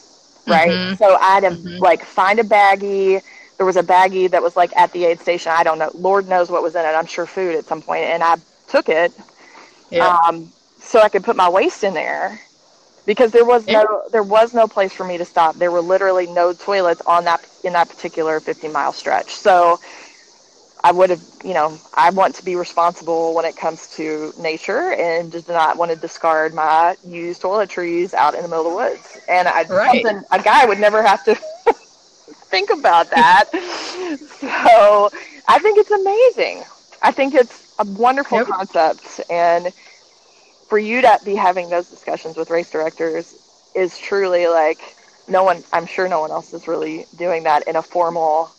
Right? 0.48 0.80
Mhm. 0.80 0.98
so 0.98 1.16
i 1.18 1.34
had 1.36 1.42
to 1.42 1.60
Mhm. 1.64 1.80
like 1.80 2.04
find 2.04 2.40
a 2.40 2.44
baggie. 2.44 3.22
There 3.58 3.66
was 3.66 3.78
a 3.78 3.84
baggie 3.84 4.30
that 4.32 4.42
was 4.42 4.56
like 4.56 4.76
at 4.76 4.92
the 4.94 5.06
aid 5.06 5.20
station. 5.22 5.52
I 5.56 5.64
don't 5.64 5.78
know. 5.80 5.92
Lord 5.94 6.28
knows 6.28 6.50
what 6.50 6.64
was 6.64 6.76
in 6.76 6.86
it. 6.86 6.90
I'm 6.90 7.06
sure 7.06 7.26
food 7.26 7.56
at 7.56 7.66
some 7.66 7.82
point. 7.82 8.04
And 8.06 8.24
i 8.24 8.36
took 8.68 8.90
it 8.90 9.14
yeah 9.90 10.18
um, 10.28 10.54
so 10.78 11.00
I 11.00 11.10
could 11.10 11.24
put 11.24 11.36
my 11.36 11.50
waste 11.50 11.84
in 11.84 11.94
there 11.94 12.42
because 13.06 13.32
there 13.32 13.46
was 13.46 13.68
no 13.68 14.04
there 14.12 14.24
was 14.24 14.54
no 14.54 14.68
place 14.68 14.94
for 14.94 15.06
me 15.06 15.18
to 15.18 15.26
stop. 15.26 15.58
There 15.58 15.72
were 15.72 15.82
literally 15.82 16.28
no 16.28 16.54
toilets 16.54 17.02
on 17.06 17.26
that 17.26 17.46
in 17.64 17.74
that 17.74 17.90
particular 17.90 18.40
50 18.40 18.68
mile 18.68 18.94
stretch. 18.94 19.32
So 19.32 19.80
I 20.84 20.92
would 20.92 21.10
have, 21.10 21.22
you 21.44 21.54
know, 21.54 21.80
I 21.94 22.10
want 22.10 22.36
to 22.36 22.44
be 22.46 22.56
responsible 22.56 23.34
when 23.34 23.46
it 23.46 23.56
comes 23.56 23.88
to 23.98 24.34
nature 24.38 24.94
and 24.94 25.32
just 25.32 25.48
not 25.48 25.78
want 25.78 25.92
to 25.92 25.98
discard 25.98 26.54
my 26.54 26.96
used 27.06 27.42
toiletries 27.42 28.14
out 28.14 28.36
in 28.36 28.42
the 28.44 28.48
middle 28.48 28.66
of 28.68 28.72
the 28.72 28.76
woods. 28.78 29.18
And 29.28 29.48
I 29.48 29.66
Right. 29.70 30.08
a 30.32 30.40
guy 30.40 30.66
would 30.66 30.80
never 30.80 31.04
have 31.04 31.24
to 31.24 31.36
think 32.50 32.70
about 32.70 33.10
that. 33.12 33.46
so 34.42 35.10
I 35.48 35.60
think 35.60 35.78
it's 35.80 35.92
amazing. 35.92 36.66
I 37.02 37.12
think 37.12 37.34
it's 37.36 37.69
wonderful 37.84 38.38
Yep. 38.38 38.48
concept 38.48 39.22
and 39.30 39.74
for 40.68 40.78
you 40.78 41.02
to 41.02 41.20
be 41.24 41.36
having 41.36 41.70
those 41.70 41.90
discussions 41.90 42.38
with 42.38 42.50
race 42.50 42.70
directors 42.70 43.36
is 43.74 43.98
truly 43.98 44.48
like 44.48 44.98
no 45.28 45.44
one 45.44 45.64
I'm 45.74 45.86
sure 45.86 46.08
no 46.08 46.22
one 46.22 46.32
else 46.32 46.54
is 46.54 46.68
really 46.68 47.06
doing 47.16 47.44
that 47.44 47.68
in 47.68 47.76
a 47.76 47.82
formal 47.84 48.52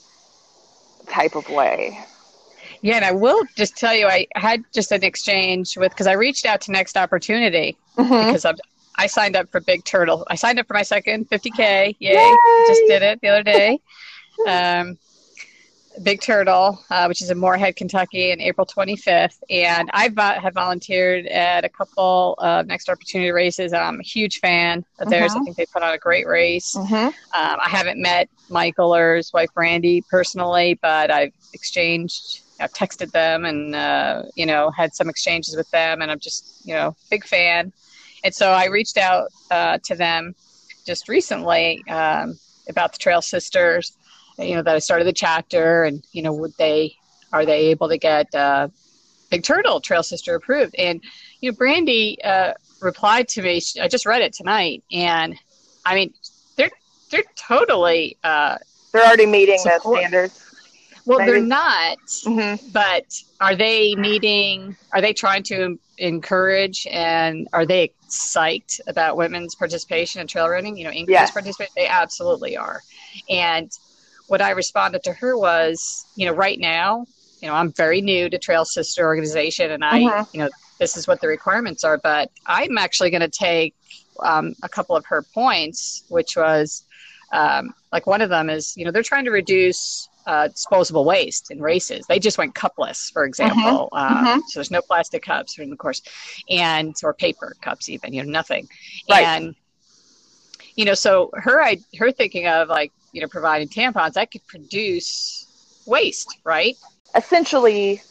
type 1.09 1.35
of 1.35 1.49
way. 1.49 1.99
Yeah, 2.83 2.97
and 2.97 3.05
I 3.05 3.13
will 3.13 3.45
just 3.57 3.77
tell 3.77 3.95
you, 3.95 4.07
I 4.07 4.27
had 4.35 4.65
just 4.73 4.93
an 4.93 5.05
exchange 5.05 5.77
with 5.77 5.91
because 5.93 6.07
I 6.07 6.13
reached 6.13 6.47
out 6.47 6.61
to 6.63 6.73
Next 6.73 6.97
Opportunity 6.97 7.79
Mhm. 7.99 8.19
because 8.27 8.45
I'm, 8.45 8.57
I 8.97 9.07
signed 9.07 9.37
up 9.37 9.51
for 9.51 9.61
Big 9.61 9.85
Turtle. 9.85 10.25
I 10.29 10.35
signed 10.35 10.59
up 10.59 10.67
for 10.67 10.75
my 10.75 10.83
second 10.83 11.29
50k. 11.29 11.97
Yay! 11.99 12.13
Yay! 12.13 12.37
Just 12.67 12.87
did 12.87 13.03
it 13.03 13.21
the 13.21 13.29
other 13.29 13.43
day. 13.43 13.79
Um, 14.47 14.99
Big 16.03 16.21
Turtle, 16.21 16.83
uh, 16.91 17.07
which 17.07 17.21
is 17.21 17.31
in 17.31 17.39
Morehead, 17.39 17.77
Kentucky, 17.77 18.33
on 18.33 18.41
April 18.41 18.67
25th, 18.67 19.43
and 19.51 19.91
I 19.93 20.09
vo- 20.09 20.41
have 20.41 20.55
volunteered 20.55 21.27
at 21.27 21.65
a 21.65 21.69
couple 21.69 22.35
of 22.39 22.67
Next 22.67 22.89
Opportunity 22.89 23.31
races. 23.33 23.73
I'm 23.73 23.99
a 24.01 24.03
huge 24.05 24.39
fan 24.39 24.85
of 25.01 25.11
theirs. 25.11 25.35
I 25.35 25.41
Mhm. 25.41 25.45
think 25.45 25.57
they 25.57 25.67
put 25.67 25.83
on 25.83 25.93
a 25.93 25.99
great 25.99 26.27
race. 26.27 26.75
Mhm. 26.77 27.07
Um, 27.07 27.13
I 27.33 27.69
haven't 27.69 28.01
met 28.01 28.29
Michael 28.49 28.95
or 28.95 29.17
his 29.17 29.33
wife 29.33 29.51
Randy 29.57 30.03
personally, 30.09 30.79
but 30.81 31.11
I've 31.11 31.33
exchanged, 31.53 32.43
I've 32.61 32.73
texted 32.73 33.11
them 33.11 33.45
and, 33.45 33.75
uh, 33.75 34.23
you 34.37 34.47
know, 34.47 34.71
had 34.71 34.95
some 34.95 35.09
exchanges 35.09 35.57
with 35.57 35.71
them, 35.71 36.03
and 36.03 36.11
I'm 36.11 36.21
just, 36.21 36.45
you 36.65 36.75
know, 36.75 36.95
big 37.11 37.27
fan. 37.27 37.73
And 38.23 38.35
so 38.35 38.53
I 38.53 38.67
reached 38.67 38.97
out 38.97 39.29
uh, 39.51 39.79
to 39.85 39.97
them 39.97 40.35
just 40.87 41.09
recently 41.09 41.83
um, 41.89 42.39
about 42.69 42.93
the 42.93 42.99
Trail 42.99 43.23
Sisters, 43.23 43.97
you 44.39 44.55
know, 44.55 44.63
that 44.63 44.75
I 44.75 44.79
started 44.79 45.07
the 45.07 45.13
chapter, 45.13 45.85
and, 45.85 46.05
you 46.13 46.23
know, 46.23 46.33
would 46.33 46.53
they, 46.59 46.97
are 47.33 47.45
they 47.45 47.67
able 47.67 47.89
to 47.89 47.99
get 47.99 48.35
uh, 48.35 48.69
Big 49.31 49.43
Turtle 49.43 49.81
Trail 49.81 50.03
Sister 50.03 50.35
approved? 50.35 50.75
And, 50.79 51.03
you 51.41 51.51
know, 51.51 51.57
Brandy, 51.57 52.19
uh, 52.23 52.55
replied 52.81 53.29
to 53.29 53.43
me. 53.43 53.61
I 53.81 53.89
just 53.89 54.07
read 54.07 54.23
it 54.23 54.33
tonight, 54.33 54.83
and 54.91 55.37
I 55.85 55.95
mean, 55.95 56.15
they're 56.57 56.71
they're 57.11 57.25
totally. 57.37 58.17
Uh, 58.25 58.59
they're 58.93 59.05
already 59.05 59.27
meeting 59.27 59.59
support. 59.59 59.97
the 59.97 60.01
standards. 60.01 60.47
Well, 61.07 61.19
maybe. 61.19 61.31
they're 61.31 61.43
not. 61.43 61.99
Mm-hmm. 61.99 62.71
But 62.73 63.23
are 63.41 63.57
they 63.57 63.95
meeting? 63.95 64.77
Are 64.93 65.01
they 65.01 65.13
trying 65.13 65.43
to 65.45 65.79
encourage 65.99 66.87
and 66.91 67.49
are 67.53 67.67
they 67.67 67.93
psyched 68.09 68.81
about 68.87 69.17
women's 69.17 69.55
participation 69.55 70.21
in 70.21 70.27
trail 70.27 70.49
running? 70.49 70.77
You 70.77 70.85
know, 70.85 70.91
increased 70.91 71.33
participation. 71.33 71.73
They 71.77 71.87
absolutely 71.87 72.57
are. 72.57 72.83
And 73.29 73.71
what 74.31 74.41
I 74.41 74.51
responded 74.51 75.03
to 75.05 75.13
her 75.15 75.37
was, 75.37 76.07
you 76.15 76.25
know, 76.25 76.33
right 76.33 76.59
now, 76.59 77.05
you 77.41 77.49
know, 77.49 77.55
I'm 77.55 77.73
very 77.73 78.01
new 78.01 78.31
to 78.31 78.39
Trail 78.39 78.65
Sister 78.65 79.05
organization, 79.05 79.73
and 79.73 79.85
I, 79.85 80.01
mm-hmm. 80.01 80.23
you 80.33 80.45
know, 80.45 80.51
this 80.79 80.97
is 80.97 81.09
what 81.09 81.21
the 81.21 81.27
requirements 81.27 81.83
are. 81.83 81.99
But 81.99 82.31
I'm 82.47 82.79
actually 82.79 83.11
going 83.11 83.23
to 83.23 83.29
take 83.29 83.75
um, 84.21 84.55
a 84.63 84.69
couple 84.69 84.95
of 84.95 85.05
her 85.07 85.23
points, 85.35 86.05
which 86.09 86.37
was 86.37 86.85
um, 87.33 87.75
like 87.91 88.07
one 88.07 88.21
of 88.21 88.31
them 88.31 88.51
is, 88.51 88.77
you 88.77 88.85
know, 88.85 88.93
they're 88.93 89.03
trying 89.03 89.25
to 89.25 89.33
reduce 89.33 90.09
uh, 90.27 90.47
disposable 90.47 91.05
waste 91.05 91.51
in 91.51 91.61
races. 91.61 92.07
They 92.07 92.21
just 92.21 92.39
went 92.39 92.55
cupless, 92.55 93.11
for 93.11 93.25
example. 93.25 93.89
Mm-hmm. 93.93 93.97
Uh, 93.97 94.09
mm-hmm. 94.09 94.41
So 94.47 94.61
there's 94.61 94.71
no 94.71 94.83
plastic 94.83 95.25
cups, 95.25 95.59
of 95.59 95.79
course, 95.79 96.03
and 96.49 96.95
or 97.03 97.15
paper 97.15 97.57
cups, 97.63 97.89
even 97.89 98.13
you 98.13 98.23
know 98.23 98.31
nothing. 98.31 98.69
Right. 99.11 99.25
And 99.25 99.57
you 100.77 100.85
know, 100.85 100.95
so 100.95 101.31
her 101.35 101.61
I 101.61 101.79
her 101.99 102.13
thinking 102.13 102.47
of 102.47 102.69
like 102.69 102.93
you 103.13 103.21
know 103.21 103.29
providing 103.29 103.69
tampons 103.69 104.15
that 104.15 104.31
could 104.31 104.47
produce 104.47 105.83
waste, 105.87 106.39
right? 106.45 106.77
Essentially, 107.15 108.03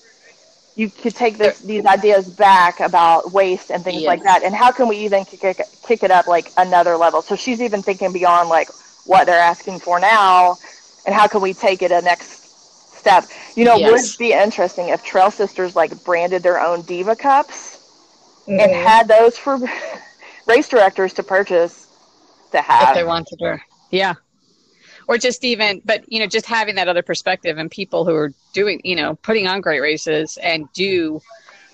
you 0.75 0.89
could 0.89 1.15
take 1.15 1.37
this, 1.37 1.59
these 1.61 1.85
ideas 1.85 2.29
back 2.29 2.79
about 2.79 3.31
waste 3.31 3.71
and 3.71 3.83
things 3.83 4.01
yes. 4.01 4.07
like 4.07 4.23
that, 4.23 4.43
and 4.43 4.53
how 4.55 4.71
can 4.71 4.87
we 4.87 4.97
even 4.97 5.25
kick 5.25 5.43
it, 5.43 5.61
kick 5.87 6.03
it 6.03 6.11
up 6.11 6.27
like 6.27 6.51
another 6.57 6.97
level? 6.97 7.21
So 7.21 7.35
she's 7.35 7.61
even 7.61 7.81
thinking 7.81 8.11
beyond 8.11 8.49
like 8.49 8.69
what 9.05 9.25
they're 9.25 9.39
asking 9.39 9.79
for 9.79 9.99
now 9.99 10.55
and 11.05 11.15
how 11.15 11.27
can 11.27 11.41
we 11.41 11.53
take 11.53 11.81
it 11.81 11.91
a 11.91 12.01
next 12.01 12.97
step? 12.97 13.25
You 13.55 13.65
know, 13.65 13.75
yes. 13.75 13.91
would 13.91 14.19
be 14.19 14.33
interesting 14.33 14.89
if 14.89 15.03
Trail 15.03 15.31
Sisters 15.31 15.75
like 15.75 16.03
branded 16.03 16.43
their 16.43 16.59
own 16.59 16.83
Diva 16.83 17.15
cups 17.15 18.43
mm-hmm. 18.47 18.59
and 18.59 18.71
had 18.71 19.07
those 19.07 19.37
for 19.37 19.57
race 20.45 20.69
directors 20.69 21.13
to 21.13 21.23
purchase 21.23 21.87
to 22.51 22.61
have 22.61 22.89
if 22.89 22.95
they 22.95 23.03
wanted 23.03 23.37
to. 23.39 23.57
Yeah. 23.91 24.13
Or 25.09 25.17
just 25.17 25.43
even, 25.43 25.81
but 25.83 26.03
you 26.07 26.19
know, 26.19 26.27
just 26.27 26.45
having 26.45 26.75
that 26.75 26.87
other 26.87 27.01
perspective 27.01 27.57
and 27.57 27.71
people 27.71 28.05
who 28.05 28.13
are 28.13 28.31
doing, 28.53 28.79
you 28.83 28.95
know, 28.95 29.15
putting 29.15 29.47
on 29.47 29.59
great 29.59 29.79
races 29.79 30.37
and 30.37 30.71
do 30.73 31.19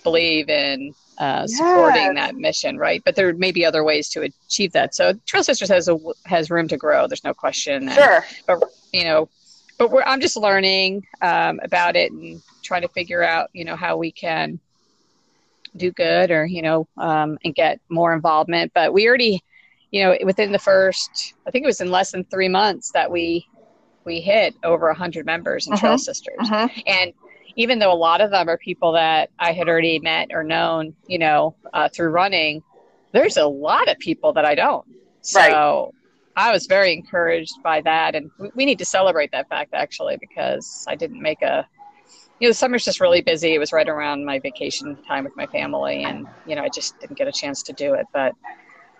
believe 0.05 0.47
in 0.47 0.95
uh, 1.17 1.45
supporting 1.45 2.13
that 2.15 2.35
mission, 2.35 2.77
right? 2.77 3.01
But 3.03 3.17
there 3.17 3.33
may 3.33 3.51
be 3.51 3.65
other 3.65 3.83
ways 3.83 4.07
to 4.11 4.21
achieve 4.21 4.71
that. 4.71 4.95
So 4.95 5.13
Trail 5.25 5.43
Sisters 5.43 5.67
has 5.67 5.89
a, 5.89 5.97
has 6.25 6.49
room 6.49 6.69
to 6.69 6.77
grow. 6.77 7.07
There's 7.07 7.25
no 7.25 7.33
question. 7.33 7.91
Sure. 7.91 8.23
But 8.47 8.63
you 8.93 9.03
know, 9.03 9.27
but 9.77 9.91
we're, 9.91 10.03
I'm 10.03 10.21
just 10.21 10.37
learning 10.37 11.05
um, 11.21 11.59
about 11.61 11.97
it 11.97 12.13
and 12.13 12.41
trying 12.63 12.83
to 12.83 12.87
figure 12.87 13.21
out, 13.21 13.49
you 13.51 13.65
know, 13.65 13.75
how 13.75 13.97
we 13.97 14.11
can 14.13 14.59
do 15.75 15.91
good 15.91 16.31
or 16.31 16.45
you 16.45 16.61
know, 16.61 16.87
um, 16.95 17.37
and 17.43 17.53
get 17.53 17.81
more 17.89 18.13
involvement. 18.13 18.71
But 18.73 18.93
we 18.93 19.09
already, 19.09 19.43
you 19.95 20.03
know, 20.03 20.17
within 20.25 20.51
the 20.51 20.59
first, 20.59 21.35
I 21.47 21.51
think 21.51 21.63
it 21.63 21.67
was 21.67 21.79
in 21.79 21.89
less 21.89 22.11
than 22.11 22.25
three 22.25 22.49
months 22.49 22.91
that 22.91 23.09
we 23.09 23.47
we 24.03 24.19
hit 24.19 24.53
over 24.61 24.87
100 24.87 25.25
members 25.25 25.67
in 25.67 25.73
uh-huh. 25.73 25.79
Trail 25.79 25.97
Sisters, 25.97 26.35
uh-huh. 26.41 26.67
and 26.85 27.13
even 27.55 27.79
though 27.79 27.93
a 27.93 27.95
lot 27.95 28.19
of 28.19 28.29
them 28.29 28.49
are 28.49 28.57
people 28.57 28.91
that 28.91 29.29
I 29.39 29.53
had 29.53 29.69
already 29.69 29.99
met 29.99 30.31
or 30.33 30.43
known, 30.43 30.93
you 31.07 31.17
know, 31.17 31.55
uh, 31.71 31.87
through 31.87 32.09
running, 32.09 32.61
there's 33.13 33.37
a 33.37 33.45
lot 33.45 33.87
of 33.87 33.97
people 33.99 34.33
that 34.33 34.43
I 34.43 34.53
don't. 34.53 34.85
So 35.21 35.39
right. 35.39 35.91
I 36.35 36.51
was 36.51 36.65
very 36.65 36.91
encouraged 36.91 37.63
by 37.63 37.79
that. 37.83 38.15
And 38.15 38.29
we, 38.37 38.49
we 38.53 38.65
need 38.65 38.79
to 38.79 38.85
celebrate 38.85 39.31
that 39.31 39.47
fact 39.47 39.73
actually, 39.73 40.17
because 40.19 40.83
I 40.89 40.95
didn't 40.95 41.21
make 41.21 41.41
a, 41.41 41.65
you 42.41 42.49
know, 42.49 42.49
the 42.49 42.55
summer's 42.55 42.83
just 42.83 42.99
really 42.99 43.21
busy. 43.21 43.53
It 43.53 43.59
was 43.59 43.71
right 43.71 43.87
around 43.87 44.25
my 44.25 44.39
vacation 44.39 44.97
time 45.07 45.23
with 45.23 45.37
my 45.37 45.47
family. 45.47 46.03
And, 46.03 46.27
you 46.45 46.57
know, 46.57 46.63
I 46.63 46.67
just 46.67 46.99
didn't 46.99 47.17
get 47.17 47.29
a 47.29 47.31
chance 47.31 47.63
to 47.63 47.71
do 47.71 47.93
it. 47.93 48.05
But 48.11 48.33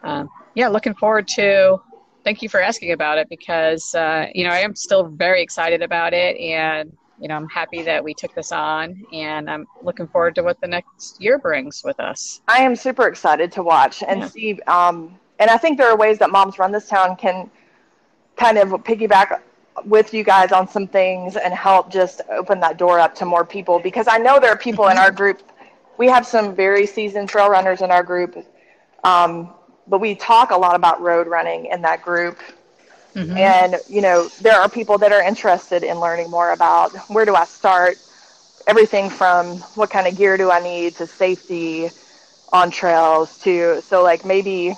um, 0.06 0.30
yeah, 0.54 0.68
looking 0.68 0.94
forward 0.94 1.28
to, 1.30 1.82
thank 2.24 2.42
you 2.42 2.50
for 2.50 2.62
asking 2.62 2.92
about 2.92 3.18
it 3.18 3.28
because, 3.30 3.94
uh, 3.96 4.28
you 4.34 4.44
know, 4.44 4.52
I 4.52 4.60
am 4.60 4.76
still 4.76 5.04
very 5.04 5.42
excited 5.42 5.82
about 5.82 6.14
it. 6.14 6.38
And, 6.38 6.96
you 7.20 7.28
know, 7.28 7.36
I'm 7.36 7.50
happy 7.50 7.82
that 7.84 8.04
we 8.04 8.14
took 8.14 8.34
this 8.34 8.52
on 8.52 9.06
and 9.12 9.50
I'm 9.50 9.68
looking 9.82 10.08
forward 10.08 10.36
to 10.36 10.44
what 10.44 10.60
the 10.62 10.68
next 10.68 11.22
year 11.22 11.38
brings 11.38 11.82
with 11.84 12.00
us. 12.00 12.42
I 12.48 12.60
am 12.60 12.76
super 12.76 13.08
excited 13.08 13.52
to 13.54 13.64
watch 13.64 14.04
and 14.08 14.22
yeah. 14.22 14.28
see. 14.28 14.60
Um, 14.68 15.20
and 15.40 15.50
I 15.50 15.58
think 15.58 15.78
there 15.78 15.90
are 15.90 15.98
ways 15.98 16.20
that 16.20 16.30
Moms 16.30 16.60
Run 16.60 16.72
This 16.72 16.88
Town 16.88 17.16
can 17.16 17.50
kind 18.38 18.58
of 18.58 18.70
piggyback 18.84 19.42
with 19.84 20.14
you 20.14 20.24
guys 20.24 20.52
on 20.52 20.68
some 20.68 20.88
things 20.88 21.36
and 21.36 21.54
help 21.54 21.92
just 21.92 22.22
open 22.30 22.60
that 22.62 22.78
door 22.78 23.00
up 23.00 23.14
to 23.16 23.26
more 23.26 23.44
people 23.44 23.80
because 23.80 24.08
I 24.08 24.18
know 24.18 24.40
there 24.40 24.52
are 24.52 24.58
people 24.58 24.88
in 24.88 24.98
our 24.98 25.12
group. 25.12 25.42
We 25.98 26.08
have 26.08 26.26
some 26.26 26.56
very 26.56 26.86
seasoned 26.86 27.30
trail 27.30 27.50
runners 27.50 27.82
in 27.82 27.92
our 27.92 28.04
group, 28.04 28.46
um, 29.04 29.54
but 29.88 30.00
we 30.00 30.16
talk 30.16 30.52
a 30.52 30.58
lot 30.58 30.76
about 30.76 31.02
road 31.02 31.28
running 31.28 31.66
in 31.68 31.82
that 31.82 32.02
group 32.02 32.38
Mm-hmm. 33.16 33.38
And, 33.38 33.76
you 33.90 34.02
know, 34.02 34.28
there 34.42 34.60
are 34.60 34.68
people 34.68 34.98
that 34.98 35.14
are 35.14 35.22
interested 35.22 35.84
in 35.84 36.00
learning 36.00 36.30
more 36.30 36.52
about 36.52 36.92
where 37.10 37.26
do 37.26 37.34
I 37.34 37.46
start? 37.46 37.98
Everything 38.68 39.10
from 39.10 39.58
what 39.76 39.90
kind 39.90 40.06
of 40.06 40.18
gear 40.18 40.36
do 40.38 40.52
I 40.52 40.60
need 40.60 40.96
to 40.96 41.08
safety 41.08 41.90
on 42.52 42.72
trails 42.72 43.40
to, 43.40 43.82
so 43.82 44.04
like 44.04 44.26
maybe 44.26 44.76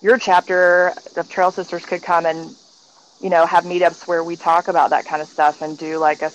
your 0.00 0.16
chapter 0.16 0.94
of 1.16 1.28
Trail 1.28 1.50
Sisters 1.50 1.84
could 1.84 2.02
come 2.02 2.24
and, 2.24 2.54
you 3.20 3.28
know, 3.28 3.44
have 3.44 3.64
meetups 3.64 4.06
where 4.06 4.24
we 4.24 4.36
talk 4.36 4.68
about 4.68 4.90
that 4.90 5.04
kind 5.04 5.20
of 5.20 5.28
stuff 5.28 5.60
and 5.60 5.76
do 5.76 5.98
like 5.98 6.22
a, 6.22 6.30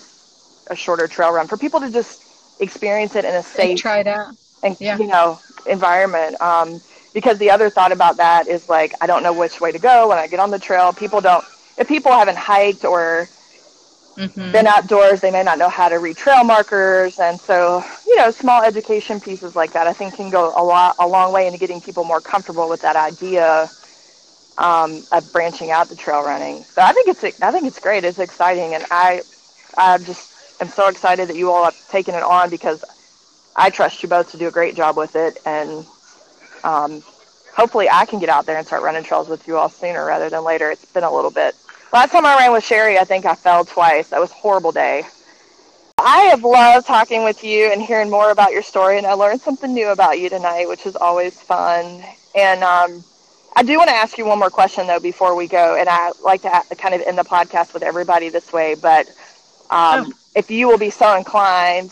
a 0.67 0.75
shorter 0.75 1.07
trail 1.07 1.31
run 1.31 1.47
for 1.47 1.57
people 1.57 1.79
to 1.79 1.89
just 1.89 2.21
experience 2.61 3.15
it 3.15 3.25
in 3.25 3.33
a 3.33 3.41
safe, 3.41 3.71
and 3.71 3.79
try 3.79 3.99
it 3.99 4.07
out. 4.07 4.35
and 4.61 4.77
yeah. 4.79 4.97
you 4.97 5.07
know, 5.07 5.39
environment. 5.65 6.39
Um, 6.39 6.81
because 7.13 7.37
the 7.37 7.51
other 7.51 7.69
thought 7.69 7.91
about 7.91 8.17
that 8.17 8.47
is 8.47 8.69
like 8.69 8.93
I 9.01 9.07
don't 9.07 9.23
know 9.23 9.33
which 9.33 9.61
way 9.61 9.71
to 9.71 9.79
go 9.79 10.09
when 10.09 10.17
I 10.17 10.27
get 10.27 10.39
on 10.39 10.51
the 10.51 10.59
trail. 10.59 10.93
People 10.93 11.21
don't 11.21 11.43
if 11.77 11.87
people 11.87 12.11
haven't 12.11 12.37
hiked 12.37 12.85
or 12.85 13.27
mm-hmm. 14.15 14.51
been 14.51 14.67
outdoors, 14.67 15.21
they 15.21 15.31
may 15.31 15.43
not 15.43 15.57
know 15.57 15.69
how 15.69 15.89
to 15.89 15.99
read 15.99 16.17
trail 16.17 16.43
markers, 16.43 17.19
and 17.19 17.39
so 17.39 17.83
you 18.05 18.15
know 18.17 18.31
small 18.31 18.63
education 18.63 19.19
pieces 19.19 19.55
like 19.55 19.73
that 19.73 19.87
I 19.87 19.93
think 19.93 20.15
can 20.15 20.29
go 20.29 20.53
a 20.55 20.63
lot 20.63 20.95
a 20.99 21.07
long 21.07 21.31
way 21.33 21.47
into 21.47 21.59
getting 21.59 21.81
people 21.81 22.03
more 22.03 22.21
comfortable 22.21 22.69
with 22.69 22.81
that 22.81 22.95
idea 22.95 23.69
um, 24.57 25.03
of 25.11 25.31
branching 25.31 25.71
out 25.71 25.89
the 25.89 25.95
trail 25.95 26.23
running. 26.23 26.63
So 26.63 26.81
I 26.81 26.93
think 26.93 27.07
it's 27.07 27.41
I 27.41 27.51
think 27.51 27.65
it's 27.65 27.79
great. 27.79 28.03
It's 28.03 28.19
exciting, 28.19 28.73
and 28.73 28.85
I 28.91 29.21
I 29.77 29.97
just 29.99 30.61
am 30.61 30.67
so 30.67 30.87
excited 30.87 31.29
that 31.29 31.35
you 31.35 31.51
all 31.51 31.65
have 31.65 31.87
taken 31.89 32.15
it 32.15 32.23
on 32.23 32.49
because 32.49 32.83
I 33.55 33.69
trust 33.69 34.01
you 34.01 34.09
both 34.09 34.31
to 34.31 34.37
do 34.37 34.47
a 34.47 34.51
great 34.51 34.75
job 34.75 34.97
with 34.97 35.15
it 35.15 35.37
and 35.45 35.85
um, 36.63 37.01
hopefully 37.53 37.89
I 37.89 38.05
can 38.05 38.19
get 38.19 38.29
out 38.29 38.45
there 38.45 38.57
and 38.57 38.65
start 38.65 38.83
running 38.83 39.03
trails 39.03 39.27
with 39.27 39.47
you 39.47 39.57
all 39.57 39.69
sooner 39.69 40.05
rather 40.05 40.29
than 40.29 40.43
later. 40.43 40.71
It's 40.71 40.85
been 40.85 41.03
a 41.03 41.13
little 41.13 41.31
bit. 41.31 41.55
Last 41.91 42.11
time 42.11 42.25
I 42.25 42.35
ran 42.37 42.51
with 42.51 42.63
Sherry, 42.63 42.97
I 42.97 43.03
think 43.03 43.25
I 43.25 43.35
fell 43.35 43.63
twice. 43.65 44.09
That 44.09 44.19
was 44.19 44.31
a 44.31 44.35
horrible 44.35 44.71
day. 44.71 45.03
I 45.99 46.21
have 46.21 46.43
loved 46.43 46.87
talking 46.87 47.23
with 47.23 47.43
you 47.43 47.71
and 47.71 47.81
hearing 47.81 48.09
more 48.09 48.31
about 48.31 48.51
your 48.51 48.63
story, 48.63 48.97
and 48.97 49.05
I 49.05 49.13
learned 49.13 49.41
something 49.41 49.71
new 49.71 49.89
about 49.89 50.19
you 50.19 50.27
tonight, 50.27 50.67
which 50.67 50.85
is 50.87 50.95
always 50.95 51.39
fun. 51.39 52.03
And 52.35 52.63
um, 52.63 53.03
I 53.55 53.61
do 53.61 53.77
want 53.77 53.89
to 53.89 53.95
ask 53.95 54.17
you 54.17 54.25
one 54.25 54.39
more 54.39 54.49
question, 54.49 54.87
though, 54.87 54.99
before 54.99 55.35
we 55.35 55.47
go. 55.47 55.75
And 55.75 55.87
I 55.87 56.11
like 56.23 56.41
to 56.41 56.49
kind 56.77 56.95
of 56.95 57.01
end 57.01 57.19
the 57.19 57.23
podcast 57.23 57.73
with 57.73 57.83
everybody 57.83 58.29
this 58.29 58.51
way. 58.51 58.75
But 58.75 59.07
um, 59.69 60.07
oh. 60.07 60.13
if 60.35 60.49
you 60.49 60.67
will 60.67 60.79
be 60.79 60.89
so 60.89 61.15
inclined 61.15 61.91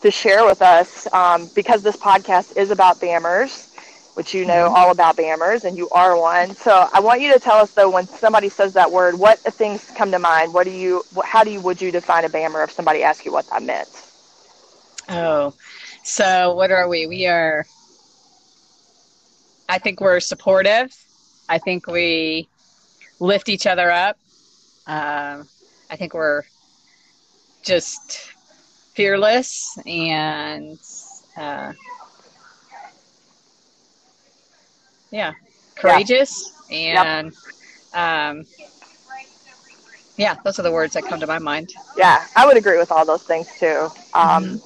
to 0.00 0.10
share 0.10 0.46
with 0.46 0.62
us, 0.62 1.12
um, 1.12 1.48
because 1.54 1.82
this 1.82 1.96
podcast 1.96 2.56
is 2.56 2.70
about 2.70 3.00
BAMRs, 3.00 3.71
which 4.14 4.34
you 4.34 4.44
know 4.44 4.66
mm-hmm. 4.66 4.74
all 4.74 4.90
about 4.90 5.16
BAMRs, 5.16 5.64
and 5.64 5.76
you 5.76 5.88
are 5.90 6.18
one. 6.18 6.54
So 6.54 6.88
I 6.92 7.00
want 7.00 7.20
you 7.20 7.32
to 7.32 7.40
tell 7.40 7.56
us 7.56 7.72
though, 7.72 7.90
when 7.90 8.06
somebody 8.06 8.48
says 8.48 8.74
that 8.74 8.90
word, 8.90 9.18
what 9.18 9.38
things 9.38 9.90
come 9.96 10.10
to 10.10 10.18
mind? 10.18 10.52
What 10.52 10.64
do 10.64 10.70
you, 10.70 11.02
how 11.24 11.44
do 11.44 11.50
you, 11.50 11.60
would 11.60 11.80
you 11.80 11.90
define 11.90 12.24
a 12.24 12.28
BAMR 12.28 12.64
if 12.64 12.72
somebody 12.72 13.02
asked 13.02 13.24
you 13.24 13.32
what 13.32 13.48
that 13.50 13.62
meant? 13.62 13.88
Oh, 15.08 15.54
so 16.04 16.54
what 16.54 16.70
are 16.70 16.88
we? 16.88 17.06
We 17.06 17.26
are. 17.26 17.64
I 19.68 19.78
think 19.78 20.00
we're 20.00 20.20
supportive. 20.20 20.94
I 21.48 21.58
think 21.58 21.86
we 21.86 22.48
lift 23.18 23.48
each 23.48 23.66
other 23.66 23.90
up. 23.90 24.18
Um, 24.86 25.48
I 25.90 25.96
think 25.96 26.12
we're 26.12 26.42
just 27.62 28.32
fearless 28.94 29.78
and. 29.86 30.78
Uh, 31.34 31.72
yeah 35.12 35.32
courageous 35.76 36.52
yeah. 36.68 37.02
and 37.02 37.34
um, 37.94 38.46
yeah 40.16 40.36
those 40.44 40.58
are 40.58 40.62
the 40.62 40.72
words 40.72 40.94
that 40.94 41.04
come 41.04 41.20
to 41.20 41.26
my 41.26 41.38
mind 41.38 41.72
yeah 41.96 42.24
i 42.34 42.44
would 42.46 42.56
agree 42.56 42.78
with 42.78 42.90
all 42.90 43.04
those 43.04 43.22
things 43.22 43.48
too 43.58 43.88
um, 44.14 44.44
mm-hmm. 44.44 44.56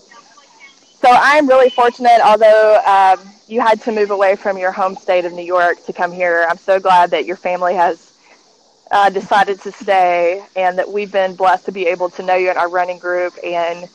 so 1.03 1.09
I'm 1.11 1.47
really 1.47 1.71
fortunate, 1.71 2.21
although 2.25 2.81
um, 2.85 3.21
you 3.49 3.61
had 3.61 3.81
to 3.83 3.93
move 3.93 4.11
away 4.11 4.35
from 4.35 4.59
your 4.59 4.73
home 4.73 4.97
state 4.97 5.25
of 5.25 5.33
New 5.33 5.45
York 5.45 5.85
to 5.87 5.93
come 5.93 6.11
here. 6.11 6.47
I'm 6.49 6.59
so 6.59 6.81
glad 6.81 7.11
that 7.11 7.27
your 7.27 7.37
family 7.37 7.75
has 7.75 8.13
uh, 8.91 9.11
decided 9.11 9.61
to 9.61 9.73
stay 9.73 10.45
and 10.55 10.79
that 10.79 10.89
we've 10.89 11.13
been 11.13 11.35
blessed 11.35 11.67
to 11.67 11.73
be 11.73 11.87
able 11.87 12.11
to 12.11 12.23
know 12.23 12.35
you 12.35 12.51
in 12.51 12.57
our 12.57 12.69
running 12.69 12.99
group. 12.99 13.35
And 13.45 13.89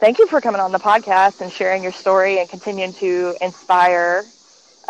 thank 0.00 0.18
you 0.18 0.26
for 0.26 0.40
coming 0.40 0.60
on 0.60 0.72
the 0.72 0.78
podcast 0.78 1.40
and 1.40 1.50
sharing 1.50 1.82
your 1.82 1.92
story 1.92 2.38
and 2.38 2.48
continuing 2.48 2.92
to 2.94 3.34
inspire 3.40 4.24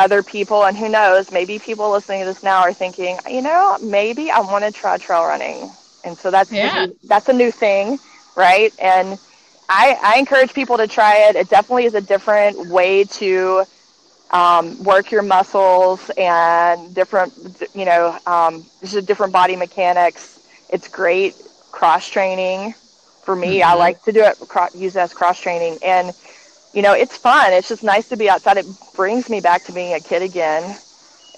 other 0.03 0.22
people. 0.22 0.64
And 0.66 0.76
who 0.76 0.88
knows, 0.88 1.30
maybe 1.30 1.59
people 1.59 1.90
listening 1.90 2.20
to 2.20 2.26
this 2.26 2.42
now 2.42 2.61
are 2.61 2.74
thinking, 2.74 3.18
you 3.28 3.42
know, 3.42 3.78
maybe 3.80 4.30
I 4.30 4.40
want 4.40 4.64
to 4.64 4.72
try 4.72 4.98
trail 4.98 5.24
running. 5.24 5.70
And 6.05 6.18
so 6.18 6.30
that's 6.30 6.50
yeah. 6.50 6.86
that's 7.05 7.28
a 7.28 7.32
new 7.32 7.50
thing, 7.50 7.98
right? 8.36 8.72
And 8.80 9.18
I, 9.68 9.96
I 10.03 10.18
encourage 10.18 10.53
people 10.53 10.76
to 10.76 10.86
try 10.86 11.28
it. 11.28 11.36
It 11.36 11.48
definitely 11.48 11.86
is 11.86 11.94
a 11.94 12.00
different 12.00 12.68
way 12.68 13.05
to 13.20 13.64
um, 14.32 14.82
work 14.82 15.11
your 15.12 15.22
muscles 15.22 16.11
and 16.18 16.94
different, 16.94 17.32
you 17.74 17.84
know, 17.84 18.18
um, 18.26 18.64
just 18.80 19.07
different 19.07 19.32
body 19.32 19.57
mechanics. 19.57 20.40
It's 20.68 20.88
great 20.88 21.34
cross 21.70 22.09
training. 22.09 22.74
For 23.24 23.36
me, 23.36 23.61
mm-hmm. 23.61 23.70
I 23.70 23.74
like 23.74 24.03
to 24.05 24.12
do 24.12 24.22
it, 24.24 24.36
use 24.74 24.96
it 24.96 25.00
as 25.00 25.14
cross 25.14 25.38
training. 25.40 25.78
And, 25.84 26.12
you 26.73 26.83
know, 26.83 26.93
it's 26.93 27.16
fun. 27.16 27.53
It's 27.53 27.68
just 27.68 27.83
nice 27.83 28.09
to 28.09 28.16
be 28.16 28.31
outside. 28.31 28.57
It 28.57 28.66
brings 28.97 29.29
me 29.29 29.41
back 29.41 29.64
to 29.64 29.73
being 29.73 29.95
a 29.95 30.01
kid 30.01 30.23
again 30.23 30.62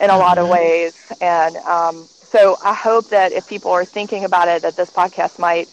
in 0.00 0.10
a 0.10 0.12
mm-hmm. 0.12 0.20
lot 0.20 0.38
of 0.38 0.44
mm-hmm. 0.44 0.52
ways. 0.52 1.12
And 1.20 1.56
um, 1.56 2.04
so 2.06 2.56
I 2.64 2.74
hope 2.74 3.08
that 3.10 3.32
if 3.32 3.48
people 3.48 3.70
are 3.70 3.84
thinking 3.84 4.24
about 4.24 4.48
it, 4.48 4.62
that 4.62 4.76
this 4.76 4.90
podcast 4.90 5.38
might 5.38 5.68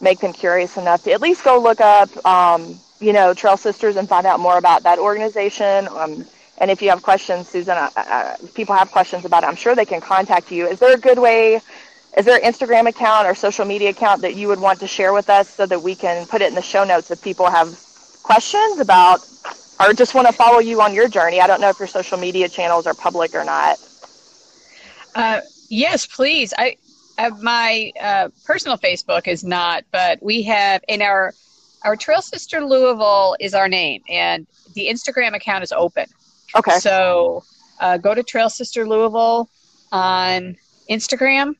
make 0.00 0.18
them 0.20 0.32
curious 0.32 0.76
enough 0.76 1.04
to 1.04 1.12
at 1.12 1.22
least 1.22 1.44
go 1.44 1.58
look 1.60 1.80
up, 1.80 2.10
um, 2.26 2.78
you 3.00 3.12
know, 3.12 3.34
Trail 3.34 3.56
Sisters 3.56 3.96
and 3.96 4.08
find 4.08 4.26
out 4.26 4.40
more 4.40 4.58
about 4.58 4.82
that 4.82 4.98
organization. 4.98 5.88
Um, 5.88 6.26
and 6.58 6.70
if 6.70 6.82
you 6.82 6.90
have 6.90 7.02
questions, 7.02 7.48
Susan, 7.48 7.76
uh, 7.76 7.90
uh, 7.96 8.36
people 8.54 8.74
have 8.74 8.90
questions 8.90 9.24
about 9.24 9.42
it, 9.42 9.46
I'm 9.46 9.56
sure 9.56 9.74
they 9.74 9.84
can 9.84 10.00
contact 10.00 10.50
you. 10.52 10.66
Is 10.66 10.78
there 10.78 10.94
a 10.94 10.98
good 10.98 11.18
way? 11.18 11.60
Is 12.16 12.26
there 12.26 12.36
an 12.36 12.52
Instagram 12.52 12.88
account 12.88 13.26
or 13.26 13.34
social 13.34 13.64
media 13.64 13.90
account 13.90 14.20
that 14.22 14.34
you 14.34 14.48
would 14.48 14.60
want 14.60 14.80
to 14.80 14.86
share 14.86 15.12
with 15.12 15.30
us 15.30 15.48
so 15.48 15.66
that 15.66 15.82
we 15.82 15.94
can 15.94 16.26
put 16.26 16.42
it 16.42 16.48
in 16.48 16.54
the 16.54 16.62
show 16.62 16.84
notes 16.84 17.10
if 17.10 17.22
people 17.22 17.50
have 17.50 17.78
questions 18.22 18.80
about 18.80 19.26
or 19.80 19.92
just 19.92 20.14
want 20.14 20.26
to 20.28 20.32
follow 20.32 20.58
you 20.58 20.80
on 20.80 20.94
your 20.94 21.08
journey? 21.08 21.40
I 21.40 21.46
don't 21.46 21.60
know 21.60 21.68
if 21.68 21.78
your 21.78 21.88
social 21.88 22.18
media 22.18 22.48
channels 22.48 22.86
are 22.86 22.94
public 22.94 23.34
or 23.34 23.44
not. 23.44 23.78
Uh, 25.14 25.40
yes, 25.68 26.06
please. 26.06 26.54
I 26.56 26.76
uh, 27.18 27.30
my 27.40 27.92
uh, 28.00 28.28
personal 28.44 28.78
Facebook 28.78 29.28
is 29.28 29.44
not, 29.44 29.84
but 29.92 30.22
we 30.22 30.42
have 30.42 30.82
in 30.88 31.02
our 31.02 31.34
our 31.84 31.96
Trail 31.96 32.22
Sister 32.22 32.64
Louisville 32.64 33.36
is 33.40 33.54
our 33.54 33.68
name, 33.68 34.02
and 34.08 34.46
the 34.74 34.88
Instagram 34.88 35.34
account 35.34 35.64
is 35.64 35.72
open. 35.72 36.06
Okay. 36.54 36.78
So 36.78 37.44
uh, 37.80 37.98
go 37.98 38.14
to 38.14 38.22
Trail 38.22 38.48
Sister 38.48 38.86
Louisville 38.86 39.48
on 39.90 40.56
Instagram, 40.88 41.56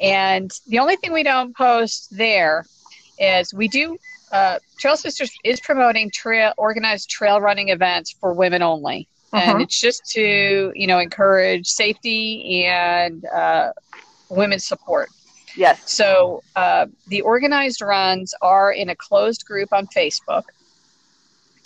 and 0.00 0.50
the 0.68 0.78
only 0.78 0.96
thing 0.96 1.12
we 1.12 1.22
don't 1.22 1.54
post 1.56 2.16
there 2.16 2.64
is 3.18 3.52
we 3.52 3.68
do. 3.68 3.98
Uh, 4.30 4.58
trail 4.78 4.96
Sisters 4.96 5.32
is 5.44 5.60
promoting 5.60 6.10
trail 6.10 6.52
organized 6.56 7.10
trail 7.10 7.40
running 7.40 7.70
events 7.70 8.14
for 8.20 8.32
women 8.32 8.62
only, 8.62 9.08
uh-huh. 9.32 9.52
and 9.52 9.62
it's 9.62 9.80
just 9.80 10.04
to 10.12 10.72
you 10.74 10.86
know 10.86 10.98
encourage 10.98 11.66
safety 11.66 12.64
and 12.64 13.24
uh, 13.26 13.72
women's 14.28 14.64
support. 14.64 15.08
Yes. 15.56 15.90
So 15.90 16.42
uh, 16.54 16.86
the 17.08 17.22
organized 17.22 17.82
runs 17.82 18.34
are 18.40 18.72
in 18.72 18.88
a 18.88 18.94
closed 18.94 19.44
group 19.44 19.72
on 19.72 19.88
Facebook. 19.88 20.44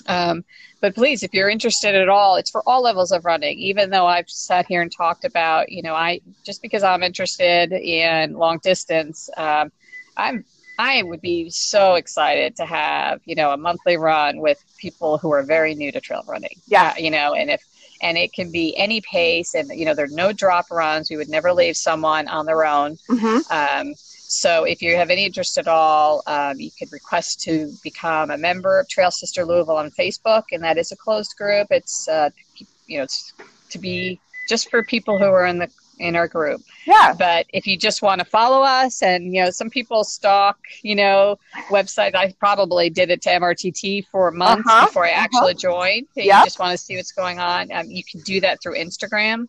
Um, 0.07 0.45
but 0.81 0.95
please, 0.95 1.23
if 1.23 1.33
you're 1.33 1.49
interested 1.49 1.95
at 1.95 2.09
all, 2.09 2.37
it's 2.37 2.51
for 2.51 2.63
all 2.67 2.83
levels 2.83 3.11
of 3.11 3.25
running. 3.25 3.59
Even 3.59 3.91
though 3.91 4.07
I've 4.07 4.29
sat 4.29 4.67
here 4.67 4.83
and 4.83 4.93
talked 4.93 5.25
about, 5.25 5.71
you 5.71 5.83
know, 5.83 5.95
I 5.95 6.21
just 6.45 6.61
because 6.61 6.83
I'm 6.83 7.03
interested 7.03 7.73
in 7.73 8.35
long 8.35 8.59
distance, 8.59 9.31
um, 9.37 9.73
I'm 10.17 10.45
I 10.79 11.03
would 11.03 11.21
be 11.21 11.51
so 11.51 11.95
excited 11.95 12.57
to 12.57 12.65
have 12.65 13.21
you 13.25 13.35
know 13.35 13.53
a 13.53 13.57
monthly 13.57 13.97
run 13.97 14.39
with 14.39 14.63
people 14.79 15.19
who 15.19 15.33
are 15.33 15.43
very 15.43 15.75
new 15.75 15.93
to 15.93 16.01
trail 16.01 16.23
running. 16.27 16.61
Yeah, 16.67 16.95
uh, 16.97 16.99
you 16.99 17.11
know, 17.11 17.35
and 17.35 17.51
if 17.51 17.63
and 18.05 18.19
it 18.19 18.33
can 18.33 18.51
be 18.51 18.77
any 18.77 19.01
pace 19.01 19.55
and 19.55 19.71
you 19.71 19.85
know 19.85 19.95
there 19.95 20.05
are 20.05 20.09
no 20.09 20.33
drop 20.33 20.71
runs 20.71 21.11
we 21.11 21.17
would 21.17 21.29
never 21.29 21.53
leave 21.53 21.77
someone 21.77 22.29
on 22.29 22.47
their 22.47 22.65
own 22.65 22.97
mm-hmm. 23.11 23.39
um, 23.51 23.95
so 23.97 24.65
if 24.65 24.83
you 24.83 24.97
have 24.97 25.11
any 25.11 25.25
interest 25.25 25.59
at 25.59 25.67
all 25.67 26.23
um, 26.27 26.59
you 26.59 26.71
could 26.79 26.93
request 26.93 27.41
to 27.41 27.73
become 27.83 28.31
a 28.31 28.37
member 28.37 28.79
of 28.79 28.89
trail 28.89 29.11
sister 29.11 29.45
louisville 29.45 29.77
on 29.77 29.91
facebook 29.91 30.45
and 30.53 30.63
that 30.63 30.77
is 30.77 30.93
a 30.93 30.97
closed 30.97 31.35
group 31.37 31.67
it's 31.71 32.09
uh, 32.09 32.29
you 32.87 32.99
know 32.99 33.05
it's 33.05 33.33
to 33.71 33.79
be 33.79 34.19
just 34.49 34.71
for 34.71 34.83
people 34.83 35.19
who 35.19 35.25
are 35.25 35.47
in 35.47 35.59
the 35.59 35.71
in 35.99 36.17
our 36.17 36.29
group. 36.29 36.61
Yeah. 36.87 37.15
But 37.17 37.47
if 37.53 37.67
you 37.67 37.77
just 37.77 38.03
want 38.03 38.21
to 38.21 38.25
follow 38.25 38.63
us, 38.63 39.03
and 39.03 39.35
you 39.35 39.43
know, 39.43 39.51
some 39.51 39.71
people 39.71 40.05
stalk, 40.05 40.59
you 40.83 40.95
know, 40.95 41.39
websites. 41.69 42.15
I 42.15 42.35
probably 42.39 42.91
did 42.91 43.11
it 43.11 43.23
to 43.23 43.31
MRTT 43.31 44.07
for 44.11 44.31
months 44.31 44.69
uh-huh. 44.69 44.87
before 44.87 45.07
I 45.07 45.13
uh-huh. 45.13 45.21
actually 45.21 45.53
uh-huh. 45.53 45.59
joined. 45.61 46.07
Yep. 46.17 46.27
You 46.27 46.45
just 46.45 46.59
want 46.59 46.73
to 46.73 46.79
see 46.79 46.97
what's 46.97 47.13
going 47.13 47.39
on. 47.39 47.71
Um, 47.73 47.91
you 47.91 48.03
can 48.05 48.21
do 48.21 48.41
that 48.41 48.63
through 48.63 48.77
Instagram. 48.77 49.49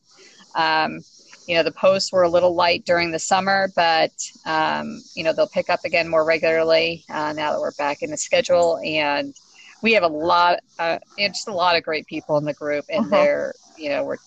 Um, 0.56 1.02
you 1.48 1.56
know, 1.56 1.64
the 1.64 1.72
posts 1.72 2.12
were 2.12 2.24
a 2.24 2.30
little 2.30 2.56
light 2.56 2.86
during 2.86 3.12
the 3.12 3.20
summer, 3.20 3.72
but 3.76 4.12
um, 4.46 5.02
you 5.16 5.24
know, 5.24 5.34
they'll 5.34 5.48
pick 5.48 5.70
up 5.70 5.82
again 5.86 6.08
more 6.08 6.26
regularly 6.26 7.04
uh, 7.10 7.34
now 7.34 7.52
that 7.52 7.60
we're 7.60 7.74
back 7.74 8.02
in 8.02 8.12
the 8.12 8.18
schedule 8.18 8.80
and. 8.84 9.36
We 9.82 9.92
have 9.94 10.04
a 10.04 10.08
lot, 10.08 10.62
uh, 10.80 10.98
just 11.20 11.48
a 11.48 11.54
lot 11.54 11.76
of 11.76 11.84
great 11.84 12.08
people 12.08 12.38
in 12.38 12.46
the 12.46 12.56
group, 12.56 12.86
and 12.90 13.02
uh-huh. 13.02 13.10
they're, 13.12 13.54
you 13.78 13.90
know, 13.90 14.04
we're 14.04 14.18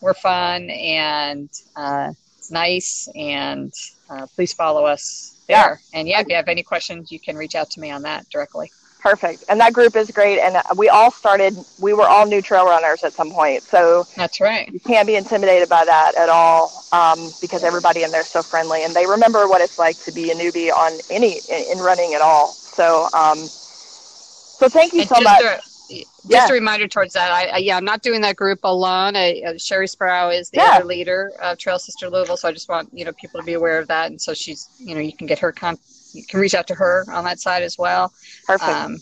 we're 0.00 0.14
fun 0.14 0.70
and 0.70 1.48
uh, 1.74 2.12
it's 2.38 2.50
nice. 2.50 3.08
And 3.14 3.72
uh, 4.08 4.26
please 4.34 4.52
follow 4.52 4.84
us 4.84 5.42
there. 5.48 5.80
Yeah. 5.92 5.98
And 5.98 6.08
yeah, 6.08 6.20
if 6.20 6.28
you 6.28 6.36
have 6.36 6.48
any 6.48 6.62
questions, 6.62 7.10
you 7.10 7.20
can 7.20 7.36
reach 7.36 7.54
out 7.54 7.70
to 7.70 7.80
me 7.80 7.90
on 7.90 8.02
that 8.02 8.28
directly. 8.30 8.70
Perfect. 9.00 9.44
And 9.48 9.60
that 9.60 9.72
group 9.72 9.94
is 9.94 10.10
great. 10.10 10.40
And 10.40 10.56
we 10.76 10.88
all 10.88 11.12
started, 11.12 11.54
we 11.80 11.92
were 11.92 12.08
all 12.08 12.26
new 12.26 12.42
trail 12.42 12.66
runners 12.66 13.04
at 13.04 13.12
some 13.12 13.30
point. 13.30 13.62
So 13.62 14.04
that's 14.16 14.40
right. 14.40 14.72
You 14.72 14.80
can't 14.80 15.06
be 15.06 15.14
intimidated 15.14 15.68
by 15.68 15.84
that 15.84 16.16
at 16.16 16.28
all 16.28 16.72
um, 16.90 17.30
because 17.40 17.62
everybody 17.62 18.02
in 18.02 18.10
there 18.10 18.22
is 18.22 18.26
so 18.26 18.42
friendly 18.42 18.82
and 18.82 18.94
they 18.94 19.06
remember 19.06 19.46
what 19.46 19.60
it's 19.60 19.78
like 19.78 19.96
to 20.04 20.12
be 20.12 20.32
a 20.32 20.34
newbie 20.34 20.72
on 20.72 20.98
any, 21.08 21.38
in 21.70 21.78
running 21.78 22.14
at 22.14 22.20
all. 22.20 22.48
So, 22.48 23.08
um, 23.12 23.38
so 23.38 24.68
thank 24.68 24.92
you 24.92 25.02
and 25.02 25.08
so 25.08 25.20
much. 25.20 25.60
To, 25.88 25.94
just 25.94 26.08
yeah. 26.24 26.48
a 26.48 26.52
reminder 26.52 26.88
towards 26.88 27.12
that. 27.14 27.30
I, 27.30 27.46
I, 27.46 27.56
yeah, 27.58 27.76
I'm 27.76 27.84
not 27.84 28.02
doing 28.02 28.20
that 28.22 28.36
group 28.36 28.60
alone. 28.64 29.16
I, 29.16 29.42
uh, 29.46 29.58
Sherry 29.58 29.88
Sproul 29.88 30.30
is 30.30 30.50
the 30.50 30.58
yeah. 30.58 30.76
other 30.76 30.84
leader 30.84 31.32
of 31.40 31.58
Trail 31.58 31.78
Sister 31.78 32.08
Louisville, 32.08 32.36
so 32.36 32.48
I 32.48 32.52
just 32.52 32.68
want 32.68 32.88
you 32.92 33.04
know 33.04 33.12
people 33.12 33.40
to 33.40 33.46
be 33.46 33.54
aware 33.54 33.78
of 33.78 33.88
that. 33.88 34.10
And 34.10 34.20
so 34.20 34.34
she's, 34.34 34.68
you 34.78 34.94
know, 34.94 35.00
you 35.00 35.12
can 35.12 35.26
get 35.26 35.38
her 35.38 35.52
con, 35.52 35.78
you 36.12 36.24
can 36.24 36.40
reach 36.40 36.54
out 36.54 36.66
to 36.68 36.74
her 36.74 37.04
on 37.08 37.24
that 37.24 37.38
side 37.38 37.62
as 37.62 37.78
well. 37.78 38.12
Perfect. 38.46 38.70
Um, 38.70 38.98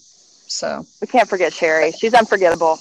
so 0.47 0.87
we 1.01 1.07
can't 1.07 1.29
forget 1.29 1.53
Sherry. 1.53 1.93
She's 1.93 2.15
unforgettable. 2.15 2.79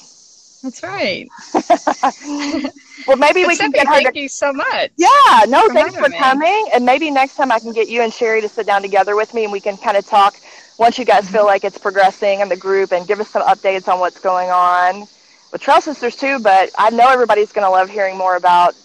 That's 0.64 0.82
right. 0.82 1.28
well, 3.08 3.18
maybe 3.18 3.46
we 3.46 3.58
can 3.58 3.72
get 3.72 3.86
her. 3.86 3.94
Thank 3.96 4.14
to... 4.14 4.20
you 4.20 4.30
so 4.30 4.54
much. 4.54 4.92
Yeah, 4.96 5.42
no, 5.48 5.68
thanks 5.70 5.96
for 5.96 6.10
coming. 6.10 6.70
And 6.74 6.86
maybe 6.86 7.12
next 7.12 7.36
time 7.36 7.52
I 7.52 7.60
can 7.60 7.74
get 7.74 7.90
you 7.90 8.02
and 8.02 8.14
Sherry 8.14 8.40
to 8.40 8.48
sit 8.48 8.66
down 8.66 8.82
together 8.82 9.18
with 9.18 9.34
me, 9.34 9.44
and 9.44 9.52
we 9.52 9.60
can 9.60 9.76
kind 9.76 9.98
of 9.98 10.06
talk 10.06 10.36
once 10.78 10.98
you 10.98 11.06
guys 11.06 11.30
feel 11.30 11.46
like 11.46 11.64
it's 11.64 11.78
progressing 11.78 12.40
in 12.40 12.50
the 12.50 12.58
group 12.58 12.92
and 12.92 13.08
give 13.08 13.20
us 13.20 13.30
some 13.30 13.44
updates 13.44 13.88
on 13.88 14.00
what's 14.00 14.20
going 14.20 14.50
on 14.50 15.08
with 15.52 15.62
Trail 15.62 15.82
Sisters 15.82 16.16
too. 16.16 16.40
But 16.40 16.72
I 16.78 16.90
know 16.90 17.10
everybody's 17.10 17.52
going 17.52 17.66
to 17.66 17.72
love 17.72 17.90
hearing 17.90 18.18
more 18.18 18.36
about 18.36 18.76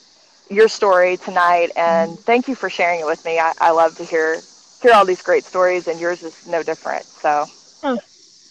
your 0.51 0.69
story 0.69 1.17
tonight. 1.17 1.71
And 1.77 2.13
mm-hmm. 2.13 2.23
thank 2.23 2.49
you 2.49 2.55
for 2.55 2.71
sharing 2.71 3.01
it 3.01 3.07
with 3.07 3.25
me. 3.25 3.39
I, 3.39 3.53
I 3.61 3.71
love 3.71 3.97
to 3.97 4.05
hear 4.05 4.41
hear 4.83 4.93
all 4.93 5.05
these 5.05 5.23
great 5.23 5.45
stories, 5.45 5.89
and 5.89 5.99
yours 5.99 6.23
is 6.23 6.47
no 6.47 6.63
different. 6.63 7.05
So. 7.05 7.47
Oh, 7.83 7.99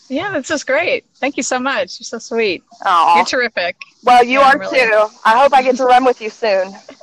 yeah, 0.09 0.31
this 0.33 0.51
is 0.51 0.63
great. 0.63 1.05
Thank 1.15 1.37
you 1.37 1.43
so 1.43 1.59
much. 1.59 1.99
You're 1.99 2.05
so 2.05 2.19
sweet. 2.19 2.63
Aww. 2.83 3.15
You're 3.15 3.25
terrific. 3.25 3.77
Well, 4.03 4.23
you 4.23 4.39
yeah, 4.39 4.53
are 4.53 4.59
really... 4.59 4.79
too. 4.79 5.07
I 5.25 5.37
hope 5.37 5.53
I 5.53 5.61
get 5.61 5.75
to 5.77 5.85
run 5.85 6.05
with 6.05 6.21
you 6.21 6.29
soon. 6.29 6.73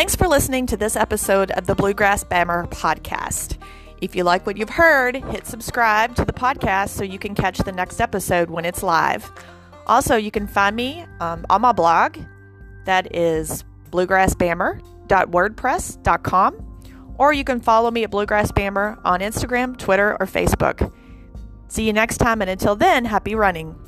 Thanks 0.00 0.16
for 0.16 0.28
listening 0.28 0.64
to 0.68 0.78
this 0.78 0.96
episode 0.96 1.50
of 1.50 1.66
the 1.66 1.74
Bluegrass 1.74 2.24
BAMR 2.24 2.70
podcast. 2.70 3.58
If 4.00 4.16
you 4.16 4.24
like 4.24 4.46
what 4.46 4.56
you've 4.56 4.70
heard, 4.70 5.16
hit 5.16 5.46
subscribe 5.46 6.16
to 6.16 6.24
the 6.24 6.32
podcast 6.32 6.88
so 6.88 7.04
you 7.04 7.18
can 7.18 7.34
catch 7.34 7.58
the 7.58 7.72
next 7.72 8.00
episode 8.00 8.48
when 8.48 8.64
it's 8.64 8.82
live. 8.82 9.30
Also, 9.86 10.16
you 10.16 10.30
can 10.30 10.46
find 10.46 10.74
me 10.74 11.04
um, 11.20 11.44
on 11.50 11.60
my 11.60 11.72
blog. 11.72 12.16
That 12.86 13.14
is 13.14 13.62
bluegrassbamr.wordpress.com. 13.90 16.82
Or 17.18 17.34
you 17.34 17.44
can 17.44 17.60
follow 17.60 17.90
me 17.90 18.02
at 18.02 18.10
bluegrassbammer 18.10 19.02
on 19.04 19.20
Instagram, 19.20 19.76
Twitter, 19.76 20.16
or 20.18 20.24
Facebook. 20.24 20.90
See 21.68 21.86
you 21.86 21.92
next 21.92 22.16
time, 22.16 22.40
and 22.40 22.50
until 22.50 22.74
then, 22.74 23.04
happy 23.04 23.34
running. 23.34 23.78